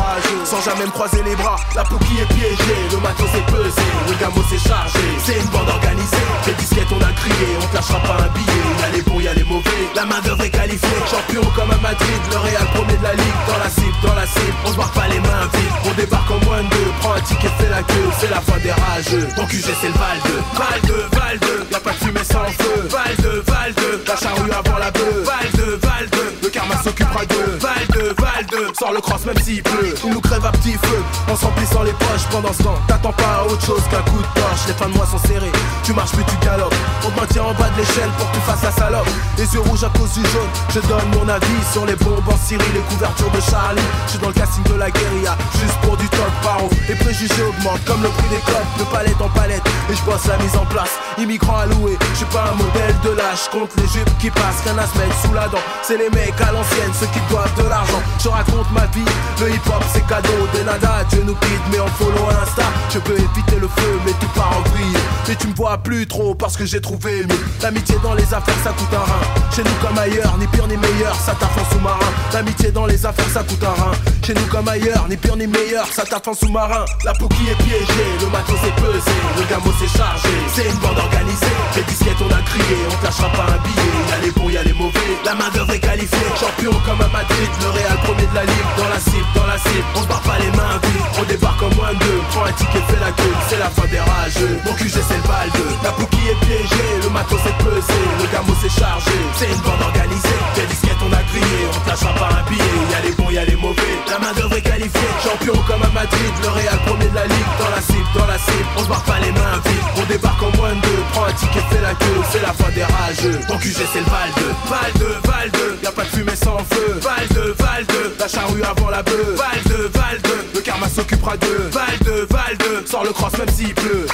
sans 0.45 0.61
jamais 0.63 0.87
me 0.87 0.91
croiser 0.91 1.23
les 1.23 1.37
bras. 1.37 1.57
La 1.75 1.85
qui 1.85 2.21
est 2.21 2.27
piégée, 2.35 2.81
le 2.91 2.99
matos 2.99 3.31
est 3.35 3.47
pesé, 3.53 3.87
le 4.09 4.15
gamo 4.21 4.43
c'est 4.51 4.59
chargé. 4.59 4.99
C'est 5.25 5.39
une 5.39 5.49
bande 5.49 5.69
organisée, 5.69 6.27
les 6.47 6.55
disquettes 6.55 6.91
on 6.91 7.01
a 7.01 7.13
crié, 7.13 7.47
on 7.63 7.67
te 7.67 7.77
lâchera 7.77 8.01
pas 8.01 8.19
un 8.25 8.29
billet. 8.35 8.65
Y'a 8.81 8.91
les 8.97 9.03
bons, 9.03 9.21
y'a 9.21 9.35
les 9.35 9.45
mauvais, 9.45 9.85
la 9.95 10.05
main 10.05 10.21
d'œuvre 10.25 10.45
est 10.45 10.51
qualifiée. 10.51 11.01
Champion 11.11 11.43
comme 11.55 11.71
à 11.71 11.77
Madrid, 11.77 12.23
le 12.31 12.37
Real 12.39 12.67
premier 12.75 12.97
de 12.97 13.05
la 13.05 13.15
ligue. 13.15 13.41
Dans 13.47 13.59
la 13.59 13.71
cible, 13.71 13.97
dans 14.03 14.15
la 14.15 14.27
cible, 14.27 14.57
on 14.67 14.73
se 14.73 14.77
barre 14.77 14.93
pas 14.93 15.09
les 15.09 15.21
mains 15.21 15.49
vides. 15.53 15.84
On 15.87 15.93
débarque 15.95 16.31
en 16.31 16.45
moins 16.47 16.63
de 16.63 16.69
deux, 16.69 16.91
prends 17.01 17.13
un 17.13 17.21
ticket, 17.21 17.49
fais 17.59 17.69
la 17.69 17.83
queue, 17.83 18.09
c'est 18.19 18.31
la 18.31 18.41
fin 18.41 18.59
des 18.59 18.73
rageux. 18.73 19.29
Ton 19.37 19.47
QG 19.47 19.65
c'est 19.81 19.89
le 19.89 19.93
Val 19.93 20.19
de 20.25 20.59
Val 20.59 20.81
de 20.83 21.17
Val 21.17 21.39
y'a 21.71 21.81
pas 21.81 21.93
de 21.93 21.97
fumée 21.97 22.25
sans 22.25 22.45
feu. 22.45 22.89
Val 22.89 23.17
de 23.19 23.43
Val 23.51 23.75
de, 23.75 24.09
la 24.09 24.17
charrue 24.17 24.51
avant 24.51 24.79
la 24.79 24.91
bœuf. 24.91 25.25
Val 25.25 25.51
de 25.53 25.87
Val 25.87 26.09
de, 26.11 26.45
le 26.45 26.49
karma 26.49 26.77
s'occupera 26.83 27.27
d'eux. 27.27 27.59
Val 27.61 27.87
de 27.95 28.15
Val 28.21 28.34
sors 28.79 28.93
le 28.93 29.01
cross 29.01 29.25
même 29.27 29.39
s'il 29.43 29.63
pleut. 29.63 29.95
Il 30.05 30.13
nous 30.13 30.21
crève 30.21 30.45
à 30.45 30.53
petit 30.53 30.73
feu, 30.73 31.03
en 31.31 31.37
s'emplissant 31.37 31.83
les 31.83 31.93
poches 31.93 32.27
pendant 32.31 32.53
ce 32.53 32.63
temps. 32.63 32.79
T'attends 32.87 33.13
pas 33.13 33.43
à 33.43 33.45
autre 33.45 33.65
chose 33.65 33.83
qu'un 33.91 34.03
coup 34.11 34.19
de 34.19 34.41
torche, 34.41 34.67
les 34.67 34.75
fins 34.75 34.89
de 34.89 34.95
mois 34.95 35.07
sont 35.07 35.19
serrés. 35.27 35.53
Tu 35.83 35.93
marches 35.93 36.13
plus, 36.13 36.25
tu 36.25 36.37
galopes. 36.45 36.75
On 37.07 37.11
te 37.11 37.21
maintient 37.21 37.45
en 37.45 37.55
bas 37.55 37.69
de 37.71 37.79
l'échelle 37.81 38.11
pour 38.19 38.31
que 38.31 38.37
tu 38.37 38.43
fasses 38.43 38.63
la 38.63 38.73
salope. 38.73 39.09
Les 39.39 39.53
yeux 39.55 39.61
rouges 39.61 39.85
à 39.85 39.91
cause 39.99 40.13
du 40.13 40.23
jaune, 40.31 40.51
je 40.71 40.81
donne 40.81 41.09
mon 41.15 41.29
avis 41.29 41.63
sur 41.73 41.87
les 41.87 41.97
bombes 41.97 42.29
en 42.29 42.37
Syrie, 42.37 42.65
les 42.75 42.85
couvertures 42.95 43.31
de 43.31 43.41
Charlie. 43.41 43.83
Je 44.07 44.11
suis 44.11 44.19
dans 44.19 44.29
le 44.29 44.35
casting 44.35 44.65
de 44.65 44.75
la 44.75 44.91
guérilla, 44.91 45.37
juste 45.61 45.79
pour 45.83 45.97
du 45.97 46.09
top 46.09 46.33
paro. 46.43 46.69
Les 46.89 46.97
préjugés 46.97 47.43
augmentent 47.43 47.85
comme 47.85 48.03
le 48.03 48.09
prix 48.09 48.29
des 48.29 48.43
clopes, 48.47 48.79
de 48.79 48.85
palette 48.85 49.21
en 49.21 49.29
palette. 49.29 49.63
Et 49.91 49.95
je 49.95 50.03
bosse 50.03 50.27
la 50.27 50.37
mise 50.39 50.57
en 50.57 50.67
place, 50.67 50.93
immigrant 51.19 51.59
à 51.59 51.67
louer. 51.67 51.99
Je 52.13 52.19
suis 52.19 52.27
pas 52.27 52.53
un 52.53 52.57
modèle 52.57 52.95
de 53.05 53.11
lâche, 53.11 53.49
compte 53.51 53.71
les 53.77 53.89
jupes 53.89 54.19
qui 54.19 54.31
passent, 54.31 54.63
rien 54.65 54.79
à 54.79 54.87
se 54.87 54.97
mettre 54.99 55.17
sous 55.23 55.33
la 55.33 55.49
dent. 55.49 55.63
C'est 55.83 55.99
les 55.99 56.11
mecs 56.11 56.41
à 56.41 56.53
l'ancienne, 56.53 56.93
ceux 56.99 57.07
qui 57.07 57.21
doivent 57.31 57.55
de 57.57 57.69
l'argent. 57.69 58.03
Raconte 58.45 58.71
ma 58.73 58.87
vie, 58.87 59.05
le 59.41 59.51
hip 59.51 59.61
hop 59.67 59.85
c'est 59.93 60.07
cadeau, 60.07 60.49
des 60.53 60.65
nada, 60.65 61.05
Dieu 61.11 61.23
nous 61.27 61.35
quitte, 61.35 61.63
mais 61.71 61.81
en 61.81 61.87
follow 61.89 62.29
Insta. 62.43 62.63
Je 62.93 62.99
peux 62.99 63.15
éviter 63.15 63.57
le 63.61 63.69
feu, 63.69 64.01
mais 64.05 64.13
tout 64.21 64.29
part 64.35 64.53
en 64.59 64.69
vrille. 64.71 64.97
Mais 65.29 65.37
tu 65.37 65.49
me 65.49 65.55
vois 65.55 65.79
plus 65.79 66.07
trop 66.07 66.35
parce 66.35 66.57
que 66.57 66.65
j'ai 66.65 66.81
trouvé 66.81 67.23
mieux. 67.25 67.45
L'amitié 67.63 67.97
dans 68.03 68.15
les 68.15 68.35
affaires, 68.35 68.55
ça 68.63 68.71
coûte 68.71 68.93
un 68.93 68.99
rein. 68.99 69.51
Chez 69.55 69.63
nous 69.63 69.87
comme 69.87 69.99
ailleurs, 69.99 70.37
ni 70.39 70.47
pire 70.47 70.67
ni 70.67 70.77
meilleur, 70.77 71.15
ça 71.17 71.35
taffe 71.35 71.73
sous-marin. 71.73 72.11
L'amitié 72.33 72.71
dans 72.71 72.87
les 72.87 73.05
affaires, 73.07 73.31
ça 73.33 73.43
coûte 73.43 73.65
un 73.65 73.83
rein. 73.83 73.93
Chez 74.25 74.35
nous 74.35 74.47
comme 74.47 74.69
ailleurs, 74.69 75.07
ni 75.09 75.17
pire 75.17 75.37
ni 75.37 75.47
meilleur, 75.47 75.87
ça 75.87 76.05
taffe 76.05 76.39
sous-marin. 76.39 76.85
La 77.05 77.13
peau 77.15 77.29
qui 77.29 77.49
est 77.49 77.63
piégée, 77.65 78.11
le 78.21 78.27
matos 78.29 78.59
est 78.65 78.81
pesé, 78.81 79.17
le 79.39 79.45
gamo 79.49 79.73
c'est 79.79 79.99
chargé. 79.99 80.29
C'est 80.55 80.69
une 80.69 80.79
bande 80.79 80.99
organisée, 80.99 81.57
les 81.77 81.83
disquettes 81.83 82.21
on 82.21 82.31
a 82.33 82.43
crié, 82.43 82.77
on 82.91 82.97
te 83.01 83.05
lâchera 83.05 83.29
pas 83.31 83.47
un 83.53 83.61
billet. 83.65 83.95
Y'a 84.11 84.19
les 84.23 84.31
bons, 84.31 84.51
y'a 84.51 84.63
les 84.63 84.73
mauvais, 84.75 85.19
la 85.25 85.35
main 85.35 85.51
d'œuvre 85.55 85.73
est 85.73 85.81
qualifiée. 85.81 86.29
Champion 86.39 86.73
comme 86.87 87.01
à 87.01 87.09
Madrid, 87.09 87.51
le 87.63 87.71
Real 87.71 87.99
premier 88.05 88.27
de 88.27 88.34
la 88.35 88.45
ligue. 88.45 88.71
Dans 88.77 88.89
la 88.89 88.99
cible, 88.99 89.31
dans 89.35 89.47
la 89.47 89.59
cible, 89.59 89.87
on 89.95 90.03
se 90.03 90.09
barre 90.09 90.23
pas 90.23 90.39
les 90.39 90.51
mains 90.51 90.79
vides. 90.83 91.07
On 91.19 91.25
débarque 91.25 91.63
en 91.63 91.71
moins 91.77 91.95
de 91.95 91.99
deux, 91.99 92.21
prends 92.31 92.45
un 92.45 92.53
ticket, 92.53 92.83
fais 92.91 93.01
la 93.01 93.13
queue, 93.13 93.35
c'est 93.49 93.59
la 93.59 93.71
fin 93.71 93.87
des 93.87 94.01
rageux. 94.01 94.59
Mon 94.67 94.75
QG 94.75 94.91
c'est 94.91 95.17
le 95.17 95.27
bal 95.27 95.49
de, 95.55 95.65
la 95.85 95.93
peau 95.93 96.07
qui 96.11 96.29
est 96.29 96.39
piégée, 96.45 96.91
le 97.03 97.11
matos 97.11 97.41
est 97.47 97.59
pesé, 97.63 98.03
le 98.19 98.27
gamo 98.35 98.53
c'est 98.61 98.75
chargé. 98.75 99.15
C'est 99.39 99.47
une 99.47 99.63
bande 99.63 99.83
organisée, 99.83 100.41
des 100.57 100.67
disquettes 100.67 101.03
on 101.07 101.13
a 101.13 101.23
crié, 101.31 101.59
on 101.71 101.81
te 101.81 101.89
lâchera 101.89 102.11
un 102.11 102.43
billet. 102.51 102.79
Y'a 102.91 103.01
les 103.07 103.15
bons, 103.15 103.31
y'a 103.31 103.45
les 103.45 103.57
mauvais, 103.57 103.95
la 104.11 104.19
main 104.19 104.33
d'œuvre 104.35 104.57
est 104.57 104.67
qualifiée. 104.67 105.13
Champion 105.23 105.55
comme 105.67 105.83
à 105.83 105.91
Madrid, 105.95 106.35
le 106.43 106.49
Real 106.49 106.79
premier 106.87 107.09
de 107.09 107.15
la 107.15 107.27
ligue. 107.27 107.53
Dans 107.63 107.71
la 107.71 107.81
cible, 107.81 108.11
dans 108.19 108.27
la 108.27 108.39
cible, 108.39 108.69
on 108.77 108.83
se 108.83 108.89
barre 108.89 109.05
pas 109.05 109.21
les 109.23 109.33
mains 109.33 109.59
vides. 109.65 109.89
On 109.97 110.05
débarque 110.11 110.43
en 110.43 110.53
moins 110.59 110.75
de 110.75 110.83
deux, 110.83 111.03
prends 111.13 111.25
un 111.25 111.33
ticket, 111.33 111.63
fais 111.71 111.81
la 111.81 111.95
queue, 111.95 112.21
c'est 112.33 112.43
la 112.43 112.53
fin 112.53 112.71
des 112.75 112.85
rageux. 112.85 113.39
Ton 113.47 113.57
QG 113.59 113.79
c'est 113.93 114.03
le 114.03 114.11
Val 114.11 114.31
de, 114.37 114.47
Val 114.69 114.93
de, 114.99 115.29
Val 115.29 115.51
de, 115.51 115.85
y'a 115.85 115.93
pas 115.93 116.03
de 116.03 116.09
fumée 116.09 116.37
sans 116.37 116.59
feu. 116.71 116.99
Val 117.01 117.29
de, 117.31 117.55
Val 117.63 117.87
de, 117.87 118.24
la 118.25 118.29
charrue 118.29 118.63
avant 118.63 118.89
la 118.89 119.03
bœuf. 119.03 119.37
Val 119.37 119.63
de, 119.65 119.83
Val 119.99 120.23
de, 120.23 120.55
le 120.55 120.61
karma 120.63 120.89
s'occupera 120.89 121.37
d'eux. 121.37 121.69
Val 121.71 121.99
de, 122.07 122.27
Val 122.31 122.57
de, 122.57 122.87
sors 122.87 123.05
le 123.05 123.13
cross 123.13 123.37
même 123.37 123.49
s'il 123.51 123.75
pleut. 123.75 124.07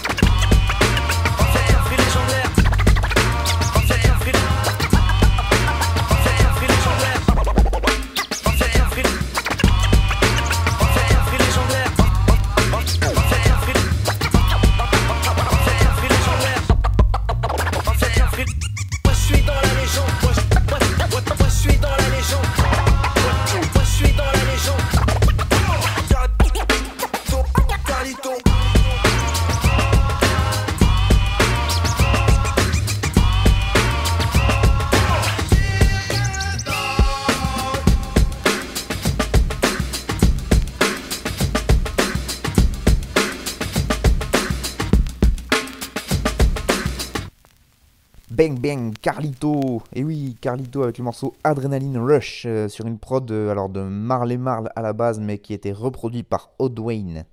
Carlito 49.03 49.83
Et 49.95 50.05
oui, 50.05 50.37
Carlito 50.43 50.83
avec 50.83 50.99
le 50.99 51.05
morceau 51.05 51.35
Adrenaline 51.43 51.97
Rush 51.97 52.45
euh, 52.47 52.69
sur 52.69 52.87
une 52.87 52.99
prod 52.99 53.31
euh, 53.31 53.51
alors 53.51 53.71
de 53.71 53.81
Marley 53.81 54.37
Marl 54.37 54.71
à 54.77 54.83
la 54.83 54.93
base, 54.93 55.21
mais 55.21 55.39
qui 55.39 55.55
était 55.55 55.73
reproduit 55.73 56.23
par 56.23 56.51
Odwayne. 56.59 57.25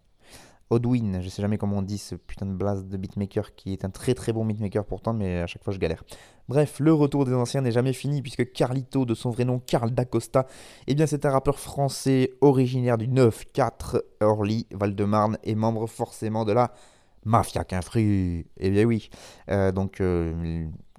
Odwin, 0.70 1.20
je 1.22 1.28
sais 1.28 1.42
jamais 1.42 1.58
comment 1.58 1.78
on 1.78 1.82
dit 1.82 1.98
ce 1.98 2.16
putain 2.16 2.46
de 2.46 2.54
blast 2.54 2.88
de 2.88 2.96
beatmaker 2.96 3.54
qui 3.56 3.74
est 3.74 3.84
un 3.84 3.90
très 3.90 4.14
très 4.14 4.32
bon 4.32 4.46
beatmaker 4.46 4.86
pourtant, 4.86 5.14
mais 5.14 5.42
à 5.42 5.48
chaque 5.48 5.64
fois 5.64 5.74
je 5.74 5.80
galère. 5.80 6.06
Bref, 6.48 6.80
le 6.80 6.94
retour 6.94 7.26
des 7.26 7.34
anciens 7.34 7.60
n'est 7.60 7.72
jamais 7.72 7.94
fini 7.94 8.22
puisque 8.22 8.50
Carlito, 8.54 9.06
de 9.06 9.14
son 9.14 9.30
vrai 9.32 9.44
nom 9.44 9.60
Carl 9.60 9.92
Dacosta, 9.92 10.48
eh 10.88 10.96
bien 10.96 11.06
c'est 11.06 11.26
un 11.26 11.32
rappeur 11.32 11.60
français 11.60 12.32
originaire 12.40 12.98
du 12.98 13.10
9-4 13.10 14.02
Orly, 14.22 14.68
Val-de-Marne 14.72 15.38
et 15.44 15.56
membre 15.56 15.88
forcément 15.88 16.46
de 16.46 16.54
la 16.54 16.72
Mafia 17.26 17.66
Quinfru. 17.66 18.46
Eh 18.58 18.70
bien 18.70 18.86
oui, 18.86 19.10
Euh, 19.50 19.72
donc 19.74 20.02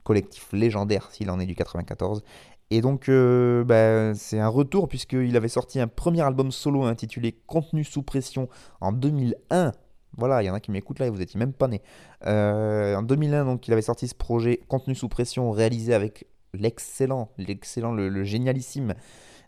collectif 0.09 0.49
légendaire 0.55 1.11
s'il 1.13 1.31
en 1.31 1.39
est 1.39 1.45
du 1.45 1.55
94. 1.55 2.23
Et 2.71 2.81
donc, 2.81 3.11
euh, 3.11 3.63
bah, 3.63 4.15
c'est 4.15 4.41
un 4.41 4.49
retour 4.49 4.89
puisqu'il 4.89 5.37
avait 5.37 5.49
sorti 5.49 5.81
un 5.81 5.87
premier 5.87 6.23
album 6.23 6.51
solo 6.51 6.85
intitulé 6.85 7.33
Contenu 7.47 7.85
sous 7.85 8.03
pression 8.03 8.49
en 8.81 8.93
2001. 8.93 9.73
Voilà, 10.17 10.43
il 10.43 10.47
y 10.47 10.51
en 10.51 10.55
a 10.55 10.61
qui 10.61 10.71
m'écoutent 10.71 10.99
là 10.99 11.07
et 11.07 11.11
vous 11.11 11.21
étiez 11.21 11.39
même 11.39 11.53
pas 11.53 11.69
nés. 11.69 11.83
Euh, 12.25 12.97
en 12.97 13.03
2001, 13.03 13.45
donc, 13.45 13.69
il 13.69 13.73
avait 13.75 13.83
sorti 13.83 14.09
ce 14.09 14.15
projet 14.15 14.61
Contenu 14.69 14.95
sous 14.95 15.11
pression 15.11 15.51
réalisé 15.51 15.93
avec 15.93 16.27
l'excellent, 16.55 17.29
l'excellent, 17.37 17.93
le, 17.93 18.09
le 18.09 18.25
génialissime 18.25 18.95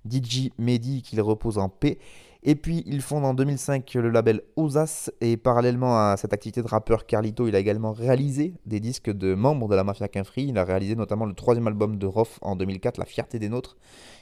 DJ 0.08 0.50
Mehdi 0.58 1.00
qu'il 1.00 1.22
repose 1.22 1.56
en 1.56 1.70
paix. 1.70 1.98
Et 2.42 2.54
puis 2.54 2.82
il 2.86 3.02
fonde 3.02 3.26
en 3.26 3.34
2005 3.34 3.92
le 3.94 4.08
label 4.08 4.40
Osas 4.56 5.10
et 5.20 5.36
parallèlement 5.36 5.98
à 5.98 6.16
cette 6.16 6.32
activité 6.32 6.62
de 6.62 6.68
rappeur 6.68 7.04
Carlito, 7.04 7.46
il 7.46 7.54
a 7.54 7.58
également 7.58 7.92
réalisé 7.92 8.54
des 8.64 8.80
disques 8.80 9.10
de 9.10 9.34
membres 9.34 9.68
de 9.68 9.74
la 9.74 9.84
Mafia 9.84 10.08
Quinfri. 10.08 10.44
Il 10.44 10.56
a 10.56 10.64
réalisé 10.64 10.96
notamment 10.96 11.26
le 11.26 11.34
troisième 11.34 11.66
album 11.66 11.98
de 11.98 12.06
Rof 12.06 12.38
en 12.40 12.56
2004, 12.56 12.96
La 12.96 13.04
fierté 13.04 13.38
des 13.38 13.50
nôtres. 13.50 13.76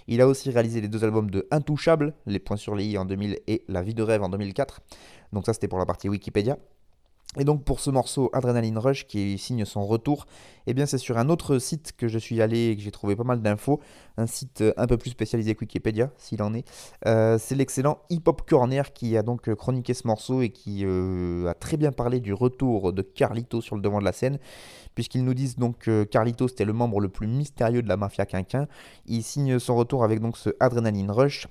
Il 0.09 0.20
a 0.20 0.26
aussi 0.26 0.50
réalisé 0.50 0.81
les 0.81 0.88
deux 0.88 1.04
albums 1.04 1.31
de 1.31 1.46
Intouchable, 1.52 2.12
Les 2.26 2.40
points 2.40 2.57
sur 2.57 2.74
les 2.74 2.87
i 2.87 2.98
en 2.98 3.04
2000 3.04 3.38
et 3.46 3.64
La 3.68 3.83
vie 3.83 3.94
de 3.94 4.02
rêve 4.02 4.22
en 4.22 4.28
2004. 4.28 4.81
Donc 5.33 5.46
ça 5.46 5.52
c'était 5.52 5.68
pour 5.68 5.78
la 5.78 5.87
partie 5.87 6.09
Wikipédia. 6.09 6.59
Et 7.36 7.44
donc 7.44 7.62
pour 7.62 7.78
ce 7.78 7.90
morceau 7.90 8.30
Adrenaline 8.32 8.78
Rush 8.78 9.06
qui 9.06 9.36
signe 9.36 9.66
son 9.66 9.86
retour, 9.86 10.26
eh 10.66 10.72
bien 10.72 10.86
c'est 10.86 10.96
sur 10.96 11.18
un 11.18 11.28
autre 11.28 11.58
site 11.58 11.92
que 11.94 12.08
je 12.08 12.18
suis 12.18 12.40
allé 12.40 12.70
et 12.70 12.76
que 12.76 12.82
j'ai 12.82 12.90
trouvé 12.90 13.16
pas 13.16 13.22
mal 13.22 13.42
d'infos, 13.42 13.80
un 14.16 14.26
site 14.26 14.64
un 14.78 14.86
peu 14.86 14.96
plus 14.96 15.10
spécialisé 15.10 15.54
que 15.54 15.60
Wikipédia 15.60 16.10
s'il 16.16 16.42
en 16.42 16.54
est. 16.54 16.66
Euh, 17.06 17.36
c'est 17.38 17.54
l'excellent 17.54 17.98
Hip 18.08 18.22
Hop 18.26 18.48
Corner 18.48 18.94
qui 18.94 19.14
a 19.18 19.22
donc 19.22 19.54
chroniqué 19.54 19.92
ce 19.92 20.06
morceau 20.06 20.40
et 20.40 20.48
qui 20.48 20.86
euh, 20.86 21.46
a 21.48 21.54
très 21.54 21.76
bien 21.76 21.92
parlé 21.92 22.20
du 22.20 22.32
retour 22.32 22.94
de 22.94 23.02
Carlito 23.02 23.60
sur 23.60 23.76
le 23.76 23.82
devant 23.82 23.98
de 23.98 24.07
la 24.07 24.12
scène, 24.12 24.38
puisqu'ils 24.94 25.22
nous 25.22 25.34
disent 25.34 25.57
donc 25.57 25.78
que 25.80 26.05
Carlito 26.05 26.48
c'était 26.48 26.64
le 26.64 26.72
membre 26.72 26.98
le 26.98 27.11
plus 27.11 27.26
mystérieux 27.26 27.82
de 27.82 27.88
la 27.88 27.98
mafia 27.98 28.24
quinquin. 28.24 28.68
Il 29.05 29.22
signe 29.22 29.59
son 29.59 29.76
retour 29.76 30.03
avec 30.03 30.20
donc 30.20 30.38
ce 30.38 30.50
Adrenaline 30.61 31.11
Rush. 31.11 31.46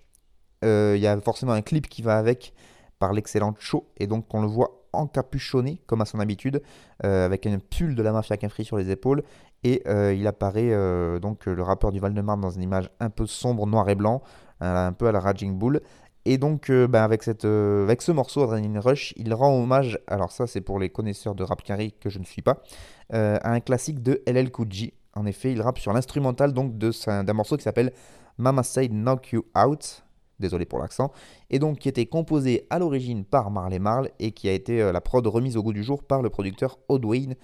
Euh, 0.65 0.95
Il 0.97 1.01
y 1.03 1.07
a 1.07 1.21
forcément 1.21 1.51
un 1.51 1.61
clip 1.61 1.87
qui 1.87 2.01
va 2.01 2.17
avec 2.17 2.51
par 2.97 3.13
l'excellent 3.13 3.53
Cho 3.59 3.85
et 3.97 4.07
donc 4.07 4.25
on 4.33 4.41
le 4.41 4.47
voit 4.47 4.76
encapuchonné 4.93 5.81
comme 5.87 6.01
à 6.01 6.05
son 6.05 6.19
habitude 6.19 6.61
euh, 7.03 7.25
avec 7.25 7.45
un 7.45 7.59
pull 7.59 7.95
de 7.95 8.03
la 8.03 8.11
mafia 8.11 8.37
Quinfri 8.37 8.65
sur 8.65 8.77
les 8.77 8.89
épaules. 8.91 9.23
Et 9.63 9.81
euh, 9.87 10.13
il 10.13 10.27
apparaît 10.27 10.71
euh, 10.71 11.19
donc 11.19 11.45
le 11.45 11.61
rappeur 11.61 11.91
du 11.91 11.99
Val-de-Marne 11.99 12.41
dans 12.41 12.49
une 12.49 12.61
image 12.61 12.89
un 12.99 13.09
peu 13.09 13.25
sombre 13.25 13.65
noir 13.65 13.89
et 13.89 13.95
blanc. 13.95 14.21
Un, 14.59 14.91
peu 14.91 15.07
à 15.07 15.11
la 15.11 15.19
Raging 15.19 15.57
Bull. 15.57 15.81
Et 16.25 16.39
donc, 16.39 16.71
euh, 16.71 16.87
bah, 16.87 17.03
avec, 17.03 17.21
cette, 17.21 17.45
avec 17.45 18.01
ce 18.01 18.11
morceau, 18.11 18.41
Adrenaline 18.41 18.79
Rush, 18.79 19.13
il 19.17 19.33
rend 19.35 19.55
hommage, 19.61 19.99
alors 20.07 20.31
ça 20.31 20.47
c'est 20.47 20.61
pour 20.61 20.79
les 20.79 20.89
connaisseurs 20.89 21.35
de 21.35 21.43
rap 21.43 21.61
carré 21.61 21.91
que 21.91 22.09
je 22.09 22.17
ne 22.17 22.25
suis 22.25 22.41
pas, 22.41 22.63
à 23.11 23.51
un 23.51 23.59
classique 23.59 24.01
de 24.01 24.23
LL 24.25 24.51
Cool 24.51 24.71
J. 24.71 24.93
En 25.13 25.25
effet, 25.27 25.51
il 25.51 25.61
rappe 25.61 25.77
sur 25.77 25.93
l'instrumental 25.93 26.53
donc 26.53 26.77
d'un 26.77 27.33
morceau 27.33 27.55
qui 27.55 27.63
s'appelle 27.63 27.93
Mama 28.39 28.63
Said 28.63 28.91
Knock 28.91 29.31
You 29.31 29.45
Out, 29.55 30.03
désolé 30.39 30.65
pour 30.65 30.79
l'accent, 30.79 31.11
et 31.49 31.59
donc 31.59 31.79
qui 31.79 31.89
était 31.89 32.05
composé 32.05 32.67
à 32.69 32.79
l'origine 32.79 33.25
par 33.25 33.51
Marley 33.51 33.79
Marl 33.79 34.09
et 34.19 34.31
qui 34.31 34.49
a 34.49 34.53
été 34.53 34.81
euh, 34.81 34.91
la 34.91 35.01
prod 35.01 35.25
remise 35.25 35.57
au 35.57 35.63
goût 35.63 35.73
du 35.73 35.83
jour 35.83 36.03
par 36.03 36.21
le 36.21 36.29
producteur 36.29 36.79
Odd 36.89 37.05
Wayne, 37.05 37.35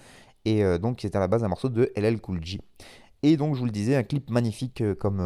et 0.45 0.63
euh, 0.63 0.77
donc 0.77 0.97
qui 0.97 1.07
était 1.07 1.17
à 1.17 1.21
la 1.21 1.27
base 1.27 1.43
un 1.43 1.47
morceau 1.47 1.69
de 1.69 1.91
LL 1.95 2.19
Cool 2.19 2.43
J. 2.43 2.61
Et 3.25 3.37
donc, 3.37 3.55
je 3.55 3.59
vous 3.59 3.65
le 3.65 3.71
disais, 3.71 3.95
un 3.95 4.03
clip 4.03 4.29
magnifique, 4.29 4.81
euh, 4.81 4.95
comme 4.95 5.19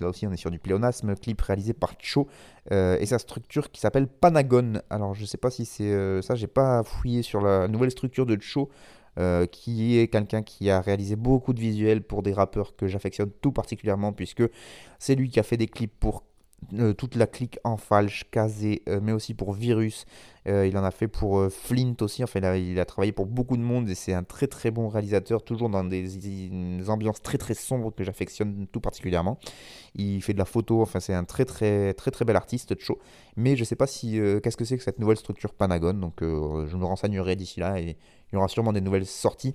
là 0.00 0.08
aussi 0.08 0.26
on 0.26 0.32
est 0.32 0.36
sur 0.36 0.50
du 0.50 0.58
pléonasme, 0.58 1.14
clip 1.16 1.40
réalisé 1.40 1.72
par 1.72 1.94
Cho 1.98 2.28
et 2.70 3.06
sa 3.06 3.18
structure 3.18 3.70
qui 3.70 3.80
s'appelle 3.80 4.06
Panagon. 4.06 4.82
Alors, 4.90 5.14
je 5.14 5.24
sais 5.24 5.38
pas 5.38 5.50
si 5.50 5.64
c'est 5.64 6.20
ça, 6.20 6.34
j'ai 6.34 6.46
pas 6.46 6.82
fouillé 6.82 7.22
sur 7.22 7.40
la 7.40 7.66
nouvelle 7.66 7.90
structure 7.90 8.26
de 8.26 8.36
Cho, 8.38 8.68
qui 9.50 9.98
est 9.98 10.08
quelqu'un 10.08 10.42
qui 10.42 10.68
a 10.68 10.82
réalisé 10.82 11.16
beaucoup 11.16 11.54
de 11.54 11.60
visuels 11.60 12.02
pour 12.02 12.22
des 12.22 12.34
rappeurs 12.34 12.76
que 12.76 12.86
j'affectionne 12.86 13.30
tout 13.40 13.52
particulièrement, 13.52 14.12
puisque 14.12 14.42
c'est 14.98 15.14
lui 15.14 15.30
qui 15.30 15.40
a 15.40 15.42
fait 15.42 15.56
des 15.56 15.68
clips 15.68 15.98
pour 15.98 16.24
euh, 16.74 16.92
toute 16.92 17.14
la 17.14 17.26
clique 17.26 17.58
en 17.64 17.76
falche, 17.76 18.24
Kazé, 18.30 18.82
euh, 18.88 19.00
mais 19.02 19.12
aussi 19.12 19.34
pour 19.34 19.52
Virus. 19.52 20.04
Euh, 20.46 20.66
il 20.66 20.76
en 20.76 20.84
a 20.84 20.90
fait 20.90 21.08
pour 21.08 21.38
euh, 21.38 21.48
Flint 21.48 21.94
aussi. 22.00 22.22
Enfin, 22.24 22.40
il 22.40 22.44
a, 22.44 22.56
il 22.56 22.80
a 22.80 22.84
travaillé 22.84 23.12
pour 23.12 23.26
beaucoup 23.26 23.56
de 23.56 23.62
monde 23.62 23.88
et 23.88 23.94
c'est 23.94 24.12
un 24.12 24.24
très 24.24 24.46
très 24.46 24.70
bon 24.70 24.88
réalisateur, 24.88 25.42
toujours 25.44 25.68
dans 25.70 25.84
des, 25.84 26.88
ambiances 26.88 27.22
très 27.22 27.38
très 27.38 27.54
sombres 27.54 27.94
que 27.94 28.04
j'affectionne 28.04 28.66
tout 28.72 28.80
particulièrement. 28.80 29.38
Il 29.94 30.22
fait 30.22 30.34
de 30.34 30.38
la 30.38 30.44
photo. 30.44 30.82
Enfin, 30.82 31.00
c'est 31.00 31.14
un 31.14 31.24
très 31.24 31.44
très 31.44 31.94
très 31.94 32.10
très 32.10 32.24
bel 32.24 32.36
artiste, 32.36 32.78
Cho. 32.78 32.98
Mais 33.36 33.56
je 33.56 33.64
sais 33.64 33.76
pas 33.76 33.86
si 33.86 34.20
qu'est-ce 34.42 34.56
que 34.56 34.64
c'est 34.64 34.76
que 34.76 34.84
cette 34.84 34.98
nouvelle 34.98 35.16
structure 35.16 35.54
Panagon. 35.54 35.94
Donc, 35.94 36.16
je 36.20 36.76
me 36.76 36.84
renseignerai 36.84 37.36
d'ici 37.36 37.60
là 37.60 37.80
et 37.80 37.96
il 38.32 38.34
y 38.34 38.36
aura 38.36 38.48
sûrement 38.48 38.72
des 38.72 38.80
nouvelles 38.80 39.06
sorties. 39.06 39.54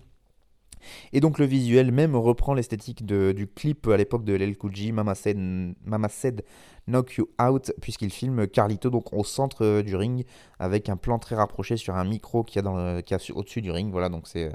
Et 1.12 1.20
donc 1.20 1.40
le 1.40 1.46
visuel 1.46 1.92
même 1.92 2.16
reprend 2.16 2.54
l'esthétique 2.54 3.06
du 3.06 3.48
clip 3.48 3.88
à 3.88 3.98
l'époque 3.98 4.24
de 4.24 4.34
LL 4.34 4.58
Cool 4.58 4.74
Mama 4.94 5.16
Said, 5.16 6.44
Knock 6.88 7.16
You 7.16 7.30
Out, 7.42 7.72
puisqu'il 7.82 8.12
filme 8.12 8.48
Carlito 8.48 8.90
donc 8.90 9.14
au 9.14 9.24
centre 9.24 9.64
euh, 9.64 9.84
du 9.84 9.96
ring 9.96 10.26
avec 10.60 10.90
un 10.90 10.98
plan 10.98 11.20
très 11.20 11.36
rapproché 11.36 11.78
sur 11.78 11.96
un 11.96 12.04
micro 12.04 12.44
qu'il 12.44 12.62
y 12.62 12.66
a, 12.66 13.18
au-dessus 13.36 13.62
du 13.62 13.72
ring. 13.72 13.92
Voilà, 13.92 14.10
donc 14.10 14.28
c'est 14.28 14.52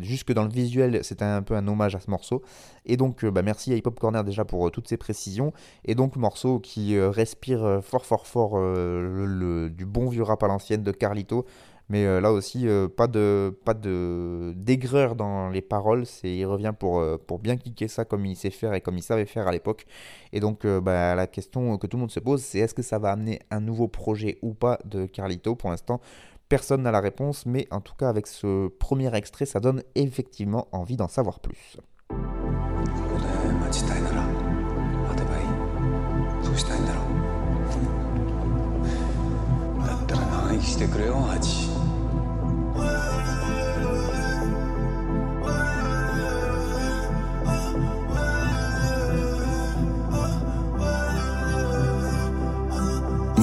juste 0.00 0.24
que 0.24 0.32
dans 0.32 0.44
le 0.44 0.50
visuel, 0.50 1.00
c'est 1.02 1.22
un 1.22 1.42
peu 1.42 1.54
un 1.54 1.66
hommage 1.66 1.94
à 1.94 2.00
ce 2.00 2.10
morceau. 2.10 2.42
Et 2.86 2.96
donc, 2.96 3.24
euh, 3.24 3.30
bah, 3.30 3.42
merci 3.42 3.72
à 3.72 3.76
Hip 3.76 3.82
Hop 3.86 3.98
Corner 3.98 4.24
déjà 4.24 4.44
pour 4.44 4.66
euh, 4.66 4.70
toutes 4.70 4.88
ces 4.88 4.96
précisions. 4.96 5.52
Et 5.84 5.94
donc, 5.94 6.16
morceau 6.16 6.58
qui 6.58 6.98
respire 6.98 7.80
fort, 7.82 8.06
fort, 8.06 8.26
fort 8.26 8.58
du 8.58 9.86
bon 9.86 10.08
vieux 10.08 10.22
rap 10.22 10.42
à 10.42 10.48
l'ancienne 10.48 10.82
de 10.82 10.92
Carlito. 10.92 11.46
Mais 11.90 12.06
euh, 12.06 12.20
là 12.20 12.32
aussi, 12.32 12.66
euh, 12.66 12.88
pas 12.88 13.06
de 13.06 13.54
pas 13.64 13.74
de 13.74 14.54
d'aigreur 14.56 15.16
dans 15.16 15.50
les 15.50 15.60
paroles. 15.60 16.04
Il 16.22 16.46
revient 16.46 16.72
pour 16.78 17.00
euh, 17.00 17.18
pour 17.18 17.38
bien 17.38 17.56
kicker 17.56 17.88
ça 17.88 18.04
comme 18.04 18.24
il 18.24 18.36
sait 18.36 18.50
faire 18.50 18.72
et 18.72 18.80
comme 18.80 18.96
il 18.96 19.02
savait 19.02 19.26
faire 19.26 19.46
à 19.46 19.52
l'époque. 19.52 19.84
Et 20.32 20.40
donc, 20.40 20.64
euh, 20.64 20.80
bah, 20.80 21.14
la 21.14 21.26
question 21.26 21.76
que 21.76 21.86
tout 21.86 21.96
le 21.96 22.02
monde 22.02 22.10
se 22.10 22.20
pose, 22.20 22.42
c'est 22.42 22.58
est-ce 22.60 22.74
que 22.74 22.82
ça 22.82 22.98
va 22.98 23.10
amener 23.12 23.40
un 23.50 23.60
nouveau 23.60 23.88
projet 23.88 24.38
ou 24.42 24.54
pas 24.54 24.78
de 24.86 25.04
Carlito 25.06 25.54
Pour 25.56 25.70
l'instant, 25.70 26.00
personne 26.48 26.82
n'a 26.82 26.90
la 26.90 27.00
réponse, 27.00 27.44
mais 27.44 27.66
en 27.70 27.80
tout 27.80 27.94
cas, 27.94 28.08
avec 28.08 28.26
ce 28.26 28.68
premier 28.68 29.14
extrait, 29.14 29.44
ça 29.44 29.60
donne 29.60 29.82
effectivement 29.94 30.68
envie 30.72 30.96
d'en 30.96 31.08
savoir 31.08 31.40
plus. 31.40 31.76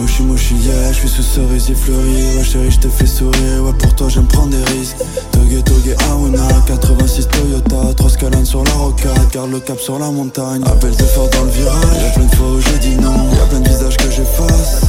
Moshi 0.01 0.23
moshi 0.23 0.55
yeah, 0.55 0.91
je 0.91 0.97
suis 0.97 1.09
sous 1.09 1.21
cerisier 1.21 1.75
fleuri 1.75 2.35
Ouais 2.35 2.43
chérie 2.43 2.71
je 2.71 2.79
te 2.79 2.87
fais 2.87 3.05
sourire, 3.05 3.63
ouais 3.63 3.73
pour 3.73 3.93
toi 3.93 4.09
j'aime 4.09 4.25
prendre 4.25 4.49
des 4.49 4.63
risques. 4.73 4.97
Toge 5.31 5.63
Toge 5.63 5.95
Awuna, 6.09 6.47
86 6.65 7.27
Toyota. 7.27 7.93
Trois 7.95 8.09
scalades 8.09 8.45
sur 8.45 8.63
la 8.63 8.71
rocade, 8.71 9.29
garde 9.31 9.51
le 9.51 9.59
cap 9.59 9.79
sur 9.79 9.99
la 9.99 10.09
montagne. 10.09 10.63
Appel 10.65 10.95
de 10.95 11.03
fort 11.03 11.29
dans 11.29 11.43
le 11.43 11.51
virage, 11.51 12.03
y'a 12.03 12.09
plein 12.13 12.25
de 12.25 12.35
fois 12.35 12.47
où 12.47 12.59
j'ai 12.59 12.79
dit 12.79 12.95
non 12.95 13.13
Y'a 13.37 13.45
plein 13.45 13.59
de 13.59 13.69
visages 13.69 13.97
que 13.97 14.09
j'efface. 14.09 14.81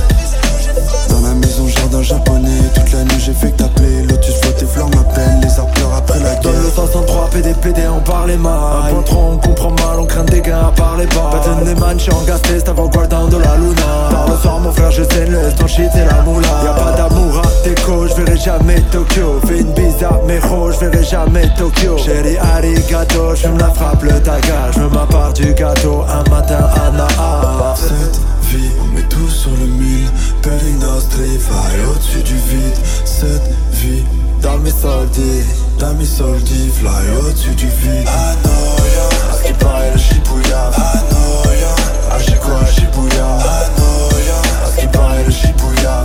Dans 1.11 1.21
la 1.21 1.35
maison 1.35 1.69
jardin 1.69 2.03
japonais, 2.03 2.63
toute 2.75 2.93
la 2.93 3.05
nuit 3.05 3.21
j'ai 3.23 3.35
fait 3.35 3.51
que 3.51 3.59
t'appeler. 3.59 4.05
Lotus 4.05 4.37
flotte 4.41 4.57
tes 4.57 4.67
fleurs 4.67 4.89
m'appellent, 4.97 5.41
les 5.43 5.59
arbres 5.59 5.75
la 6.21 6.35
Donne 6.37 6.63
le 6.63 6.71
503 6.71 7.31
PDPD 7.31 7.83
on 7.89 8.01
parlait 8.01 8.37
mal 8.37 8.53
Un 8.91 9.15
on 9.17 9.37
comprend 9.39 9.71
mal 9.71 10.01
on 10.01 10.07
craint 10.07 10.25
des 10.25 10.41
gains 10.41 10.69
à 10.69 10.73
parler 10.73 11.07
pas 11.07 11.31
Pattern 11.33 11.65
des 11.65 11.75
man 11.75 11.99
en 12.11 12.25
gas 12.25 12.41
avant 12.67 12.89
down 12.89 13.29
de 13.29 13.37
la 13.37 13.57
luna. 13.57 14.09
Par 14.11 14.29
le 14.29 14.37
soir 14.37 14.61
mon 14.61 14.73
frère 14.73 14.91
je 14.91 15.03
sais 15.03 15.27
le 15.27 15.53
ton 15.57 15.67
shit 15.67 15.89
c'est 15.93 16.05
la 16.05 16.23
moula. 16.23 16.49
Y'a 16.65 16.73
pas 16.73 16.93
d'amour 16.93 17.43
à 17.43 17.69
déco 17.69 18.07
je 18.09 18.15
verrai 18.15 18.39
jamais 18.39 18.81
Tokyo. 18.91 19.41
Fais 19.47 19.61
une 19.61 19.73
bise 19.73 20.03
à 20.03 20.21
Mejo 20.27 20.73
je 20.73 20.79
verrai 20.79 21.05
jamais 21.05 21.49
Tokyo. 21.57 21.97
Chérie 21.99 22.37
arigato 22.39 23.35
je 23.35 23.49
la 23.59 23.71
frappe 23.71 24.03
le 24.03 24.21
taga. 24.21 24.71
Je 24.75 24.83
ma 24.83 25.07
part 25.07 25.33
du 25.33 25.53
gâteau 25.55 26.03
un 26.09 26.29
matin 26.31 26.69
à 26.75 26.91
Naha 26.91 27.75
Cette 27.77 28.21
vie, 28.51 28.71
on 28.81 28.95
met 28.95 29.03
tout 29.03 29.29
sur 29.29 29.51
le 29.51 29.67
mille. 29.67 30.09
Peli 30.43 30.73
nostri, 30.81 31.39
fly 31.39 31.85
au-dessus 31.91 32.23
du 32.23 32.35
vide. 32.35 32.77
Cette 33.05 33.51
vie, 33.73 34.05
dans 34.41 34.59
mes 34.59 34.71
soldi 34.71 35.45
Dans 35.83 35.95
mes 35.95 36.05
soldi, 36.05 36.71
fly 36.71 37.11
au-dessus 37.19 37.57
du 37.57 37.67
vide. 37.67 38.07
Anoya, 38.07 39.09
à 39.33 39.37
ce 39.37 39.43
qui 39.43 39.53
paraît 39.55 39.91
le 39.91 39.99
Shibuya. 39.99 40.71
Anoya, 40.77 41.75
à 42.09 42.19
quoi 42.39 42.65
Shibuya? 42.67 43.27
Anoya, 43.27 44.39
à 44.65 44.71
ce 44.71 44.81
qui 44.81 44.87
paraît 44.87 45.25
le 45.25 45.31
Shibuya 45.33 46.05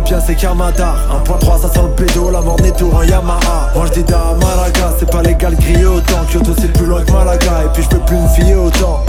bien 0.00 0.18
c'est 0.24 0.34
Kamada 0.34 0.94
1.3 1.26 1.62
ça 1.62 1.72
sent 1.72 1.80
le 1.82 2.04
pédo, 2.04 2.30
la 2.30 2.40
mort 2.40 2.60
n'est 2.60 2.72
tout 2.72 2.90
en 2.92 3.02
Yamaha. 3.02 3.70
Moi 3.74 3.86
je 3.86 4.00
dis 4.00 4.12
à 4.12 4.34
Malaga, 4.34 4.94
c'est 4.98 5.10
pas 5.10 5.22
légal 5.22 5.54
de 5.54 5.60
griller 5.60 5.86
autant. 5.86 6.24
Kyoto 6.30 6.52
c'est 6.58 6.72
plus 6.72 6.86
loin 6.86 7.02
que 7.02 7.12
Malaga, 7.12 7.64
et 7.64 7.68
puis 7.72 7.82
je 7.82 7.88
peux 7.88 7.98
plus 8.00 8.16
me 8.16 8.28
fier 8.28 8.54
autant. 8.54 9.04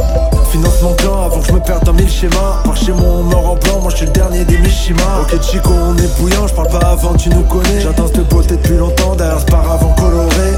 Finance 0.51 0.81
mon 0.81 0.93
clan 0.93 1.25
avant 1.25 1.39
que 1.39 1.47
je 1.47 1.53
me 1.53 1.59
perde 1.59 1.83
dans 1.83 1.93
mille 1.93 2.09
schémas. 2.09 2.61
Par 2.63 2.75
chez 2.75 2.93
mon 2.93 3.23
mort 3.23 3.51
en 3.51 3.55
blanc, 3.55 3.79
moi 3.81 3.91
je 3.91 3.97
suis 3.97 4.05
le 4.05 4.11
dernier 4.11 4.45
des 4.45 4.57
Mishima 4.57 5.01
Ok 5.21 5.41
Chico 5.41 5.69
on 5.71 5.97
est 5.97 6.19
bouillant, 6.19 6.47
je 6.47 6.53
parle 6.53 6.69
pas 6.69 6.87
avant, 6.87 7.13
tu 7.15 7.29
nous 7.29 7.43
connais. 7.43 7.81
J'attends 7.81 8.07
cette 8.07 8.29
beauté 8.29 8.55
depuis 8.55 8.77
longtemps, 8.77 9.15
derrière 9.15 9.39
ce 9.39 9.45
paravent 9.45 9.93
coloré 9.99 10.53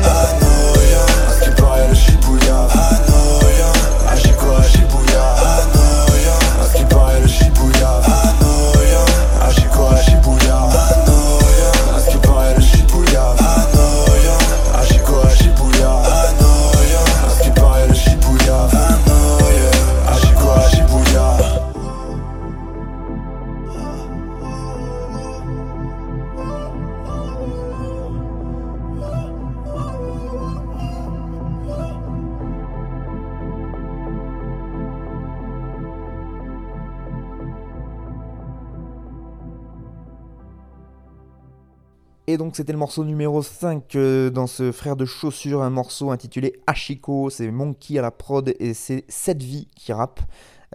donc 42.50 42.56
c'était 42.56 42.74
le 42.74 42.80
morceau 42.80 43.06
numéro 43.06 43.44
5 43.44 43.96
euh, 43.96 44.32
dans 44.32 44.48
ce 44.48 44.72
frère 44.72 44.96
de 44.96 45.06
chaussures, 45.06 45.62
un 45.62 45.70
morceau 45.70 46.10
intitulé 46.10 46.60
Ashiko, 46.66 47.30
c'est 47.30 47.52
Monkey 47.52 48.00
à 48.00 48.02
la 48.02 48.10
prod 48.10 48.56
et 48.60 48.74
c'est 48.74 49.06
Cette 49.08 49.44
vie 49.44 49.68
qui 49.76 49.94
rappe. 49.94 50.20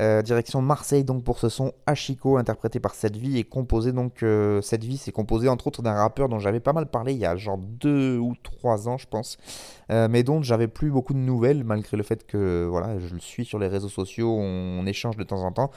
Euh, 0.00 0.22
direction 0.22 0.62
Marseille 0.62 1.02
donc 1.04 1.24
pour 1.24 1.38
ce 1.38 1.48
son 1.48 1.72
Ashiko 1.86 2.36
interprété 2.36 2.78
par 2.78 2.94
Cette 2.94 3.16
Vie 3.16 3.38
et 3.38 3.44
composé 3.44 3.92
donc 3.92 4.22
euh, 4.22 4.60
Cette 4.60 4.84
Vie 4.84 4.98
c'est 4.98 5.10
composé 5.10 5.48
entre 5.48 5.66
autres 5.66 5.82
d'un 5.82 5.94
rappeur 5.94 6.28
dont 6.28 6.38
j'avais 6.38 6.60
pas 6.60 6.72
mal 6.72 6.86
parlé 6.86 7.12
il 7.12 7.18
y 7.18 7.26
a 7.26 7.34
genre 7.34 7.58
2 7.58 8.18
ou 8.18 8.34
3 8.40 8.88
ans 8.88 8.96
je 8.96 9.08
pense. 9.08 9.36
Mais 9.90 10.22
dont 10.22 10.42
j'avais 10.42 10.68
plus 10.68 10.90
beaucoup 10.90 11.12
de 11.12 11.18
nouvelles 11.18 11.64
malgré 11.64 11.96
le 11.96 12.04
fait 12.04 12.24
que 12.24 12.68
voilà 12.70 13.00
je 13.00 13.14
le 13.14 13.20
suis 13.20 13.44
sur 13.44 13.58
les 13.58 13.66
réseaux 13.66 13.88
sociaux 13.88 14.32
on 14.32 14.86
échange 14.86 15.16
de 15.16 15.24
temps 15.24 15.42
en 15.42 15.50
temps 15.50 15.70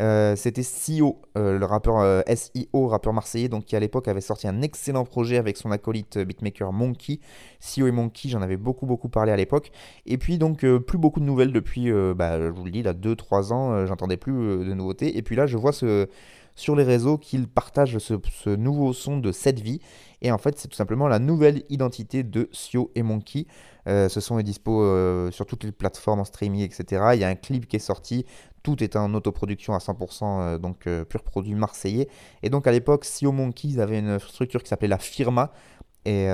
euh, 0.00 0.36
c'était 0.36 0.62
Sio, 0.62 1.20
euh, 1.36 1.58
le 1.58 1.66
rappeur 1.66 1.98
euh, 2.00 2.22
SIO, 2.34 2.88
rappeur 2.88 3.12
marseillais, 3.12 3.48
qui 3.66 3.76
à 3.76 3.80
l'époque 3.80 4.08
avait 4.08 4.20
sorti 4.20 4.48
un 4.48 4.62
excellent 4.62 5.04
projet 5.04 5.36
avec 5.36 5.56
son 5.56 5.70
acolyte 5.70 6.18
beatmaker 6.18 6.72
Monkey. 6.72 7.20
Sio 7.60 7.86
et 7.86 7.92
Monkey, 7.92 8.28
j'en 8.28 8.42
avais 8.42 8.56
beaucoup 8.56 8.86
beaucoup 8.86 9.08
parlé 9.08 9.32
à 9.32 9.36
l'époque. 9.36 9.70
Et 10.06 10.18
puis 10.18 10.38
donc 10.38 10.64
plus 10.86 10.98
beaucoup 10.98 11.20
de 11.20 11.24
nouvelles 11.24 11.52
depuis, 11.52 11.90
bah, 12.14 12.40
je 12.40 12.48
vous 12.48 12.64
le 12.64 12.70
dis, 12.70 12.82
là 12.82 12.94
2-3 12.94 13.52
ans, 13.52 13.86
j'entendais 13.86 14.16
plus 14.16 14.32
de 14.32 14.74
nouveautés. 14.74 15.16
Et 15.16 15.22
puis 15.22 15.36
là, 15.36 15.46
je 15.46 15.56
vois 15.56 15.72
sur 15.72 16.76
les 16.76 16.84
réseaux 16.84 17.18
qu'il 17.18 17.48
partage 17.48 17.98
ce, 17.98 18.14
ce 18.30 18.50
nouveau 18.50 18.92
son 18.92 19.18
de 19.18 19.32
Cette 19.32 19.60
Vie. 19.60 19.80
Et 20.22 20.30
en 20.30 20.38
fait, 20.38 20.58
c'est 20.58 20.68
tout 20.68 20.76
simplement 20.76 21.08
la 21.08 21.18
nouvelle 21.18 21.64
identité 21.68 22.22
de 22.22 22.48
Sio 22.52 22.90
et 22.94 23.02
Monkey. 23.02 23.46
Euh, 23.88 24.08
ce 24.08 24.20
son 24.20 24.38
est 24.38 24.42
dispo 24.42 24.82
euh, 24.82 25.30
sur 25.30 25.46
toutes 25.46 25.64
les 25.64 25.72
plateformes 25.72 26.20
en 26.20 26.24
streaming, 26.24 26.62
etc. 26.62 27.10
Il 27.14 27.20
y 27.20 27.24
a 27.24 27.28
un 27.28 27.34
clip 27.34 27.66
qui 27.66 27.76
est 27.76 27.80
sorti. 27.80 28.24
Tout 28.62 28.82
est 28.82 28.94
en 28.94 29.12
autoproduction 29.14 29.74
à 29.74 29.78
100%, 29.78 30.40
euh, 30.40 30.58
donc 30.58 30.88
pur 31.08 31.22
produit 31.22 31.54
marseillais. 31.54 32.08
Et 32.42 32.50
donc 32.50 32.66
à 32.66 32.72
l'époque, 32.72 33.04
Sio 33.04 33.32
Monkeys 33.32 33.80
avait 33.80 33.98
une 33.98 34.18
structure 34.20 34.62
qui 34.62 34.68
s'appelait 34.68 34.88
la 34.88 34.98
Firma. 34.98 35.52
Et, 36.04 36.26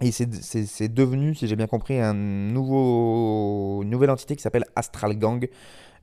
et 0.00 0.10
c'est- 0.10 0.88
devenu, 0.88 1.34
si 1.34 1.46
j'ai 1.46 1.56
bien 1.56 1.66
compris, 1.66 1.98
un 2.00 2.14
nouveau, 2.14 3.82
une 3.82 3.90
nouvelle 3.90 4.10
entité 4.10 4.36
qui 4.36 4.42
s'appelle 4.42 4.64
Astral 4.74 5.18
Gang. 5.18 5.48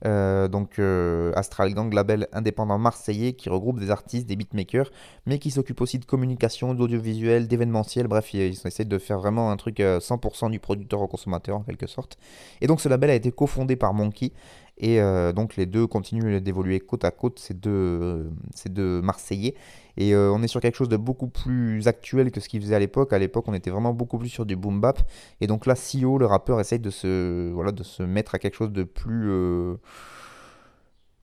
Euh, 0.06 0.48
donc 0.48 0.78
euh, 0.78 1.30
Astral 1.34 1.74
Gang, 1.74 1.92
label 1.92 2.26
indépendant 2.32 2.78
marseillais 2.78 3.34
qui 3.34 3.50
regroupe 3.50 3.78
des 3.80 3.90
artistes, 3.90 4.26
des 4.26 4.36
beatmakers, 4.36 4.90
mais 5.26 5.38
qui 5.38 5.50
s'occupe 5.50 5.80
aussi 5.82 5.98
de 5.98 6.06
communication, 6.06 6.72
d'audiovisuel, 6.72 7.48
d'événementiel. 7.48 8.06
Bref, 8.06 8.32
ils, 8.32 8.40
ils 8.54 8.66
essaient 8.66 8.86
de 8.86 8.98
faire 8.98 9.18
vraiment 9.18 9.50
un 9.50 9.56
truc 9.58 9.80
euh, 9.80 10.00
100% 10.00 10.50
du 10.50 10.58
producteur 10.58 11.02
au 11.02 11.06
consommateur 11.08 11.56
en 11.58 11.60
quelque 11.60 11.86
sorte. 11.86 12.16
Et 12.62 12.66
donc 12.66 12.80
ce 12.80 12.88
label 12.88 13.10
a 13.10 13.14
été 13.14 13.30
cofondé 13.30 13.76
par 13.76 13.92
Monkey. 13.92 14.32
Et 14.80 15.00
euh, 15.00 15.32
donc 15.32 15.56
les 15.56 15.66
deux 15.66 15.86
continuent 15.86 16.40
d'évoluer 16.40 16.80
côte 16.80 17.04
à 17.04 17.10
côte, 17.10 17.38
ces 17.38 17.52
deux, 17.52 17.70
euh, 17.70 18.24
ces 18.54 18.70
deux 18.70 19.02
Marseillais. 19.02 19.54
Et 19.98 20.14
euh, 20.14 20.32
on 20.32 20.42
est 20.42 20.48
sur 20.48 20.60
quelque 20.60 20.76
chose 20.76 20.88
de 20.88 20.96
beaucoup 20.96 21.28
plus 21.28 21.86
actuel 21.86 22.30
que 22.30 22.40
ce 22.40 22.48
qu'ils 22.48 22.62
faisaient 22.62 22.74
à 22.74 22.78
l'époque. 22.78 23.12
À 23.12 23.18
l'époque, 23.18 23.44
on 23.46 23.54
était 23.54 23.70
vraiment 23.70 23.92
beaucoup 23.92 24.18
plus 24.18 24.30
sur 24.30 24.46
du 24.46 24.56
boom 24.56 24.80
bap. 24.80 24.98
Et 25.42 25.46
donc 25.46 25.66
là, 25.66 25.74
Sio, 25.74 26.16
le 26.16 26.24
rappeur, 26.24 26.58
essaye 26.60 26.78
de 26.78 26.88
se, 26.88 27.50
voilà, 27.52 27.72
de 27.72 27.82
se 27.82 28.02
mettre 28.02 28.34
à 28.34 28.38
quelque 28.38 28.56
chose 28.56 28.72
de 28.72 28.84
plus, 28.84 29.30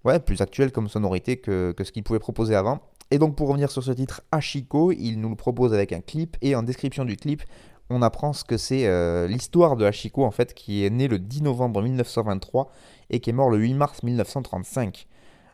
ouais, 0.06 0.20
plus 0.20 0.42
actuel 0.42 0.72
comme 0.72 0.88
sonorité 0.88 1.38
que, 1.38 1.72
que 1.72 1.84
ce 1.84 1.92
qu'il 1.92 2.04
pouvait 2.04 2.20
proposer 2.20 2.54
avant. 2.54 2.80
Et 3.10 3.18
donc 3.18 3.36
pour 3.36 3.48
revenir 3.48 3.72
sur 3.72 3.84
ce 3.84 3.92
titre, 3.92 4.22
Ashiko, 4.32 4.92
il 4.92 5.20
nous 5.20 5.30
le 5.30 5.36
propose 5.36 5.74
avec 5.74 5.94
un 5.94 6.02
clip. 6.02 6.38
Et 6.42 6.56
en 6.56 6.62
description 6.62 7.06
du 7.06 7.16
clip, 7.16 7.42
on 7.90 8.02
apprend 8.02 8.34
ce 8.34 8.44
que 8.44 8.58
c'est 8.58 8.88
euh, 8.88 9.28
l'histoire 9.28 9.76
de 9.76 9.86
Ashiko, 9.86 10.24
en 10.26 10.32
fait, 10.32 10.54
qui 10.54 10.86
est 10.86 10.90
né 10.90 11.08
le 11.08 11.20
10 11.20 11.44
novembre 11.44 11.82
1923 11.82 12.72
et 13.10 13.20
qui 13.20 13.30
est 13.30 13.34
mort 13.34 13.50
le 13.50 13.58
8 13.58 13.74
mars 13.74 14.04
1935. 14.04 15.08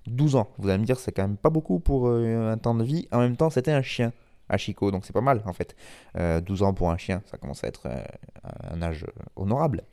12 0.07 0.35
ans. 0.35 0.49
Vous 0.57 0.67
allez 0.67 0.79
me 0.79 0.85
dire, 0.85 0.99
c'est 0.99 1.11
quand 1.11 1.21
même 1.21 1.37
pas 1.37 1.49
beaucoup 1.49 1.79
pour 1.79 2.07
euh, 2.07 2.51
un 2.51 2.57
temps 2.57 2.75
de 2.75 2.83
vie. 2.83 3.07
En 3.11 3.19
même 3.19 3.37
temps, 3.37 3.49
c'était 3.49 3.71
un 3.71 3.81
chien, 3.81 4.11
Ashiko, 4.49 4.91
donc 4.91 5.05
c'est 5.05 5.13
pas 5.13 5.21
mal 5.21 5.41
en 5.45 5.53
fait. 5.53 5.75
Euh, 6.17 6.41
12 6.41 6.63
ans 6.63 6.73
pour 6.73 6.91
un 6.91 6.97
chien, 6.97 7.21
ça 7.29 7.37
commence 7.37 7.63
à 7.63 7.67
être 7.67 7.83
euh, 7.85 8.03
un 8.71 8.81
âge 8.81 9.03
euh, 9.03 9.23
honorable. 9.35 9.83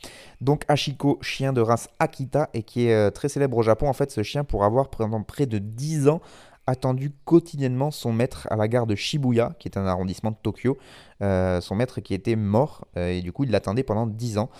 Donc 0.41 0.65
Ashiko, 0.69 1.19
chien 1.23 1.53
de 1.53 1.61
race 1.61 1.89
Akita, 1.99 2.51
et 2.55 2.63
qui 2.63 2.87
est 2.87 2.95
euh, 2.95 3.11
très 3.11 3.29
célèbre 3.29 3.57
au 3.57 3.63
Japon, 3.63 3.89
en 3.89 3.93
fait, 3.93 4.11
ce 4.11 4.23
chien 4.23 4.45
pour 4.45 4.65
avoir 4.65 4.91
pendant 4.91 5.23
près 5.23 5.47
de 5.47 5.59
10 5.59 6.09
ans 6.09 6.21
attendu 6.67 7.11
quotidiennement 7.25 7.91
son 7.91 8.13
maître 8.13 8.47
à 8.51 8.57
la 8.57 8.69
gare 8.69 8.87
de 8.87 8.95
Shibuya, 8.95 9.55
qui 9.59 9.67
est 9.67 9.77
un 9.77 9.87
arrondissement 9.87 10.31
de 10.31 10.37
Tokyo. 10.41 10.79
Euh, 11.23 11.61
son 11.61 11.75
maître 11.75 12.01
qui 12.01 12.15
était 12.15 12.37
mort, 12.37 12.87
euh, 12.97 13.11
et 13.11 13.21
du 13.21 13.33
coup 13.33 13.45
il 13.45 13.51
l'attendait 13.51 13.83
pendant 13.83 14.07
10 14.07 14.39
ans. 14.39 14.51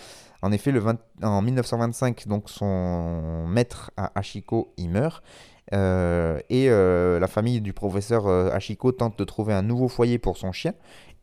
En 0.43 0.51
effet, 0.51 0.71
le 0.71 0.79
20 0.79 0.97
en 1.23 1.41
1925, 1.41 2.27
donc 2.27 2.49
son 2.49 3.45
maître 3.47 3.91
à 3.97 4.11
Ashiko, 4.15 4.73
il 4.77 4.89
meurt. 4.89 5.23
Euh, 5.73 6.39
et 6.49 6.67
la 6.67 7.27
famille 7.27 7.61
du 7.61 7.73
professeur 7.73 8.27
euh, 8.27 8.49
Ashiko 8.51 8.91
tente 8.91 9.17
de 9.17 9.23
trouver 9.23 9.53
un 9.53 9.61
nouveau 9.61 9.87
foyer 9.87 10.17
pour 10.17 10.37
son 10.37 10.51
chien. 10.51 10.73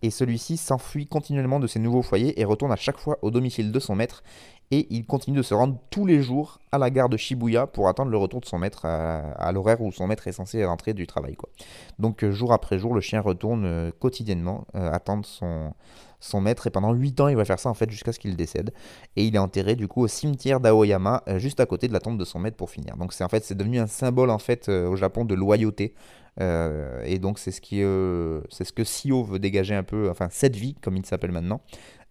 Et 0.00 0.10
celui-ci 0.10 0.56
s'enfuit 0.56 1.06
continuellement 1.06 1.58
de 1.58 1.66
ses 1.66 1.80
nouveaux 1.80 2.02
foyers 2.02 2.40
et 2.40 2.44
retourne 2.44 2.70
à 2.70 2.76
chaque 2.76 2.98
fois 2.98 3.18
au 3.22 3.32
domicile 3.32 3.72
de 3.72 3.80
son 3.80 3.96
maître. 3.96 4.22
Et 4.70 4.86
il 4.90 5.06
continue 5.06 5.38
de 5.38 5.42
se 5.42 5.54
rendre 5.54 5.78
tous 5.90 6.04
les 6.04 6.22
jours 6.22 6.58
à 6.72 6.78
la 6.78 6.90
gare 6.90 7.08
de 7.08 7.16
Shibuya 7.16 7.66
pour 7.66 7.88
attendre 7.88 8.10
le 8.10 8.18
retour 8.18 8.40
de 8.40 8.46
son 8.46 8.58
maître 8.58 8.84
à, 8.84 9.50
l'horaire 9.52 9.80
où 9.80 9.90
son 9.92 10.06
maître 10.06 10.28
est 10.28 10.32
censé 10.32 10.62
rentrer 10.64 10.92
du 10.92 11.06
travail. 11.06 11.36
Quoi. 11.36 11.48
Donc 11.98 12.22
euh, 12.22 12.32
jour 12.32 12.52
après 12.52 12.78
jour, 12.78 12.94
le 12.94 13.00
chien 13.00 13.20
retourne 13.20 13.64
euh, 13.64 13.90
quotidiennement 13.98 14.66
euh, 14.74 14.92
attendre 14.92 15.24
son, 15.24 15.72
son 16.20 16.42
maître 16.42 16.66
et 16.66 16.70
pendant 16.70 16.92
8 16.92 17.20
ans 17.20 17.28
il 17.28 17.36
va 17.36 17.46
faire 17.46 17.58
ça 17.58 17.70
en 17.70 17.74
fait 17.74 17.90
jusqu'à 17.90 18.12
ce 18.12 18.18
qu'il 18.18 18.36
décède 18.36 18.72
et 19.16 19.24
il 19.24 19.34
est 19.34 19.38
enterré 19.38 19.74
du 19.74 19.88
coup 19.88 20.02
au 20.02 20.08
cimetière 20.08 20.60
d'Aoyama 20.60 21.22
juste 21.36 21.60
à 21.60 21.66
côté 21.66 21.88
de 21.88 21.92
la 21.94 22.00
tombe 22.00 22.18
de 22.18 22.24
son 22.24 22.38
maître 22.38 22.56
pour 22.56 22.70
finir 22.70 22.96
donc 22.96 23.12
c'est 23.12 23.24
en 23.24 23.28
fait 23.28 23.44
c'est 23.44 23.54
devenu 23.54 23.78
un 23.78 23.86
symbole 23.86 24.30
en 24.30 24.38
fait 24.38 24.68
au 24.68 24.96
Japon 24.96 25.24
de 25.24 25.34
loyauté 25.36 25.94
et 26.40 27.18
donc 27.20 27.38
c'est 27.38 27.52
ce 27.52 27.60
qui 27.60 27.76
c'est 28.50 28.64
ce 28.64 28.72
que 28.72 28.82
Sio 28.82 29.22
veut 29.22 29.38
dégager 29.38 29.76
un 29.76 29.84
peu 29.84 30.10
enfin 30.10 30.26
cette 30.30 30.56
vie 30.56 30.74
comme 30.82 30.96
il 30.96 31.06
s'appelle 31.06 31.30
maintenant 31.30 31.60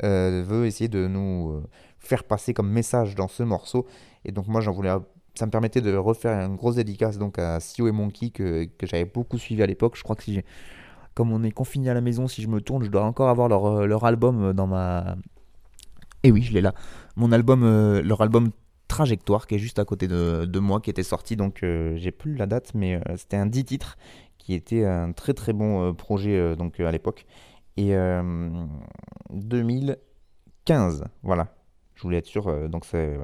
veut 0.01 0.66
essayer 0.66 0.88
de 0.88 1.08
nous 1.08 1.62
faire 2.08 2.24
passer 2.24 2.53
comme 2.53 2.70
message 2.70 3.16
dans 3.16 3.28
ce 3.28 3.43
morceau 3.43 3.86
et 4.26 4.32
donc 4.32 4.47
moi 4.47 4.62
j'en 4.62 4.72
voulais 4.72 4.91
ça 5.36 5.45
me 5.45 5.51
permettait 5.51 5.82
de 5.82 5.95
refaire 5.95 6.45
une 6.45 6.55
grosse 6.55 6.76
dédicace 6.76 7.18
donc 7.18 7.38
à 7.38 7.60
Sio 7.60 7.88
et 7.88 7.91
Monkey 7.91 8.30
que, 8.30 8.66
que 8.66 8.88
j'avais 8.88 9.05
beaucoup 9.05 9.38
suivi 9.38 9.62
à 9.62 9.66
l'époque 9.66 9.95
je 9.95 10.03
crois 10.03 10.16
que 10.16 10.24
si 10.24 10.34
j'ai 10.34 10.45
comme 11.18 11.32
on 11.32 11.41
est 11.41 11.51
confiné 11.51 11.89
à 11.89 11.95
la 11.95 12.01
maison, 12.01 12.28
si 12.28 12.43
je 12.43 12.47
me 12.47 12.62
tourne, 12.62 12.84
je 12.84 12.91
dois 12.91 13.03
encore 13.03 13.30
avoir 13.30 13.49
leur, 13.49 13.66
euh, 13.66 13.86
leur 13.88 14.05
album 14.05 14.53
dans 14.53 14.68
ma. 14.68 15.16
Et 16.22 16.32
oui, 16.32 16.43
je 16.43 16.53
l'ai 16.53 16.62
là. 16.62 16.76
Mon 17.16 17.32
album, 17.32 17.64
euh, 17.64 18.03
leur 18.03 18.22
album 18.22 18.51
Trajectoire, 18.88 19.47
qui 19.47 19.55
est 19.55 19.60
juste 19.60 19.80
à 19.80 19.86
côté 19.86 20.08
de, 20.08 20.45
de 20.45 20.60
moi, 20.60 20.80
qui 20.80 20.91
était 20.91 21.01
sorti. 21.01 21.36
Donc, 21.36 21.64
euh, 21.64 21.95
j'ai 21.97 22.12
plus 22.12 22.36
la 22.36 22.45
date, 22.45 22.72
mais 22.76 22.95
euh, 22.95 23.18
c'était 23.18 23.36
un 23.36 23.47
10 23.47 23.66
titres, 23.66 23.97
qui 24.38 24.53
était 24.53 24.86
un 24.86 25.12
très 25.12 25.34
très 25.34 25.53
bon 25.53 25.89
euh, 25.89 25.93
projet 25.93 26.38
euh, 26.38 26.55
donc, 26.55 26.80
euh, 26.80 26.88
à 26.88 26.91
l'époque. 26.91 27.26
Et 27.78 27.95
euh, 27.95 28.66
2015, 29.32 31.03
voilà. 31.24 31.57
Je 31.98 32.04
voulais 32.04 32.18
être 32.18 32.28
sûr, 32.28 32.48
euh, 32.48 32.68
donc 32.68 32.86
ouais, 32.93 33.18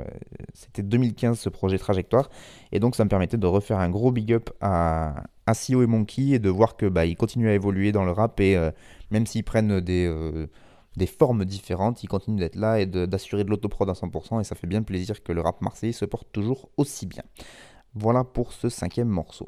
c'était 0.55 0.81
2015 0.81 1.39
ce 1.39 1.49
projet 1.49 1.77
Trajectoire, 1.77 2.29
et 2.71 2.79
donc 2.79 2.95
ça 2.95 3.03
me 3.03 3.09
permettait 3.09 3.37
de 3.37 3.45
refaire 3.45 3.77
un 3.79 3.89
gros 3.89 4.11
big 4.11 4.33
up 4.33 4.49
à, 4.61 5.25
à 5.45 5.53
Sio 5.53 5.83
et 5.83 5.87
Monkey 5.87 6.29
et 6.29 6.39
de 6.39 6.49
voir 6.49 6.75
que 6.75 6.87
bah, 6.87 7.05
ils 7.05 7.15
continuent 7.15 7.49
à 7.49 7.53
évoluer 7.53 7.91
dans 7.91 8.03
le 8.03 8.11
rap 8.11 8.39
et 8.39 8.57
euh, 8.57 8.71
même 9.11 9.27
s'ils 9.27 9.43
prennent 9.43 9.79
des, 9.79 10.07
euh, 10.07 10.47
formes 11.05 11.45
différentes, 11.45 12.03
ils 12.03 12.07
continuent 12.07 12.39
d'être 12.39 12.55
là 12.55 12.79
et 12.79 12.87
de- 12.87 13.05
d'assurer 13.05 13.43
de, 13.43 13.51
l'autoprod 13.51 13.87
à 13.89 13.93
100% 13.93 14.39
et 14.41 14.43
ça 14.43 14.55
fait 14.55 14.67
bien 14.67 14.81
plaisir 14.81 15.21
que 15.21 15.31
le 15.31 15.41
rap 15.41 15.61
marseillais 15.61 15.93
se 15.93 16.05
porte 16.05 16.29
toujours 16.31 16.69
aussi 16.77 17.05
bien. 17.05 17.23
Voilà 17.93 18.23
pour 18.23 18.53
ce 18.53 18.69
cinquième 18.69 19.07
morceau. 19.09 19.47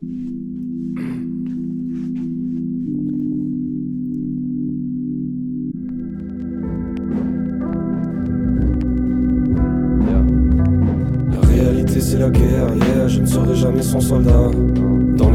C'est 12.02 12.18
la 12.18 12.30
guerre, 12.30 12.68
yeah, 12.76 13.08
je 13.08 13.22
ne 13.22 13.26
serai 13.26 13.56
jamais 13.56 13.82
son 13.82 14.02
soldat. 14.02 14.52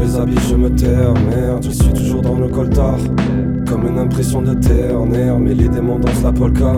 Les 0.01 0.15
habits 0.15 0.35
je 0.49 0.55
me 0.55 0.69
terre, 0.69 1.13
merde, 1.29 1.63
je 1.63 1.69
suis 1.69 1.93
toujours 1.93 2.21
dans 2.21 2.35
le 2.35 2.47
coltard. 2.47 2.97
Comme 3.67 3.87
une 3.87 3.99
impression 3.99 4.41
de 4.41 4.55
terre, 4.55 4.99
mais 5.05 5.53
les 5.53 5.69
démons 5.69 5.99
dansent 5.99 6.23
la 6.23 6.31
polka. 6.31 6.73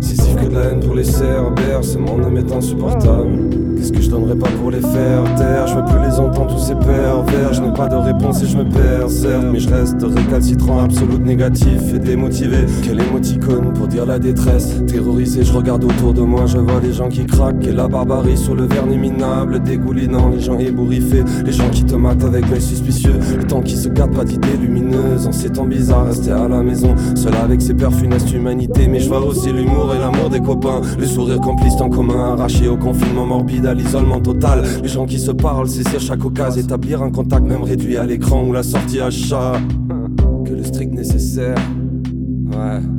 Si 0.00 0.16
c'est 0.16 0.36
que 0.36 0.48
de 0.48 0.54
la 0.54 0.64
haine 0.66 0.80
pour 0.80 0.94
les 0.94 1.04
cerbères, 1.04 1.82
ce 1.82 1.98
monde 1.98 2.24
âme 2.24 2.36
est 2.36 2.52
insupportable. 2.52 3.68
Qu'est-ce 3.78 3.92
que 3.92 4.02
je 4.02 4.10
donnerais 4.10 4.34
pas 4.34 4.48
pour 4.60 4.72
les 4.72 4.80
faire 4.80 5.22
taire? 5.36 5.68
Je 5.68 5.76
veux 5.76 5.84
plus 5.84 6.00
les 6.04 6.18
entendre 6.18 6.52
tous 6.52 6.60
ces 6.60 6.74
pervers 6.74 7.52
Je 7.52 7.62
n'ai 7.62 7.72
pas 7.72 7.86
de 7.86 7.94
réponse 7.94 8.42
et 8.42 8.46
je 8.46 8.58
me 8.58 8.64
perds 8.64 9.08
certes 9.08 9.46
Mais 9.52 9.60
je 9.60 9.68
reste 9.68 10.02
récalcitrant, 10.02 10.80
absolu 10.80 11.16
négatif 11.20 11.94
et 11.94 11.98
démotivé 12.00 12.66
Quelle 12.82 13.00
émoticône 13.00 13.72
pour 13.74 13.86
dire 13.86 14.04
la 14.04 14.18
détresse? 14.18 14.84
Terrorisé, 14.88 15.44
je 15.44 15.52
regarde 15.52 15.84
autour 15.84 16.12
de 16.12 16.22
moi 16.22 16.46
Je 16.46 16.58
vois 16.58 16.80
les 16.82 16.92
gens 16.92 17.08
qui 17.08 17.24
craquent 17.24 17.68
et 17.68 17.72
la 17.72 17.86
barbarie 17.86 18.36
sur 18.36 18.56
le 18.56 18.64
vernis 18.64 18.98
minable 18.98 19.60
Dégoulinant, 19.60 20.28
les 20.30 20.40
gens 20.40 20.58
ébouriffés 20.58 21.22
Les 21.46 21.52
gens 21.52 21.70
qui 21.70 21.84
te 21.84 21.94
matent 21.94 22.24
avec 22.24 22.50
suspicieux. 22.60 23.14
Le 23.36 23.44
temps 23.44 23.60
qui 23.60 23.76
se 23.76 23.88
gâte, 23.88 24.12
pas 24.12 24.24
d'idées 24.24 24.56
lumineuses. 24.60 25.26
En 25.26 25.32
ces 25.32 25.50
temps 25.50 25.66
bizarres, 25.66 26.06
rester 26.06 26.30
à 26.30 26.48
la 26.48 26.62
maison 26.62 26.94
Seul 27.14 27.34
avec 27.34 27.60
ses 27.62 27.74
peurs 27.74 27.94
funestes 27.94 28.32
humanité. 28.32 28.88
Mais 28.88 29.00
je 29.00 29.08
vois 29.08 29.24
aussi 29.24 29.52
l'humour 29.52 29.94
et 29.94 29.98
l'amour 29.98 30.30
des 30.30 30.40
copains. 30.40 30.80
Le 30.98 31.06
sourire 31.06 31.40
complice 31.40 31.74
en 31.80 31.88
commun 31.88 32.32
Arraché 32.32 32.68
au 32.68 32.76
confinement 32.76 33.26
morbide, 33.26 33.66
à 33.66 33.74
l'isolement 33.74 34.20
total. 34.20 34.64
Les 34.82 34.88
gens 34.88 35.06
qui 35.06 35.18
se 35.18 35.30
parlent, 35.30 35.68
saisir 35.68 36.00
chaque 36.00 36.24
occasion 36.24 36.60
Établir 36.60 37.02
un 37.02 37.10
contact 37.10 37.44
même 37.44 37.62
réduit 37.62 37.96
à 37.96 38.04
l'écran 38.04 38.44
Ou 38.44 38.52
la 38.52 38.62
sortie 38.62 39.00
à 39.00 39.10
chat. 39.10 39.52
Que 40.44 40.54
les 40.54 40.64
strict 40.64 40.92
nécessaire. 40.92 41.56
Ouais. 42.50 42.97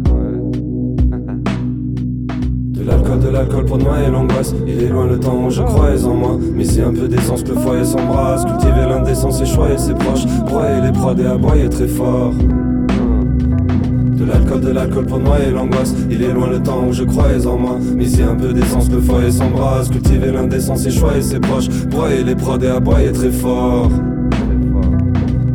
L'alcool, 2.89 3.19
de 3.19 3.29
l'alcool 3.29 3.65
pour 3.65 3.77
noyer 3.77 4.07
l'angoisse. 4.07 4.55
Il 4.65 4.81
est 4.83 4.87
loin 4.87 5.05
le 5.05 5.19
temps 5.19 5.45
où 5.45 5.49
je 5.51 5.61
croyais 5.61 6.03
en 6.05 6.15
moi. 6.15 6.39
Mais 6.55 6.63
c'est 6.63 6.81
un 6.81 6.91
peu 6.91 7.07
d'essence, 7.07 7.43
le 7.47 7.53
foyer 7.53 7.85
s'embrasse. 7.85 8.45
Cultiver 8.45 8.87
l'indécence 8.89 9.41
et 9.41 9.45
ses 9.77 9.93
proches. 9.93 10.25
Broyer 10.47 10.81
les 10.81 10.91
prods 10.91 11.15
et 11.15 11.25
aboyer 11.27 11.69
très 11.69 11.87
fort. 11.87 12.33
De 12.33 14.25
l'alcool, 14.25 14.61
de 14.61 14.71
l'alcool 14.71 15.05
pour 15.05 15.19
noyer 15.19 15.51
l'angoisse. 15.51 15.93
Il 16.09 16.23
est 16.23 16.33
loin 16.33 16.49
le 16.49 16.59
temps 16.59 16.87
où 16.89 16.91
je 16.91 17.03
croyais 17.03 17.45
en 17.45 17.57
moi. 17.57 17.77
Mais 17.95 18.05
c'est 18.05 18.23
un 18.23 18.35
peu 18.35 18.53
d'essence, 18.53 18.89
le 18.91 18.99
foyer 18.99 19.29
s'embrasse. 19.29 19.89
Cultiver 19.89 20.31
l'indécence 20.31 20.85
et 20.87 21.21
ses 21.21 21.39
proches. 21.39 21.69
Broyer 21.91 22.23
les 22.23 22.35
prods 22.35 22.59
et 22.59 22.69
aboyer 22.69 23.11
très 23.11 23.31
fort. 23.31 23.89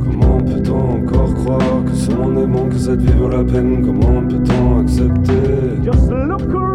Comment 0.05 0.39
peut-on 0.39 1.03
encore 1.03 1.35
croire 1.35 1.85
que 1.85 1.97
ce 1.97 2.11
monde 2.13 2.39
est 2.39 2.47
bon, 2.47 2.69
que 2.69 2.79
cette 2.79 3.01
vie 3.01 3.13
vaut 3.19 3.29
la 3.29 3.43
peine? 3.43 3.85
Comment 3.85 4.23
peut-on 4.29 4.83
accepter? 4.83 5.83
Just 5.85 6.11
look 6.11 6.74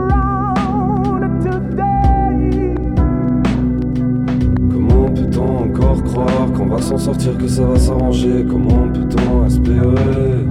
encore 5.42 6.04
croire 6.04 6.52
qu'on 6.56 6.68
va 6.68 6.82
s'en 6.82 6.98
sortir, 6.98 7.38
que 7.38 7.48
ça 7.48 7.64
va 7.64 7.78
s'arranger. 7.78 8.46
Comment 8.50 8.88
peut-on 8.94 9.46
espérer? 9.46 10.46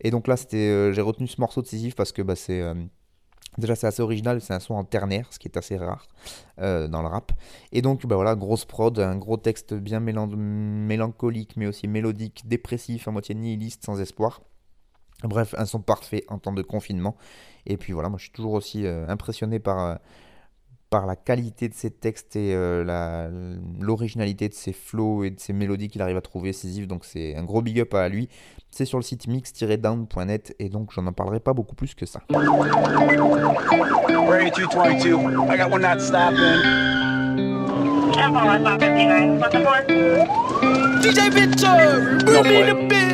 Et 0.00 0.10
donc 0.10 0.26
là, 0.26 0.36
c'était, 0.36 0.56
euh, 0.56 0.92
j'ai 0.92 1.00
retenu 1.00 1.28
ce 1.28 1.40
morceau 1.40 1.62
de 1.62 1.66
Sisyphe 1.66 1.94
parce 1.94 2.12
que 2.12 2.22
bah, 2.22 2.36
c'est. 2.36 2.60
euh, 2.60 2.74
Déjà, 3.56 3.74
c'est 3.74 3.88
assez 3.88 4.02
original, 4.02 4.40
c'est 4.40 4.54
un 4.54 4.60
son 4.60 4.74
en 4.74 4.84
ternaire, 4.84 5.26
ce 5.32 5.38
qui 5.40 5.48
est 5.48 5.56
assez 5.56 5.76
rare 5.76 6.06
dans 6.58 7.02
le 7.02 7.08
rap. 7.08 7.32
Et 7.72 7.82
donc, 7.82 8.06
bah 8.06 8.14
voilà, 8.14 8.36
grosse 8.36 8.64
prod, 8.64 8.96
un 9.00 9.16
gros 9.16 9.36
texte 9.36 9.74
bien 9.74 9.98
mélan- 9.98 10.28
mélancolique, 10.28 11.56
mais 11.56 11.66
aussi 11.66 11.88
mélodique, 11.88 12.46
dépressif, 12.46 13.08
à 13.08 13.10
moitié 13.10 13.34
nihiliste, 13.34 13.84
sans 13.84 14.00
espoir. 14.00 14.42
Bref, 15.24 15.56
un 15.58 15.66
son 15.66 15.80
parfait 15.80 16.22
en 16.28 16.38
temps 16.38 16.52
de 16.52 16.62
confinement. 16.62 17.16
Et 17.66 17.76
puis 17.78 17.92
voilà, 17.92 18.10
moi 18.10 18.18
je 18.18 18.24
suis 18.24 18.32
toujours 18.32 18.52
aussi 18.52 18.86
impressionné 18.86 19.58
par, 19.58 19.98
par 20.90 21.06
la 21.06 21.16
qualité 21.16 21.68
de 21.68 21.74
ses 21.74 21.90
textes 21.90 22.36
et 22.36 22.54
euh, 22.54 23.58
l'originalité 23.80 24.48
de 24.48 24.54
ses 24.54 24.72
flows 24.72 25.24
et 25.24 25.30
de 25.30 25.38
ses 25.38 25.52
mélodies 25.52 25.88
qu'il 25.88 26.00
arrive 26.02 26.16
à 26.16 26.20
trouver, 26.20 26.52
Sisyphe. 26.52 26.86
Donc 26.86 27.04
c'est 27.04 27.36
un 27.36 27.44
gros 27.44 27.62
big 27.62 27.80
up 27.80 27.94
à 27.94 28.08
lui. 28.08 28.28
C'est 28.70 28.84
sur 28.84 28.98
le 28.98 29.02
site 29.02 29.26
mix-down.net 29.26 30.54
et 30.58 30.68
donc 30.68 30.92
j'en 30.92 31.06
en 31.06 31.12
parlerai 31.12 31.40
pas 31.40 31.52
beaucoup 31.52 31.74
plus 31.74 31.94
que 31.94 32.06
ça. 32.06 32.20
Ready 34.28 34.50
222. 34.50 35.16
I 35.48 35.56
got 35.56 35.70
one 35.70 35.80
not 35.80 36.00
stopping. 36.00 36.98
DJ 41.00 41.30
Victor, 41.32 42.18
bring 42.26 42.44
me 42.44 42.62
the 42.62 42.74
bit. 42.88 43.08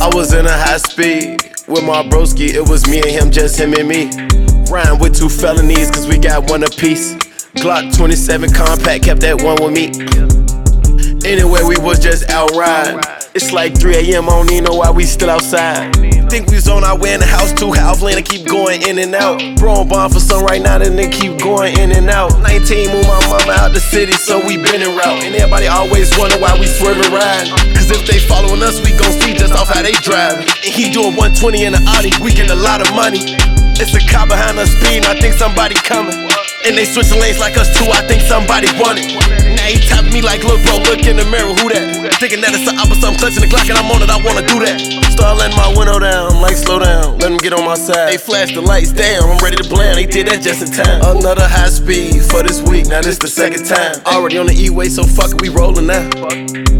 I 0.00 0.08
was 0.14 0.32
in 0.32 0.46
a 0.46 0.52
high 0.52 0.76
speed 0.78 1.42
with 1.66 1.82
my 1.84 2.02
broski. 2.08 2.54
It 2.54 2.68
was 2.68 2.86
me 2.86 3.00
and 3.00 3.10
him, 3.10 3.30
just 3.32 3.58
him 3.58 3.74
and 3.74 3.88
me. 3.88 4.37
Rhyme 4.70 4.98
with 4.98 5.16
two 5.16 5.30
felonies, 5.30 5.90
cause 5.90 6.06
we 6.06 6.18
got 6.18 6.50
one 6.50 6.62
apiece. 6.62 7.14
Glock 7.56 7.96
27 7.96 8.52
compact, 8.52 9.04
kept 9.04 9.20
that 9.22 9.40
one 9.40 9.56
with 9.64 9.72
me. 9.72 9.88
Anyway, 11.24 11.60
we 11.64 11.76
was 11.80 11.98
just 11.98 12.28
out 12.28 12.52
riding. 12.52 13.00
It's 13.34 13.52
like 13.52 13.78
3 13.78 13.96
a.m., 13.96 14.28
I 14.28 14.32
don't 14.36 14.52
even 14.52 14.64
know 14.64 14.76
why 14.76 14.90
we 14.90 15.04
still 15.04 15.30
outside. 15.30 15.94
Think 16.28 16.48
we 16.48 16.56
was 16.56 16.68
on 16.68 16.84
our 16.84 16.98
way 16.98 17.14
in 17.14 17.20
the 17.20 17.26
house 17.26 17.52
too. 17.52 17.72
Half 17.72 18.02
lane, 18.02 18.22
keep 18.22 18.46
going 18.46 18.82
in 18.82 18.98
and 18.98 19.14
out. 19.14 19.40
Bro, 19.56 19.72
I'm 19.74 19.88
bond 19.88 20.12
for 20.12 20.20
some 20.20 20.44
right 20.44 20.60
now, 20.60 20.76
then 20.78 20.96
they 20.96 21.08
keep 21.08 21.40
going 21.40 21.78
in 21.78 21.90
and 21.92 22.10
out. 22.10 22.36
19, 22.40 22.92
move 22.92 23.06
my 23.08 23.20
mama 23.28 23.52
out 23.56 23.72
the 23.72 23.80
city, 23.80 24.12
so 24.12 24.36
we 24.46 24.56
been 24.56 24.82
en 24.84 24.92
route. 24.96 25.24
And 25.24 25.34
everybody 25.34 25.66
always 25.66 26.12
wonder 26.18 26.36
why 26.36 26.52
we 26.60 26.66
swerving 26.66 27.10
riding. 27.10 27.56
Cause 27.72 27.90
if 27.90 28.04
they 28.06 28.18
following 28.20 28.62
us, 28.62 28.84
we 28.84 28.92
gon' 28.92 29.12
see 29.20 29.32
just 29.32 29.54
off 29.54 29.68
how 29.72 29.80
they 29.80 29.96
driving. 30.04 30.44
And 30.44 30.72
he 30.76 30.92
doing 30.92 31.16
120 31.16 31.64
in 31.64 31.72
the 31.72 31.80
Audi, 31.96 32.12
we 32.22 32.34
getting 32.34 32.52
a 32.52 32.60
lot 32.60 32.84
of 32.84 32.92
money. 32.94 33.57
It's 33.80 33.94
a 33.94 34.02
car 34.10 34.26
behind 34.26 34.58
us 34.58 34.74
speeding, 34.74 35.04
I 35.04 35.14
think 35.14 35.34
somebody 35.34 35.74
coming. 35.76 36.14
And 36.66 36.76
they 36.76 36.84
switching 36.84 37.20
lanes 37.20 37.38
like 37.38 37.56
us 37.56 37.70
too, 37.78 37.86
I 37.90 38.02
think 38.06 38.22
somebody 38.22 38.66
want 38.74 38.98
it. 38.98 39.14
Now 39.56 39.64
he 39.70 39.78
tapping 39.78 40.12
me 40.12 40.20
like, 40.20 40.42
look, 40.42 40.60
bro, 40.66 40.78
look 40.78 41.06
in 41.06 41.16
the 41.16 41.24
mirror, 41.24 41.54
who 41.54 41.70
that? 41.70 41.87
Thinking 41.98 42.40
that 42.42 42.54
it's 42.54 42.62
the 42.62 42.74
opposite, 42.78 43.02
I'm 43.02 43.18
clutching 43.18 43.42
the 43.42 43.50
Glock 43.50 43.66
and 43.66 43.78
I'm 43.78 43.90
on 43.90 44.02
it, 44.02 44.10
I 44.10 44.18
wanna 44.22 44.46
do 44.46 44.62
that. 44.62 44.78
Start 45.10 45.38
letting 45.38 45.56
my 45.56 45.66
window 45.74 45.98
down, 45.98 46.40
like, 46.40 46.54
slow 46.54 46.78
down, 46.78 47.18
let 47.18 47.28
them 47.28 47.38
get 47.38 47.52
on 47.52 47.64
my 47.64 47.74
side. 47.74 48.12
They 48.14 48.18
flash 48.18 48.54
the 48.54 48.62
lights, 48.62 48.92
damn, 48.92 49.24
I'm 49.24 49.38
ready 49.38 49.56
to 49.56 49.68
blend, 49.68 49.98
they 49.98 50.06
did 50.06 50.28
that 50.28 50.42
just 50.42 50.62
in 50.62 50.70
time. 50.70 51.02
Another 51.02 51.46
high 51.46 51.70
speed 51.70 52.22
for 52.22 52.42
this 52.42 52.62
week, 52.62 52.86
now 52.86 53.02
this 53.02 53.18
the 53.18 53.26
second 53.26 53.66
time. 53.66 53.98
Already 54.06 54.38
on 54.38 54.46
the 54.46 54.54
E-way, 54.54 54.88
so 54.88 55.02
fuck 55.02 55.34
it, 55.34 55.42
we 55.42 55.48
rolling 55.48 55.86
now. 55.86 56.06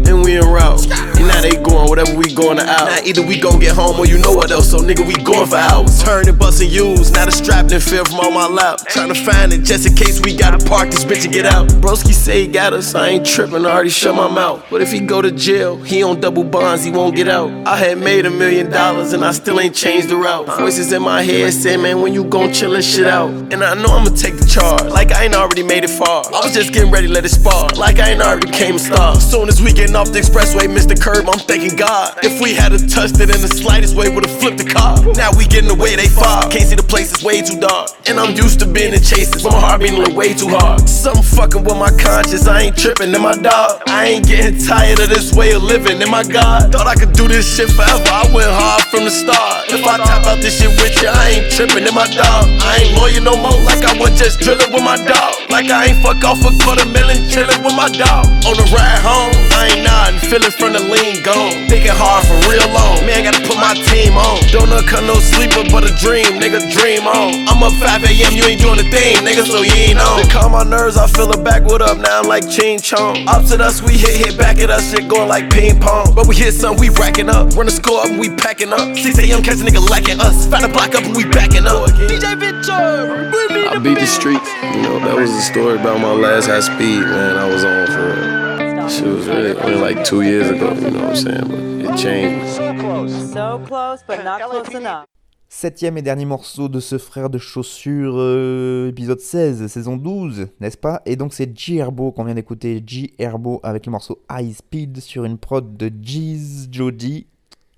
And 0.09 0.25
we 0.25 0.39
en 0.39 0.47
route. 0.47 0.87
And 0.89 1.27
now 1.27 1.41
they 1.41 1.51
going, 1.51 1.87
whatever 1.87 2.15
we 2.15 2.33
going 2.33 2.57
to 2.57 2.65
out. 2.65 2.89
Now 2.89 2.99
either 3.05 3.21
we 3.21 3.39
gon' 3.39 3.59
get 3.59 3.75
home 3.75 3.99
or 3.99 4.07
you 4.07 4.17
know 4.17 4.31
what 4.31 4.49
else, 4.51 4.71
so 4.71 4.79
nigga, 4.79 5.05
we 5.05 5.13
going 5.21 5.47
for 5.47 5.59
hours. 5.59 6.01
Turn 6.01 6.27
and 6.27 6.39
bust 6.39 6.63
use, 6.63 7.11
now 7.11 7.25
the 7.25 7.31
strap 7.31 7.67
done 7.67 7.79
fell 7.79 8.05
from 8.05 8.19
all 8.19 8.31
my 8.31 8.47
lap. 8.47 8.79
Trying 8.87 9.13
to 9.13 9.19
find 9.19 9.53
it 9.53 9.63
just 9.63 9.85
in 9.85 9.95
case 9.95 10.19
we 10.23 10.35
gotta 10.35 10.63
park 10.65 10.89
this 10.89 11.05
bitch 11.05 11.25
and 11.25 11.33
get 11.33 11.45
out. 11.45 11.67
Broski 11.79 12.13
say 12.13 12.45
he 12.45 12.47
got 12.47 12.73
us, 12.73 12.95
I 12.95 13.09
ain't 13.09 13.25
tripping, 13.25 13.65
I 13.65 13.71
already 13.71 13.89
shut 13.89 14.15
my 14.15 14.29
mouth. 14.29 14.65
But 14.69 14.81
if 14.81 14.91
he 14.91 14.99
go 15.09 15.21
to 15.23 15.31
jail, 15.31 15.75
he 15.75 16.03
on 16.03 16.21
double 16.21 16.43
bonds, 16.43 16.83
he 16.83 16.91
won't 16.91 17.15
get 17.15 17.27
out. 17.27 17.49
I 17.67 17.75
had 17.77 17.97
made 17.97 18.27
a 18.27 18.29
million 18.29 18.69
dollars 18.69 19.11
and 19.11 19.25
I 19.25 19.31
still 19.31 19.59
ain't 19.59 19.73
changed 19.73 20.07
the 20.09 20.15
route. 20.15 20.45
Voices 20.45 20.93
in 20.93 21.01
my 21.01 21.23
head 21.23 21.51
say, 21.51 21.77
man, 21.77 22.01
when 22.01 22.13
you 22.13 22.23
gon' 22.23 22.53
chill 22.53 22.75
and 22.75 22.83
shit 22.83 23.07
out. 23.07 23.31
And 23.51 23.63
I 23.63 23.73
know 23.73 23.89
I'ma 23.89 24.11
take 24.11 24.37
the 24.37 24.45
charge, 24.45 24.83
like 24.91 25.11
I 25.11 25.25
ain't 25.25 25.33
already 25.33 25.63
made 25.63 25.83
it 25.83 25.89
far. 25.89 26.23
I 26.27 26.45
was 26.45 26.53
just 26.53 26.73
getting 26.73 26.91
ready 26.91 27.07
let 27.07 27.25
it 27.25 27.29
spark, 27.29 27.75
like 27.75 27.97
I 27.97 28.11
ain't 28.11 28.21
already 28.21 28.45
became 28.51 28.75
a 28.75 28.79
star. 28.79 29.15
Soon 29.19 29.49
as 29.49 29.59
we 29.59 29.73
getting 29.73 29.95
off 29.95 30.11
the 30.11 30.19
expressway, 30.19 30.69
the 30.69 30.95
curb, 30.95 31.27
I'm 31.27 31.39
thanking 31.39 31.75
God. 31.75 32.17
If 32.23 32.39
we 32.39 32.53
had 32.53 32.71
a 32.73 32.77
touched 32.77 33.19
it 33.19 33.33
in 33.33 33.41
the 33.41 33.49
slightest 33.49 33.95
way, 33.95 34.09
would've 34.09 34.39
flipped 34.39 34.59
the 34.59 34.69
car. 34.69 35.01
Now 35.13 35.31
we 35.35 35.45
getting 35.45 35.71
away, 35.71 35.95
they 35.95 36.07
far. 36.07 36.43
Can't 36.49 36.69
see 36.69 36.75
the 36.75 36.83
place, 36.83 37.11
it's 37.13 37.23
way 37.23 37.41
too 37.41 37.59
dark. 37.59 37.89
And 38.05 38.19
I'm 38.19 38.35
used 38.35 38.59
to 38.59 38.67
being 38.67 38.93
in 38.93 39.01
chases, 39.01 39.43
my 39.43 39.57
heart 39.57 39.81
beating 39.81 40.13
way 40.13 40.33
too 40.33 40.49
hard. 40.49 40.87
Something 40.87 41.23
fucking 41.23 41.63
with 41.63 41.77
my 41.77 41.89
conscience, 41.97 42.47
I 42.47 42.69
ain't 42.69 42.77
tripping, 42.77 43.13
in 43.13 43.21
my 43.21 43.33
dog. 43.33 43.81
I 43.87 44.05
ain't 44.05 44.27
getting 44.27 44.61
tired 44.61 44.98
of 44.99 45.09
this 45.09 45.31
way 45.33 45.51
of 45.55 45.63
living, 45.63 46.01
in 46.01 46.09
my 46.11 46.23
God. 46.23 46.71
Thought 46.71 46.87
I 46.87 46.95
could 46.95 47.13
do 47.13 47.27
this 47.27 47.47
shit 47.47 47.71
forever, 47.71 48.03
I 48.11 48.27
went 48.35 48.51
hard 48.51 48.83
from 48.91 49.07
the 49.07 49.11
start. 49.11 49.71
If 49.71 49.85
I 49.87 49.97
tap 49.97 50.27
out 50.27 50.43
this 50.43 50.59
shit 50.59 50.69
with 50.75 50.95
you, 51.01 51.07
I 51.07 51.39
ain't 51.39 51.47
tripping, 51.51 51.87
in 51.87 51.95
my 51.95 52.07
dog. 52.11 52.45
I 52.59 52.83
ain't 52.83 52.91
loyal 52.99 53.23
no 53.23 53.35
more, 53.39 53.55
like 53.63 53.83
I 53.83 53.95
was 53.95 54.11
just 54.19 54.39
drilling 54.43 54.71
with 54.71 54.83
my 54.83 54.99
dog. 54.99 55.35
Like 55.49 55.71
I 55.71 55.91
ain't 55.91 55.99
fuck 56.03 56.19
off 56.27 56.43
a 56.43 56.51
quarter 56.63 56.85
million, 56.91 57.23
chilling 57.31 57.63
with 57.63 57.75
my 57.75 57.87
dog. 57.89 58.27
On 58.43 58.55
the 58.59 58.67
ride 58.75 58.99
home, 58.99 59.31
I 59.55 59.71
ain't 59.71 59.83
nodding, 59.87 60.19
feeling 60.19 60.51
from 60.51 60.75
the 60.75 60.83
lean 60.83 61.23
gone. 61.23 61.55
Thinking 61.71 61.95
hard 61.95 62.27
for 62.27 62.37
real 62.51 62.67
long, 62.75 62.99
man, 63.07 63.23
gotta 63.23 63.41
put 63.47 63.57
my 63.57 63.73
team 63.87 64.19
on. 64.19 64.43
Don't 64.51 64.69
cut 64.89 65.03
no 65.05 65.15
sleeper, 65.21 65.63
but 65.69 65.85
a 65.85 65.93
dream, 65.95 66.41
nigga, 66.41 66.59
dream 66.73 67.05
on. 67.05 67.45
I'm 67.47 67.61
up 67.61 67.73
5 67.77 68.03
a.m., 68.03 68.33
you 68.33 68.43
ain't 68.43 68.61
doing 68.61 68.79
a 68.79 68.87
thing, 68.89 69.21
nigga, 69.21 69.45
so 69.45 69.61
you 69.61 69.93
ain't 69.93 70.01
on. 70.01 70.21
To 70.21 70.25
calm 70.27 70.51
my 70.51 70.63
nerves, 70.63 70.97
I 70.97 71.07
feel 71.07 71.31
a 71.31 71.37
backwood 71.37 71.81
up, 71.81 71.97
now 71.97 72.19
I'm 72.19 72.27
like 72.27 72.49
Ching 72.49 72.79
Chong. 72.79 73.27
Opposite 73.27 73.61
us, 73.61 73.81
we 73.81 73.97
hit, 73.97 74.17
hit 74.17 74.37
back 74.37 74.57
at 74.57 74.69
us, 74.69 74.88
shit 74.89 75.07
going 75.07 75.29
like 75.29 75.49
ping 75.49 75.79
pong. 75.79 76.13
But 76.15 76.27
we 76.27 76.35
hit 76.35 76.53
something, 76.53 76.79
we 76.81 76.89
racking 76.89 77.29
up. 77.29 77.55
Run 77.55 77.67
the 77.67 77.71
score 77.71 78.01
up, 78.01 78.07
and 78.07 78.19
we 78.19 78.29
packing 78.29 78.73
up. 78.73 78.97
6 78.97 79.19
a.m., 79.19 79.43
catch 79.43 79.61
a 79.61 79.63
nigga 79.63 79.87
lacking 79.89 80.19
us. 80.19 80.47
Find 80.47 80.65
a 80.65 80.69
block 80.69 80.95
up, 80.95 81.03
and 81.03 81.15
we 81.15 81.25
backing 81.25 81.65
up. 81.65 81.89
DJ 82.09 82.37
Victor, 82.39 83.29
bring 83.31 83.53
me 83.53 83.67
I 83.67 83.77
beat 83.77 83.99
the 83.99 84.07
streets. 84.07 84.49
You 84.63 84.81
know, 84.81 84.99
that 84.99 85.15
was 85.15 85.31
the 85.31 85.41
story 85.41 85.75
about 85.79 85.99
my 85.99 86.13
last 86.13 86.47
high 86.47 86.61
speed, 86.61 87.01
man. 87.01 87.37
I 87.37 87.47
was 87.47 87.63
on 87.63 87.87
for 87.87 88.05
real. 88.15 88.89
Shit 88.89 89.05
was 89.05 89.27
really 89.27 89.55
only 89.59 89.75
like 89.75 90.03
two 90.03 90.21
years 90.21 90.49
ago, 90.49 90.73
you 90.73 90.89
know 90.89 91.01
what 91.01 91.09
I'm 91.09 91.15
saying? 91.15 91.47
But 91.47 91.93
it 91.93 91.97
changed. 91.97 92.55
So 92.55 92.73
close. 92.79 93.33
So 93.33 93.63
close, 93.67 94.03
but 94.07 94.23
not 94.23 94.41
close 94.41 94.73
enough. 94.73 95.05
Septième 95.51 95.97
et 95.97 96.03
dernier 96.03 96.25
morceau 96.25 96.69
de 96.69 96.79
ce 96.79 96.99
frère 96.99 97.31
de 97.31 97.39
chaussures, 97.39 98.13
euh, 98.17 98.89
épisode 98.89 99.19
16, 99.19 99.65
saison 99.65 99.97
12, 99.97 100.49
n'est-ce 100.59 100.77
pas? 100.77 101.01
Et 101.07 101.15
donc 101.15 101.33
c'est 101.33 101.57
G 101.57 101.77
Herbo 101.77 102.11
qu'on 102.11 102.23
vient 102.23 102.35
d'écouter, 102.35 102.83
G 102.85 103.15
Herbo 103.17 103.59
avec 103.63 103.87
le 103.87 103.91
morceau 103.91 104.21
High 104.31 104.53
Speed 104.53 104.99
sur 104.99 105.25
une 105.25 105.39
prod 105.39 105.75
de 105.75 105.91
Jeez 106.03 106.67
Jody, 106.71 107.25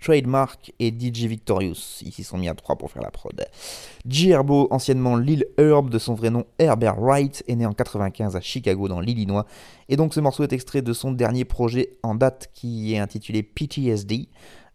Trademark 0.02 0.74
et 0.80 0.90
DJ 0.90 1.28
Victorious. 1.28 2.02
Ils 2.02 2.12
s'y 2.12 2.26
sont 2.26 2.38
mis 2.38 2.50
à 2.50 2.56
trois 2.56 2.76
pour 2.76 2.92
faire 2.92 3.04
la 3.04 3.10
prod. 3.10 3.42
G 4.06 4.32
Herbo, 4.32 4.68
anciennement 4.70 5.16
Lil 5.16 5.46
Herb, 5.58 5.90
de 5.90 5.98
son 5.98 6.14
vrai 6.14 6.30
nom 6.30 6.44
Herbert 6.60 7.00
Wright, 7.00 7.42
est 7.48 7.56
né 7.56 7.66
en 7.66 7.74
95 7.74 8.36
à 8.36 8.42
Chicago 8.42 8.90
dans 8.90 9.00
l'Illinois. 9.00 9.46
Et 9.88 9.96
donc 9.96 10.14
ce 10.14 10.20
morceau 10.20 10.44
est 10.44 10.52
extrait 10.52 10.82
de 10.82 10.92
son 10.92 11.14
dernier 11.14 11.46
projet 11.46 11.94
en 12.04 12.16
date 12.16 12.50
qui 12.54 12.94
est 12.94 13.00
intitulé 13.00 13.44
PTSD. 13.44 14.28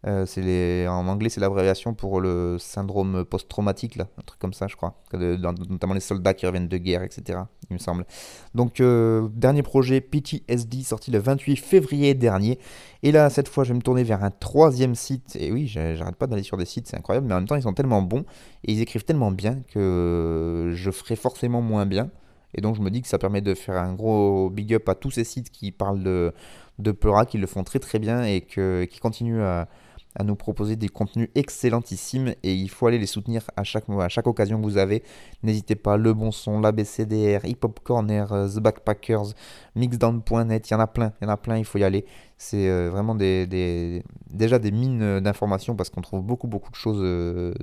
Euh, 0.06 0.86
en 0.86 1.08
anglais, 1.08 1.28
c'est 1.28 1.40
l'abréviation 1.40 1.94
pour 1.94 2.20
le 2.20 2.58
syndrome 2.58 3.24
post-traumatique, 3.24 3.98
un 3.98 4.22
truc 4.24 4.38
comme 4.38 4.52
ça, 4.52 4.66
je 4.68 4.76
crois. 4.76 4.94
Notamment 5.12 5.94
les 5.94 6.00
soldats 6.00 6.34
qui 6.34 6.46
reviennent 6.46 6.68
de 6.68 6.76
guerre, 6.76 7.02
etc. 7.02 7.40
Il 7.70 7.74
me 7.74 7.78
semble. 7.78 8.06
Donc, 8.54 8.80
euh, 8.80 9.28
dernier 9.32 9.62
projet 9.62 10.00
PTSD 10.00 10.82
sorti 10.84 11.10
le 11.10 11.18
28 11.18 11.56
février 11.56 12.14
dernier. 12.14 12.60
Et 13.02 13.10
là, 13.10 13.30
cette 13.30 13.48
fois, 13.48 13.64
je 13.64 13.70
vais 13.70 13.76
me 13.76 13.82
tourner 13.82 14.04
vers 14.04 14.22
un 14.22 14.30
troisième 14.30 14.94
site. 14.94 15.36
Et 15.40 15.50
oui, 15.50 15.66
j'arrête 15.66 16.16
pas 16.16 16.26
d'aller 16.26 16.44
sur 16.44 16.56
des 16.56 16.66
sites, 16.66 16.86
c'est 16.86 16.96
incroyable. 16.96 17.26
Mais 17.26 17.34
en 17.34 17.38
même 17.38 17.48
temps, 17.48 17.56
ils 17.56 17.62
sont 17.62 17.74
tellement 17.74 18.02
bons 18.02 18.24
et 18.64 18.72
ils 18.72 18.80
écrivent 18.80 19.04
tellement 19.04 19.32
bien 19.32 19.62
que 19.72 20.70
je 20.72 20.90
ferai 20.90 21.16
forcément 21.16 21.62
moins 21.62 21.86
bien. 21.86 22.10
Et 22.54 22.60
donc, 22.60 22.76
je 22.76 22.80
me 22.80 22.90
dis 22.90 23.02
que 23.02 23.08
ça 23.08 23.18
permet 23.18 23.40
de 23.40 23.54
faire 23.54 23.76
un 23.76 23.94
gros 23.94 24.50
big 24.50 24.72
up 24.74 24.88
à 24.88 24.94
tous 24.94 25.10
ces 25.10 25.24
sites 25.24 25.50
qui 25.50 25.72
parlent 25.72 26.02
de, 26.02 26.32
de 26.78 26.92
Peura, 26.92 27.26
qui 27.26 27.38
le 27.38 27.46
font 27.46 27.64
très 27.64 27.80
très 27.80 27.98
bien 27.98 28.22
et 28.22 28.40
que, 28.42 28.84
qui 28.84 29.00
continuent 29.00 29.42
à, 29.42 29.68
à 30.16 30.24
nous 30.24 30.34
proposer 30.34 30.76
des 30.76 30.88
contenus 30.88 31.28
excellentissimes 31.34 32.34
et 32.42 32.54
il 32.54 32.68
faut 32.68 32.86
aller 32.86 32.98
les 32.98 33.06
soutenir 33.06 33.42
à 33.56 33.64
chaque, 33.64 33.84
à 33.88 34.08
chaque 34.08 34.26
occasion 34.26 34.58
que 34.58 34.64
vous 34.64 34.78
avez. 34.78 35.02
N'hésitez 35.42 35.76
pas, 35.76 35.96
Le 35.96 36.14
Bon 36.14 36.32
Son, 36.32 36.60
l'ABCDR, 36.60 37.44
Hip 37.44 37.58
Hop 37.62 37.80
Corner, 37.80 38.32
euh, 38.32 38.48
The 38.48 38.60
Backpackers, 38.60 39.34
Mixdown.net, 39.74 40.68
il 40.68 40.72
y 40.72 40.76
en 40.76 40.80
a 40.80 40.86
plein, 40.86 41.12
il 41.20 41.24
y 41.24 41.26
en 41.28 41.32
a 41.32 41.36
plein, 41.36 41.58
il 41.58 41.64
faut 41.64 41.78
y 41.78 41.84
aller. 41.84 42.06
C'est 42.38 42.68
euh, 42.68 42.90
vraiment 42.90 43.14
des, 43.14 44.02
déjà 44.30 44.58
des 44.58 44.70
mines 44.70 45.20
d'informations 45.20 45.76
parce 45.76 45.90
qu'on 45.90 46.02
trouve 46.02 46.22
beaucoup 46.22 46.48
beaucoup 46.48 46.70
de 46.70 46.76
choses 46.76 47.00
euh, 47.00 47.54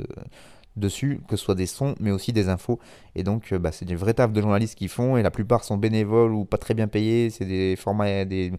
dessus, 0.76 1.22
que 1.28 1.36
ce 1.36 1.46
soit 1.46 1.56
des 1.56 1.66
sons 1.66 1.96
mais 2.00 2.12
aussi 2.12 2.34
des 2.34 2.50
infos. 2.50 2.80
Et 3.16 3.24
donc 3.24 3.52
euh, 3.52 3.60
bah, 3.60 3.72
c'est 3.72 3.86
des 3.86 3.96
vrais 3.96 4.14
tafs 4.14 4.32
de 4.32 4.42
journalistes 4.42 4.76
qui 4.76 4.88
font 4.88 5.18
et 5.18 5.24
la 5.24 5.32
plupart 5.32 5.64
sont 5.64 5.78
bénévoles 5.78 6.34
ou 6.34 6.46
pas 6.46 6.58
très 6.58 6.74
bien 6.74 6.88
payés. 6.88 7.30
C'est 7.30 7.46
des 7.46 7.76
formats, 7.76 8.26
des, 8.26 8.52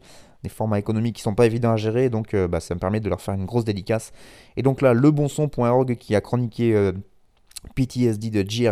formats 0.49 0.79
économiques 0.79 1.17
qui 1.17 1.23
sont 1.23 1.35
pas 1.35 1.47
évidents 1.47 1.73
à 1.73 1.77
gérer, 1.77 2.11
donc 2.11 2.35
euh, 2.35 2.47
bah, 2.49 2.61
ça 2.61 2.75
me 2.75 2.81
permet 2.81 3.01
de 3.01 3.09
leur 3.09 3.21
faire 3.21 3.35
une 3.35 3.47
grosse 3.47 3.65
dédicace. 3.65 4.13
Et 4.57 4.63
donc 4.63 4.83
là, 4.83 4.93
lebonson.org 4.93 5.97
qui 5.97 6.15
a 6.15 6.21
chroniqué 6.21 6.75
euh, 6.75 6.93
PTSD 7.75 8.29
de 8.29 8.49
J. 8.49 8.69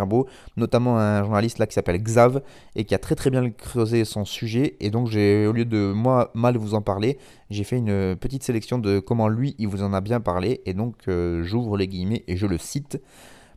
Notamment 0.58 0.98
un 0.98 1.24
journaliste 1.24 1.58
là 1.58 1.66
qui 1.66 1.72
s'appelle 1.72 2.00
Xav 2.02 2.42
et 2.76 2.84
qui 2.84 2.94
a 2.94 2.98
très 2.98 3.14
très 3.14 3.30
bien 3.30 3.50
creusé 3.50 4.04
son 4.04 4.26
sujet. 4.26 4.76
Et 4.80 4.90
donc 4.90 5.08
j'ai, 5.08 5.46
au 5.46 5.52
lieu 5.52 5.64
de 5.64 5.92
moi 5.92 6.30
mal 6.34 6.58
vous 6.58 6.74
en 6.74 6.82
parler, 6.82 7.16
j'ai 7.48 7.64
fait 7.64 7.78
une 7.78 8.16
petite 8.16 8.42
sélection 8.42 8.78
de 8.78 8.98
comment 8.98 9.28
lui 9.28 9.54
il 9.58 9.66
vous 9.68 9.82
en 9.82 9.94
a 9.94 10.02
bien 10.02 10.20
parlé. 10.20 10.60
Et 10.66 10.74
donc 10.74 11.06
j'ouvre 11.06 11.78
les 11.78 11.88
guillemets 11.88 12.22
et 12.28 12.36
je 12.36 12.46
le 12.46 12.58
cite. 12.58 13.00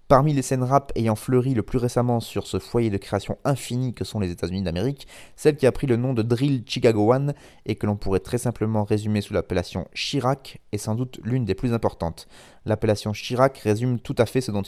Parmi 0.08 0.34
les 0.34 0.44
scènes 0.44 0.62
rap 0.62 0.92
ayant 0.96 1.16
fleuri 1.16 1.56
le 1.56 1.64
plus 1.64 1.80
récemment 1.80 2.20
sur 2.20 2.46
ce 2.46 2.60
foyer 2.60 2.92
de 2.92 2.98
création 2.98 3.40
infini 3.44 3.96
que 3.96 4.04
sont 4.04 4.20
les 4.20 4.30
États-Unis 4.30 4.62
d'Amérique, 4.62 5.08
celle 5.36 5.58
qui 5.58 5.66
a 5.66 5.72
pris 5.72 5.88
le 5.88 5.96
nom 5.96 6.14
de 6.14 6.22
Drill 6.22 6.64
Chicago 6.68 7.12
One 7.12 7.34
et 7.66 7.74
que 7.74 7.88
l'on 7.88 7.96
pourrait 7.96 8.20
très 8.20 8.38
simplement 8.38 8.84
résumer 8.84 9.22
sous 9.22 9.34
l'appellation 9.34 9.88
Chirac 9.96 10.62
est 10.72 10.78
sans 10.78 10.94
doute 10.94 11.20
l'une 11.24 11.44
des 11.44 11.56
plus 11.56 11.74
importantes. 11.74 12.28
L'appellation 12.66 13.14
Chirac 13.14 13.58
résume 13.58 14.00
tout 14.00 14.14
à 14.20 14.28
fait 14.28 14.42
ce 14.42 14.52
dont 14.52 14.62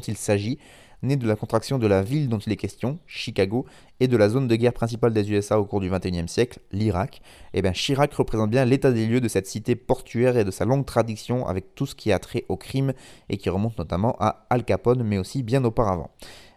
il 0.00 0.16
s'agit, 0.16 0.58
né 1.02 1.16
de 1.16 1.26
la 1.26 1.36
contraction 1.36 1.78
de 1.78 1.86
la 1.86 2.02
ville 2.02 2.28
dont 2.28 2.38
il 2.38 2.52
est 2.52 2.56
question, 2.56 2.98
Chicago, 3.06 3.66
et 4.00 4.08
de 4.08 4.16
la 4.16 4.28
zone 4.28 4.48
de 4.48 4.56
guerre 4.56 4.72
principale 4.72 5.12
des 5.12 5.30
USA 5.30 5.60
au 5.60 5.64
cours 5.64 5.80
du 5.80 5.90
XXIe 5.90 6.28
siècle, 6.28 6.60
l'Irak. 6.72 7.22
Et 7.54 7.62
bien 7.62 7.72
Chirac 7.72 8.12
représente 8.14 8.50
bien 8.50 8.64
l'état 8.64 8.92
des 8.92 9.06
lieux 9.06 9.20
de 9.20 9.28
cette 9.28 9.46
cité 9.46 9.76
portuaire 9.76 10.36
et 10.36 10.44
de 10.44 10.50
sa 10.50 10.64
longue 10.64 10.86
tradition 10.86 11.46
avec 11.46 11.74
tout 11.74 11.86
ce 11.86 11.94
qui 11.94 12.12
a 12.12 12.18
trait 12.18 12.44
au 12.48 12.56
crime 12.56 12.92
et 13.28 13.36
qui 13.36 13.50
remonte 13.50 13.78
notamment 13.78 14.16
à 14.20 14.46
Al 14.50 14.64
Capone, 14.64 15.02
mais 15.02 15.18
aussi 15.18 15.42
bien 15.42 15.64
auparavant. 15.64 16.10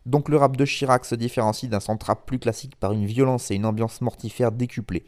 Donc 0.05 0.29
le 0.29 0.37
rap 0.37 0.55
de 0.55 0.65
Chirac 0.65 1.03
se 1.05 1.15
différencie 1.15 1.69
d'un 1.69 1.79
son 1.79 1.97
rap 1.97 2.25
plus 2.25 2.37
classique 2.37 2.75
par 2.75 2.93
une 2.93 3.05
violence 3.05 3.49
et 3.49 3.55
une 3.55 3.65
ambiance 3.65 4.01
mortifère 4.01 4.51
décuplées. 4.51 5.03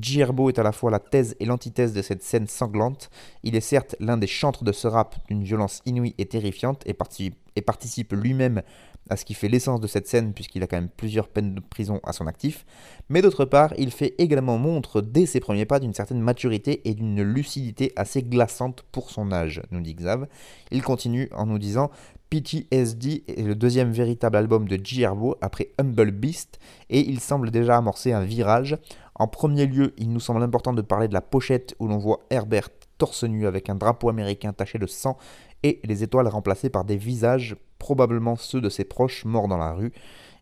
J. 0.00 0.20
Herbo 0.20 0.50
est 0.50 0.58
à 0.58 0.62
la 0.62 0.72
fois 0.72 0.90
la 0.90 0.98
thèse 0.98 1.36
et 1.40 1.46
l'antithèse 1.46 1.92
de 1.92 2.02
cette 2.02 2.22
scène 2.22 2.46
sanglante. 2.46 3.10
Il 3.42 3.56
est 3.56 3.60
certes 3.60 3.96
l'un 3.98 4.16
des 4.18 4.26
chantres 4.26 4.64
de 4.64 4.72
ce 4.72 4.86
rap 4.86 5.16
d'une 5.28 5.42
violence 5.42 5.80
inouïe 5.86 6.14
et 6.18 6.26
terrifiante 6.26 6.82
et 6.86 6.94
participe, 6.94 8.12
lui-même 8.12 8.62
à 9.08 9.16
ce 9.16 9.24
qui 9.24 9.34
fait 9.34 9.48
l'essence 9.48 9.80
de 9.80 9.86
cette 9.86 10.08
scène 10.08 10.32
puisqu'il 10.34 10.62
a 10.62 10.66
quand 10.66 10.76
même 10.76 10.88
plusieurs 10.88 11.28
peines 11.28 11.54
de 11.54 11.60
prison 11.60 12.00
à 12.04 12.12
son 12.12 12.26
actif. 12.26 12.66
Mais 13.08 13.22
d'autre 13.22 13.44
part, 13.44 13.72
il 13.78 13.90
fait 13.90 14.14
également 14.18 14.58
montre 14.58 15.00
dès 15.00 15.26
ses 15.26 15.40
premiers 15.40 15.64
pas 15.64 15.80
d'une 15.80 15.94
certaine 15.94 16.20
maturité 16.20 16.82
et 16.88 16.94
d'une 16.94 17.22
lucidité 17.22 17.92
assez 17.96 18.22
glaçante 18.22 18.84
pour 18.92 19.10
son 19.10 19.32
âge, 19.32 19.62
nous 19.70 19.80
dit 19.80 19.94
Xav. 19.94 20.26
Il 20.72 20.82
continue 20.82 21.28
en 21.32 21.46
nous 21.46 21.58
disant 21.58 21.90
PTSD 22.30 23.24
est 23.28 23.42
le 23.42 23.54
deuxième 23.54 23.92
véritable 23.92 24.36
album 24.36 24.66
de 24.66 24.78
J. 24.82 25.02
Herbo 25.02 25.36
après 25.40 25.70
Humble 25.78 26.10
Beast 26.10 26.58
et 26.90 27.00
il 27.00 27.20
semble 27.20 27.52
déjà 27.52 27.76
amorcer 27.76 28.12
un 28.12 28.24
virage. 28.24 28.76
En 29.18 29.28
premier 29.28 29.66
lieu, 29.66 29.94
il 29.96 30.12
nous 30.12 30.20
semble 30.20 30.42
important 30.42 30.72
de 30.72 30.82
parler 30.82 31.08
de 31.08 31.14
la 31.14 31.22
pochette 31.22 31.74
où 31.78 31.88
l'on 31.88 31.98
voit 31.98 32.20
Herbert 32.30 32.68
torse 32.98 33.24
nu 33.24 33.46
avec 33.46 33.70
un 33.70 33.74
drapeau 33.74 34.08
américain 34.08 34.52
taché 34.52 34.78
de 34.78 34.86
sang 34.86 35.16
et 35.62 35.80
les 35.84 36.02
étoiles 36.02 36.28
remplacées 36.28 36.70
par 36.70 36.84
des 36.84 36.96
visages, 36.96 37.56
probablement 37.78 38.36
ceux 38.36 38.60
de 38.60 38.68
ses 38.68 38.84
proches 38.84 39.24
morts 39.24 39.48
dans 39.48 39.56
la 39.56 39.72
rue, 39.72 39.92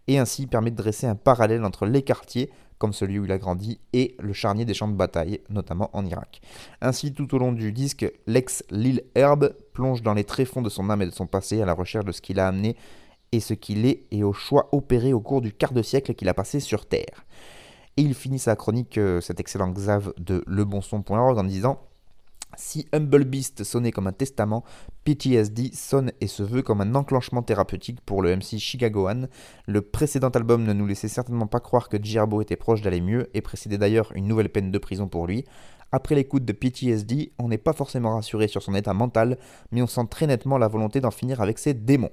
et 0.09 0.18
ainsi 0.18 0.47
permet 0.47 0.70
de 0.70 0.77
dresser 0.77 1.07
un 1.07 1.14
parallèle 1.14 1.64
entre 1.64 1.87
les 1.87 2.03
quartiers, 2.03 2.51
comme 2.79 2.93
celui 2.93 3.18
où 3.18 3.25
il 3.25 3.33
a 3.33 3.39
grandi, 3.39 3.81
et 3.93 4.16
le 4.18 4.33
charnier 4.33 4.64
des 4.64 4.75
champs 4.75 4.89
de 4.89 4.97
bataille, 4.97 5.41
notamment 5.49 5.91
en 5.93 6.05
Irak. 6.05 6.41
Ainsi, 6.81 7.14
tout 7.14 7.33
au 7.35 7.39
long 7.39 7.53
du 7.53 7.72
disque, 7.72 8.11
l'ex 8.27 8.64
Lil 8.70 9.05
Herb 9.14 9.55
plonge 9.72 10.03
dans 10.03 10.14
les 10.14 10.25
tréfonds 10.25 10.62
de 10.62 10.68
son 10.68 10.91
âme 10.91 11.03
et 11.03 11.07
de 11.07 11.12
son 11.12 11.27
passé 11.27 11.62
à 11.62 11.66
la 11.66 11.75
recherche 11.75 12.05
de 12.05 12.12
ce 12.12 12.20
qu'il 12.20 12.41
a 12.41 12.49
amené 12.49 12.77
et 13.33 13.41
ce 13.41 13.55
qu'il 13.55 13.87
est 13.87 14.05
et 14.11 14.25
aux 14.25 14.33
choix 14.33 14.68
opérés 14.72 15.12
au 15.12 15.20
cours 15.20 15.41
du 15.41 15.53
quart 15.53 15.72
de 15.72 15.83
siècle 15.83 16.14
qu'il 16.14 16.29
a 16.29 16.35
passé 16.35 16.61
sur 16.61 16.87
Terre. 16.87 17.25
Et 17.97 18.03
il 18.03 18.14
finit 18.14 18.38
sa 18.38 18.57
chronique, 18.57 18.99
euh, 18.99 19.20
cet 19.20 19.40
excellent 19.40 19.70
Xav 19.70 20.12
de 20.18 20.42
lebonson.org, 20.47 21.38
en 21.38 21.45
disant 21.45 21.80
si 22.57 22.86
Humble 22.92 23.24
Beast 23.24 23.64
sonnait 23.64 23.90
comme 23.90 24.07
un 24.07 24.12
testament, 24.12 24.64
PTSD 25.05 25.70
sonne 25.74 26.12
et 26.20 26.26
se 26.26 26.42
veut 26.42 26.62
comme 26.62 26.80
un 26.80 26.95
enclenchement 26.95 27.42
thérapeutique 27.42 28.01
pour 28.01 28.22
le 28.22 28.36
MC 28.36 28.59
Chicagoan. 28.59 29.28
Le 29.66 29.82
précédent 29.82 30.28
album 30.28 30.64
ne 30.64 30.72
nous 30.72 30.86
laissait 30.86 31.09
certainement 31.09 31.47
pas 31.47 31.61
croire 31.61 31.88
que 31.88 32.03
Gerbo 32.03 32.40
était 32.40 32.57
proche 32.57 32.80
d'aller 32.80 33.01
mieux 33.01 33.28
et 33.34 33.42
précédait 33.42 33.78
d'ailleurs 33.78 34.12
une 34.14 34.28
nouvelle 34.28 34.51
peine 34.51 34.70
de 34.70 34.78
prison 34.78 35.09
pour 35.09 35.26
lui. 35.26 35.45
Après 35.92 36.14
l'écoute 36.14 36.45
de 36.45 36.53
PTSD, 36.53 37.32
on 37.38 37.49
n'est 37.49 37.59
pas 37.59 37.72
forcément 37.72 38.14
rassuré 38.14 38.49
sur 38.49 38.62
son 38.62 38.74
état 38.74 38.95
mental, 38.95 39.38
mais 39.70 39.82
on 39.82 39.86
sent 39.86 40.07
très 40.11 40.26
nettement 40.26 40.59
la 40.59 40.68
volonté 40.68 41.01
d'en 41.01 41.11
finir 41.11 41.40
avec 41.40 41.59
ses 41.59 41.74
démons. 41.74 42.11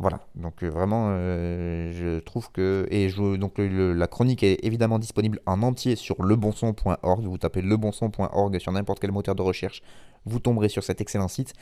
Voilà, 0.00 0.18
donc 0.34 0.64
euh, 0.64 0.68
vraiment, 0.68 1.06
euh, 1.10 1.92
je 1.92 2.18
trouve 2.18 2.50
que. 2.50 2.86
Et 2.90 3.08
je, 3.08 3.36
donc 3.36 3.54
la 3.58 4.06
chronique 4.08 4.42
est 4.42 4.64
évidemment 4.64 4.98
disponible 4.98 5.40
en 5.46 5.62
entier 5.62 5.94
sur 5.94 6.20
lebonson.org. 6.24 7.24
Vous 7.24 7.38
tapez 7.38 7.62
lebonson.org 7.62 8.58
sur 8.58 8.72
n'importe 8.72 8.98
quel 8.98 9.12
moteur 9.12 9.36
de 9.36 9.42
recherche, 9.42 9.82
vous 10.24 10.40
tomberez 10.40 10.68
sur 10.68 10.82
cet 10.82 11.00
excellent 11.00 11.28
site. 11.28 11.52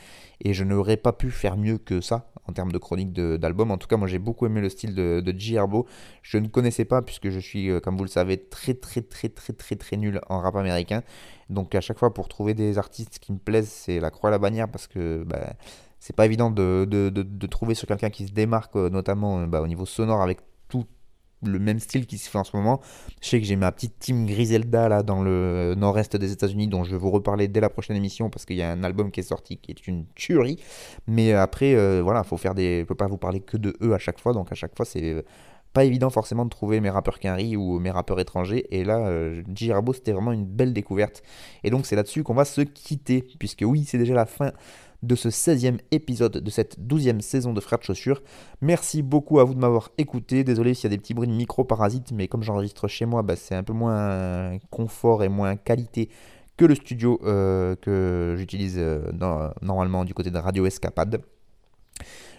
Et 0.41 0.55
je 0.55 0.63
n'aurais 0.63 0.97
pas 0.97 1.13
pu 1.13 1.29
faire 1.29 1.57
mieux 1.57 1.77
que 1.77 2.01
ça 2.01 2.31
en 2.47 2.53
termes 2.53 2.71
de 2.71 2.79
chronique 2.79 3.13
d'album. 3.13 3.69
En 3.69 3.77
tout 3.77 3.87
cas, 3.87 3.97
moi 3.97 4.07
j'ai 4.07 4.19
beaucoup 4.19 4.47
aimé 4.47 4.61
le 4.61 4.69
style 4.69 4.95
de, 4.95 5.21
de. 5.21 5.53
Herbo. 5.53 5.85
Je 6.23 6.39
ne 6.39 6.47
connaissais 6.47 6.85
pas, 6.85 7.03
puisque 7.03 7.29
je 7.29 7.39
suis, 7.39 7.69
euh, 7.69 7.79
comme 7.79 7.97
vous 7.97 8.03
le 8.03 8.09
savez, 8.09 8.37
très 8.37 8.73
très 8.73 9.01
très 9.01 9.29
très 9.29 9.53
très 9.53 9.75
très 9.75 9.95
nul 9.95 10.21
en 10.27 10.39
rap 10.39 10.55
américain. 10.55 11.03
Donc 11.51 11.75
à 11.75 11.81
chaque 11.81 11.99
fois, 11.99 12.11
pour 12.15 12.29
trouver 12.29 12.55
des 12.55 12.79
artistes 12.79 13.19
qui 13.19 13.31
me 13.31 13.37
plaisent, 13.37 13.69
c'est 13.69 13.99
la 13.99 14.09
croix 14.09 14.29
à 14.29 14.31
la 14.31 14.39
bannière 14.39 14.69
parce 14.69 14.87
que. 14.87 15.23
bah, 15.23 15.53
c'est 16.03 16.13
pas 16.13 16.25
évident 16.25 16.51
de, 16.51 16.85
de- 16.85 17.09
de- 17.09 17.47
trouver 17.47 17.75
sur 17.75 17.87
quelqu'un 17.87 18.09
qui 18.09 18.27
se 18.27 18.33
démarque, 18.33 18.75
euh, 18.75 18.89
notamment 18.89 19.39
euh, 19.39 19.45
bah, 19.47 19.61
au 19.61 19.67
niveau 19.67 19.85
sonore, 19.85 20.21
avec 20.21 20.39
tout 20.67 20.83
le 21.43 21.59
même 21.59 21.79
style 21.79 22.05
qui 22.07 22.17
se 22.17 22.29
fait 22.29 22.37
en 22.37 22.43
ce 22.43 22.57
moment. 22.57 22.81
Je 23.21 23.29
sais 23.29 23.39
que 23.39 23.45
j'ai 23.45 23.55
ma 23.55 23.71
petite 23.71 23.99
team 23.99 24.25
Griselda 24.25 24.89
là 24.89 25.01
dans 25.01 25.23
le 25.23 25.75
nord-est 25.77 26.17
des 26.17 26.33
États-Unis, 26.33 26.67
dont 26.67 26.83
je 26.83 26.91
vais 26.91 26.97
vous 26.97 27.09
reparler 27.09 27.47
dès 27.47 27.61
la 27.61 27.69
prochaine 27.69 27.95
émission 27.95 28.29
parce 28.29 28.43
qu'il 28.43 28.57
y 28.57 28.61
a 28.61 28.69
un 28.69 28.83
album 28.83 29.11
qui 29.11 29.21
est 29.21 29.23
sorti 29.23 29.55
qui 29.55 29.71
est 29.71 29.87
une 29.87 30.05
tuerie. 30.13 30.59
Mais 31.07 31.31
euh, 31.31 31.41
après, 31.41 31.73
euh, 31.73 32.01
voilà, 32.03 32.25
faut 32.25 32.35
faire 32.35 32.53
des, 32.53 32.81
je 32.81 32.85
peux 32.85 32.95
pas 32.95 33.07
vous 33.07 33.17
parler 33.17 33.39
que 33.39 33.55
de 33.55 33.73
eux 33.81 33.93
à 33.93 33.97
chaque 33.97 34.19
fois, 34.19 34.33
donc 34.33 34.51
à 34.51 34.55
chaque 34.55 34.75
fois 34.75 34.85
c'est 34.85 35.23
pas 35.71 35.85
évident 35.85 36.09
forcément 36.09 36.43
de 36.43 36.49
trouver 36.49 36.81
mes 36.81 36.89
rappeurs 36.89 37.17
quinri 37.17 37.55
ou 37.55 37.79
mes 37.79 37.91
rappeurs 37.91 38.19
étrangers. 38.19 38.67
Et 38.71 38.83
là, 38.83 39.07
euh. 39.07 39.41
Herbo, 39.61 39.93
c'était 39.93 40.11
vraiment 40.11 40.33
une 40.33 40.45
belle 40.45 40.73
découverte. 40.73 41.23
Et 41.63 41.69
donc 41.69 41.85
c'est 41.85 41.95
là-dessus 41.95 42.23
qu'on 42.23 42.35
va 42.35 42.45
se 42.45 42.61
quitter, 42.61 43.25
puisque 43.39 43.63
oui, 43.65 43.85
c'est 43.85 43.97
déjà 43.97 44.13
la 44.13 44.25
fin 44.25 44.51
de 45.03 45.15
ce 45.15 45.29
16e 45.29 45.77
épisode 45.91 46.37
de 46.37 46.49
cette 46.49 46.79
12e 46.79 47.21
saison 47.21 47.53
de 47.53 47.59
Frères 47.59 47.79
de 47.79 47.83
Chaussures. 47.83 48.21
Merci 48.61 49.01
beaucoup 49.01 49.39
à 49.39 49.43
vous 49.43 49.53
de 49.53 49.59
m'avoir 49.59 49.91
écouté. 49.97 50.43
Désolé 50.43 50.73
s'il 50.73 50.85
y 50.85 50.93
a 50.93 50.95
des 50.95 50.97
petits 50.97 51.13
bruits 51.13 51.27
de 51.27 51.33
micro 51.33 51.63
parasites, 51.63 52.11
mais 52.11 52.27
comme 52.27 52.41
j'enregistre 52.41 52.87
chez 52.87 53.05
moi, 53.05 53.21
bah, 53.21 53.35
c'est 53.35 53.55
un 53.55 53.63
peu 53.63 53.73
moins 53.73 54.57
confort 54.71 55.23
et 55.23 55.29
moins 55.29 55.55
qualité 55.55 56.09
que 56.57 56.65
le 56.65 56.75
studio 56.75 57.19
euh, 57.23 57.75
que 57.75 58.35
j'utilise 58.37 58.77
euh, 58.77 59.11
normalement 59.61 60.05
du 60.05 60.13
côté 60.13 60.31
de 60.31 60.37
Radio 60.37 60.65
Escapade. 60.65 61.21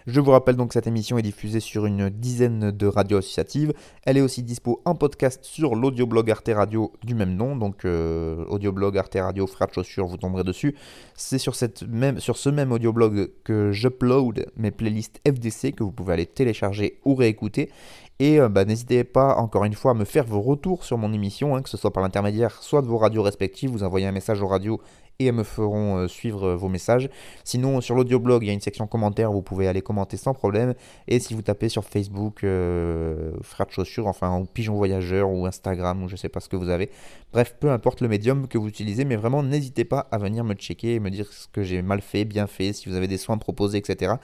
Je 0.07 0.21
vous 0.21 0.29
rappelle 0.29 0.55
donc 0.55 0.67
que 0.67 0.73
cette 0.75 0.85
émission 0.85 1.17
est 1.17 1.23
diffusée 1.23 1.59
sur 1.59 1.87
une 1.87 2.09
dizaine 2.09 2.69
de 2.69 2.85
radios 2.85 3.17
associatives. 3.17 3.73
Elle 4.03 4.17
est 4.17 4.21
aussi 4.21 4.43
dispo 4.43 4.79
en 4.85 4.93
podcast 4.93 5.43
sur 5.43 5.73
l'audioblog 5.73 6.29
Arte 6.29 6.51
Radio 6.53 6.93
du 7.03 7.15
même 7.15 7.35
nom. 7.35 7.55
Donc 7.55 7.85
euh, 7.85 8.45
audioblog 8.45 8.99
Arte 8.99 9.17
Radio 9.19 9.45
de 9.45 9.73
Chaussures, 9.73 10.05
vous 10.05 10.17
tomberez 10.17 10.43
dessus. 10.43 10.75
C'est 11.15 11.39
sur 11.39 11.55
ce 11.55 12.49
même 12.49 12.71
audioblog 12.71 13.31
que 13.43 13.71
j'upload 13.71 14.45
mes 14.57 14.69
playlists 14.69 15.19
FDC 15.27 15.73
que 15.73 15.83
vous 15.83 15.91
pouvez 15.91 16.13
aller 16.13 16.27
télécharger 16.27 16.99
ou 17.03 17.15
réécouter. 17.15 17.71
Et 18.19 18.39
euh, 18.39 18.47
bah, 18.47 18.63
n'hésitez 18.63 19.03
pas, 19.03 19.35
encore 19.35 19.65
une 19.65 19.73
fois, 19.73 19.91
à 19.91 19.93
me 19.93 20.05
faire 20.05 20.23
vos 20.23 20.39
retours 20.39 20.85
sur 20.85 20.97
mon 20.97 21.11
émission, 21.11 21.55
hein, 21.55 21.61
que 21.61 21.69
ce 21.69 21.75
soit 21.77 21.91
par 21.91 22.01
l'intermédiaire 22.01 22.61
soit 22.61 22.81
de 22.81 22.87
vos 22.87 22.97
radios 22.97 23.23
respectives, 23.23 23.71
vous 23.71 23.83
envoyez 23.83 24.07
un 24.07 24.13
message 24.13 24.41
aux 24.41 24.47
radios 24.47 24.79
et 25.19 25.31
me 25.31 25.43
feront 25.43 25.97
euh, 25.97 26.07
suivre 26.07 26.53
vos 26.53 26.67
messages. 26.67 27.09
Sinon, 27.43 27.81
sur 27.81 27.95
l'audioblog, 27.95 28.43
il 28.43 28.47
y 28.47 28.49
a 28.49 28.53
une 28.53 28.61
section 28.61 28.87
commentaires, 28.87 29.31
vous 29.31 29.41
pouvez 29.41 29.67
aller 29.67 29.81
commenter 29.81 30.17
sans 30.17 30.33
problème. 30.33 30.73
Et 31.07 31.19
si 31.19 31.33
vous 31.33 31.41
tapez 31.41 31.69
sur 31.69 31.83
Facebook, 31.83 32.43
euh, 32.43 33.31
frère 33.41 33.67
de 33.67 33.71
chaussures, 33.71 34.07
enfin, 34.07 34.37
ou 34.37 34.45
pigeon 34.45 34.75
voyageur, 34.75 35.29
ou 35.29 35.45
Instagram, 35.45 36.03
ou 36.03 36.07
je 36.07 36.15
sais 36.15 36.29
pas 36.29 36.39
ce 36.39 36.49
que 36.49 36.55
vous 36.55 36.69
avez. 36.69 36.89
Bref, 37.33 37.55
peu 37.59 37.71
importe 37.71 38.01
le 38.01 38.07
médium 38.07 38.47
que 38.47 38.57
vous 38.57 38.67
utilisez, 38.67 39.05
mais 39.05 39.15
vraiment, 39.15 39.43
n'hésitez 39.43 39.85
pas 39.85 40.07
à 40.11 40.17
venir 40.17 40.43
me 40.43 40.53
checker 40.53 40.95
et 40.95 40.99
me 40.99 41.09
dire 41.09 41.31
ce 41.31 41.47
que 41.47 41.63
j'ai 41.63 41.81
mal 41.81 42.01
fait, 42.01 42.25
bien 42.25 42.47
fait, 42.47 42.73
si 42.73 42.89
vous 42.89 42.95
avez 42.95 43.07
des 43.07 43.17
soins 43.17 43.37
proposés, 43.37 43.77
etc 43.77 44.15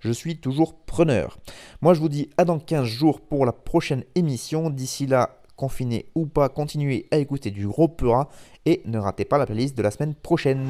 je 0.00 0.12
suis 0.12 0.38
toujours 0.38 0.74
preneur. 0.74 1.38
Moi 1.80 1.94
je 1.94 2.00
vous 2.00 2.08
dis 2.08 2.30
à 2.36 2.44
dans 2.44 2.58
15 2.58 2.84
jours 2.84 3.20
pour 3.20 3.44
la 3.44 3.52
prochaine 3.52 4.04
émission. 4.14 4.70
D'ici 4.70 5.06
là, 5.06 5.37
confiné 5.58 6.06
ou 6.14 6.24
pas, 6.24 6.48
continuez 6.48 7.06
à 7.10 7.18
écouter 7.18 7.50
du 7.50 7.66
gros 7.66 7.88
Pura 7.88 8.28
et 8.64 8.80
ne 8.86 8.98
ratez 8.98 9.26
pas 9.26 9.36
la 9.36 9.44
playlist 9.44 9.76
de 9.76 9.82
la 9.82 9.90
semaine 9.90 10.14
prochaine. 10.14 10.66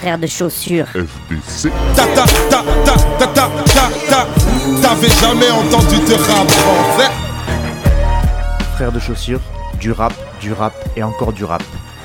Frère 0.00 0.18
de 0.18 0.26
chaussures. 0.26 0.86
FDC. 0.86 1.70
Ta 1.94 2.06
ta 2.06 2.24
ta 2.48 2.64
ta 2.86 2.94
ta 3.18 3.26
ta 3.26 3.48
ta 3.66 3.90
ta. 4.08 4.26
T'avais 4.80 5.08
jamais 5.08 5.50
entendu 5.50 5.96
de 5.96 6.14
rap 6.14 6.50
français 6.50 7.10
Frère 8.76 8.92
de 8.92 8.98
chaussures, 8.98 9.42
du 9.78 9.92
rap, 9.92 10.14
du 10.40 10.54
rap 10.54 10.72
et 10.96 11.02
encore 11.02 11.34
du 11.34 11.44
rap. 11.44 11.62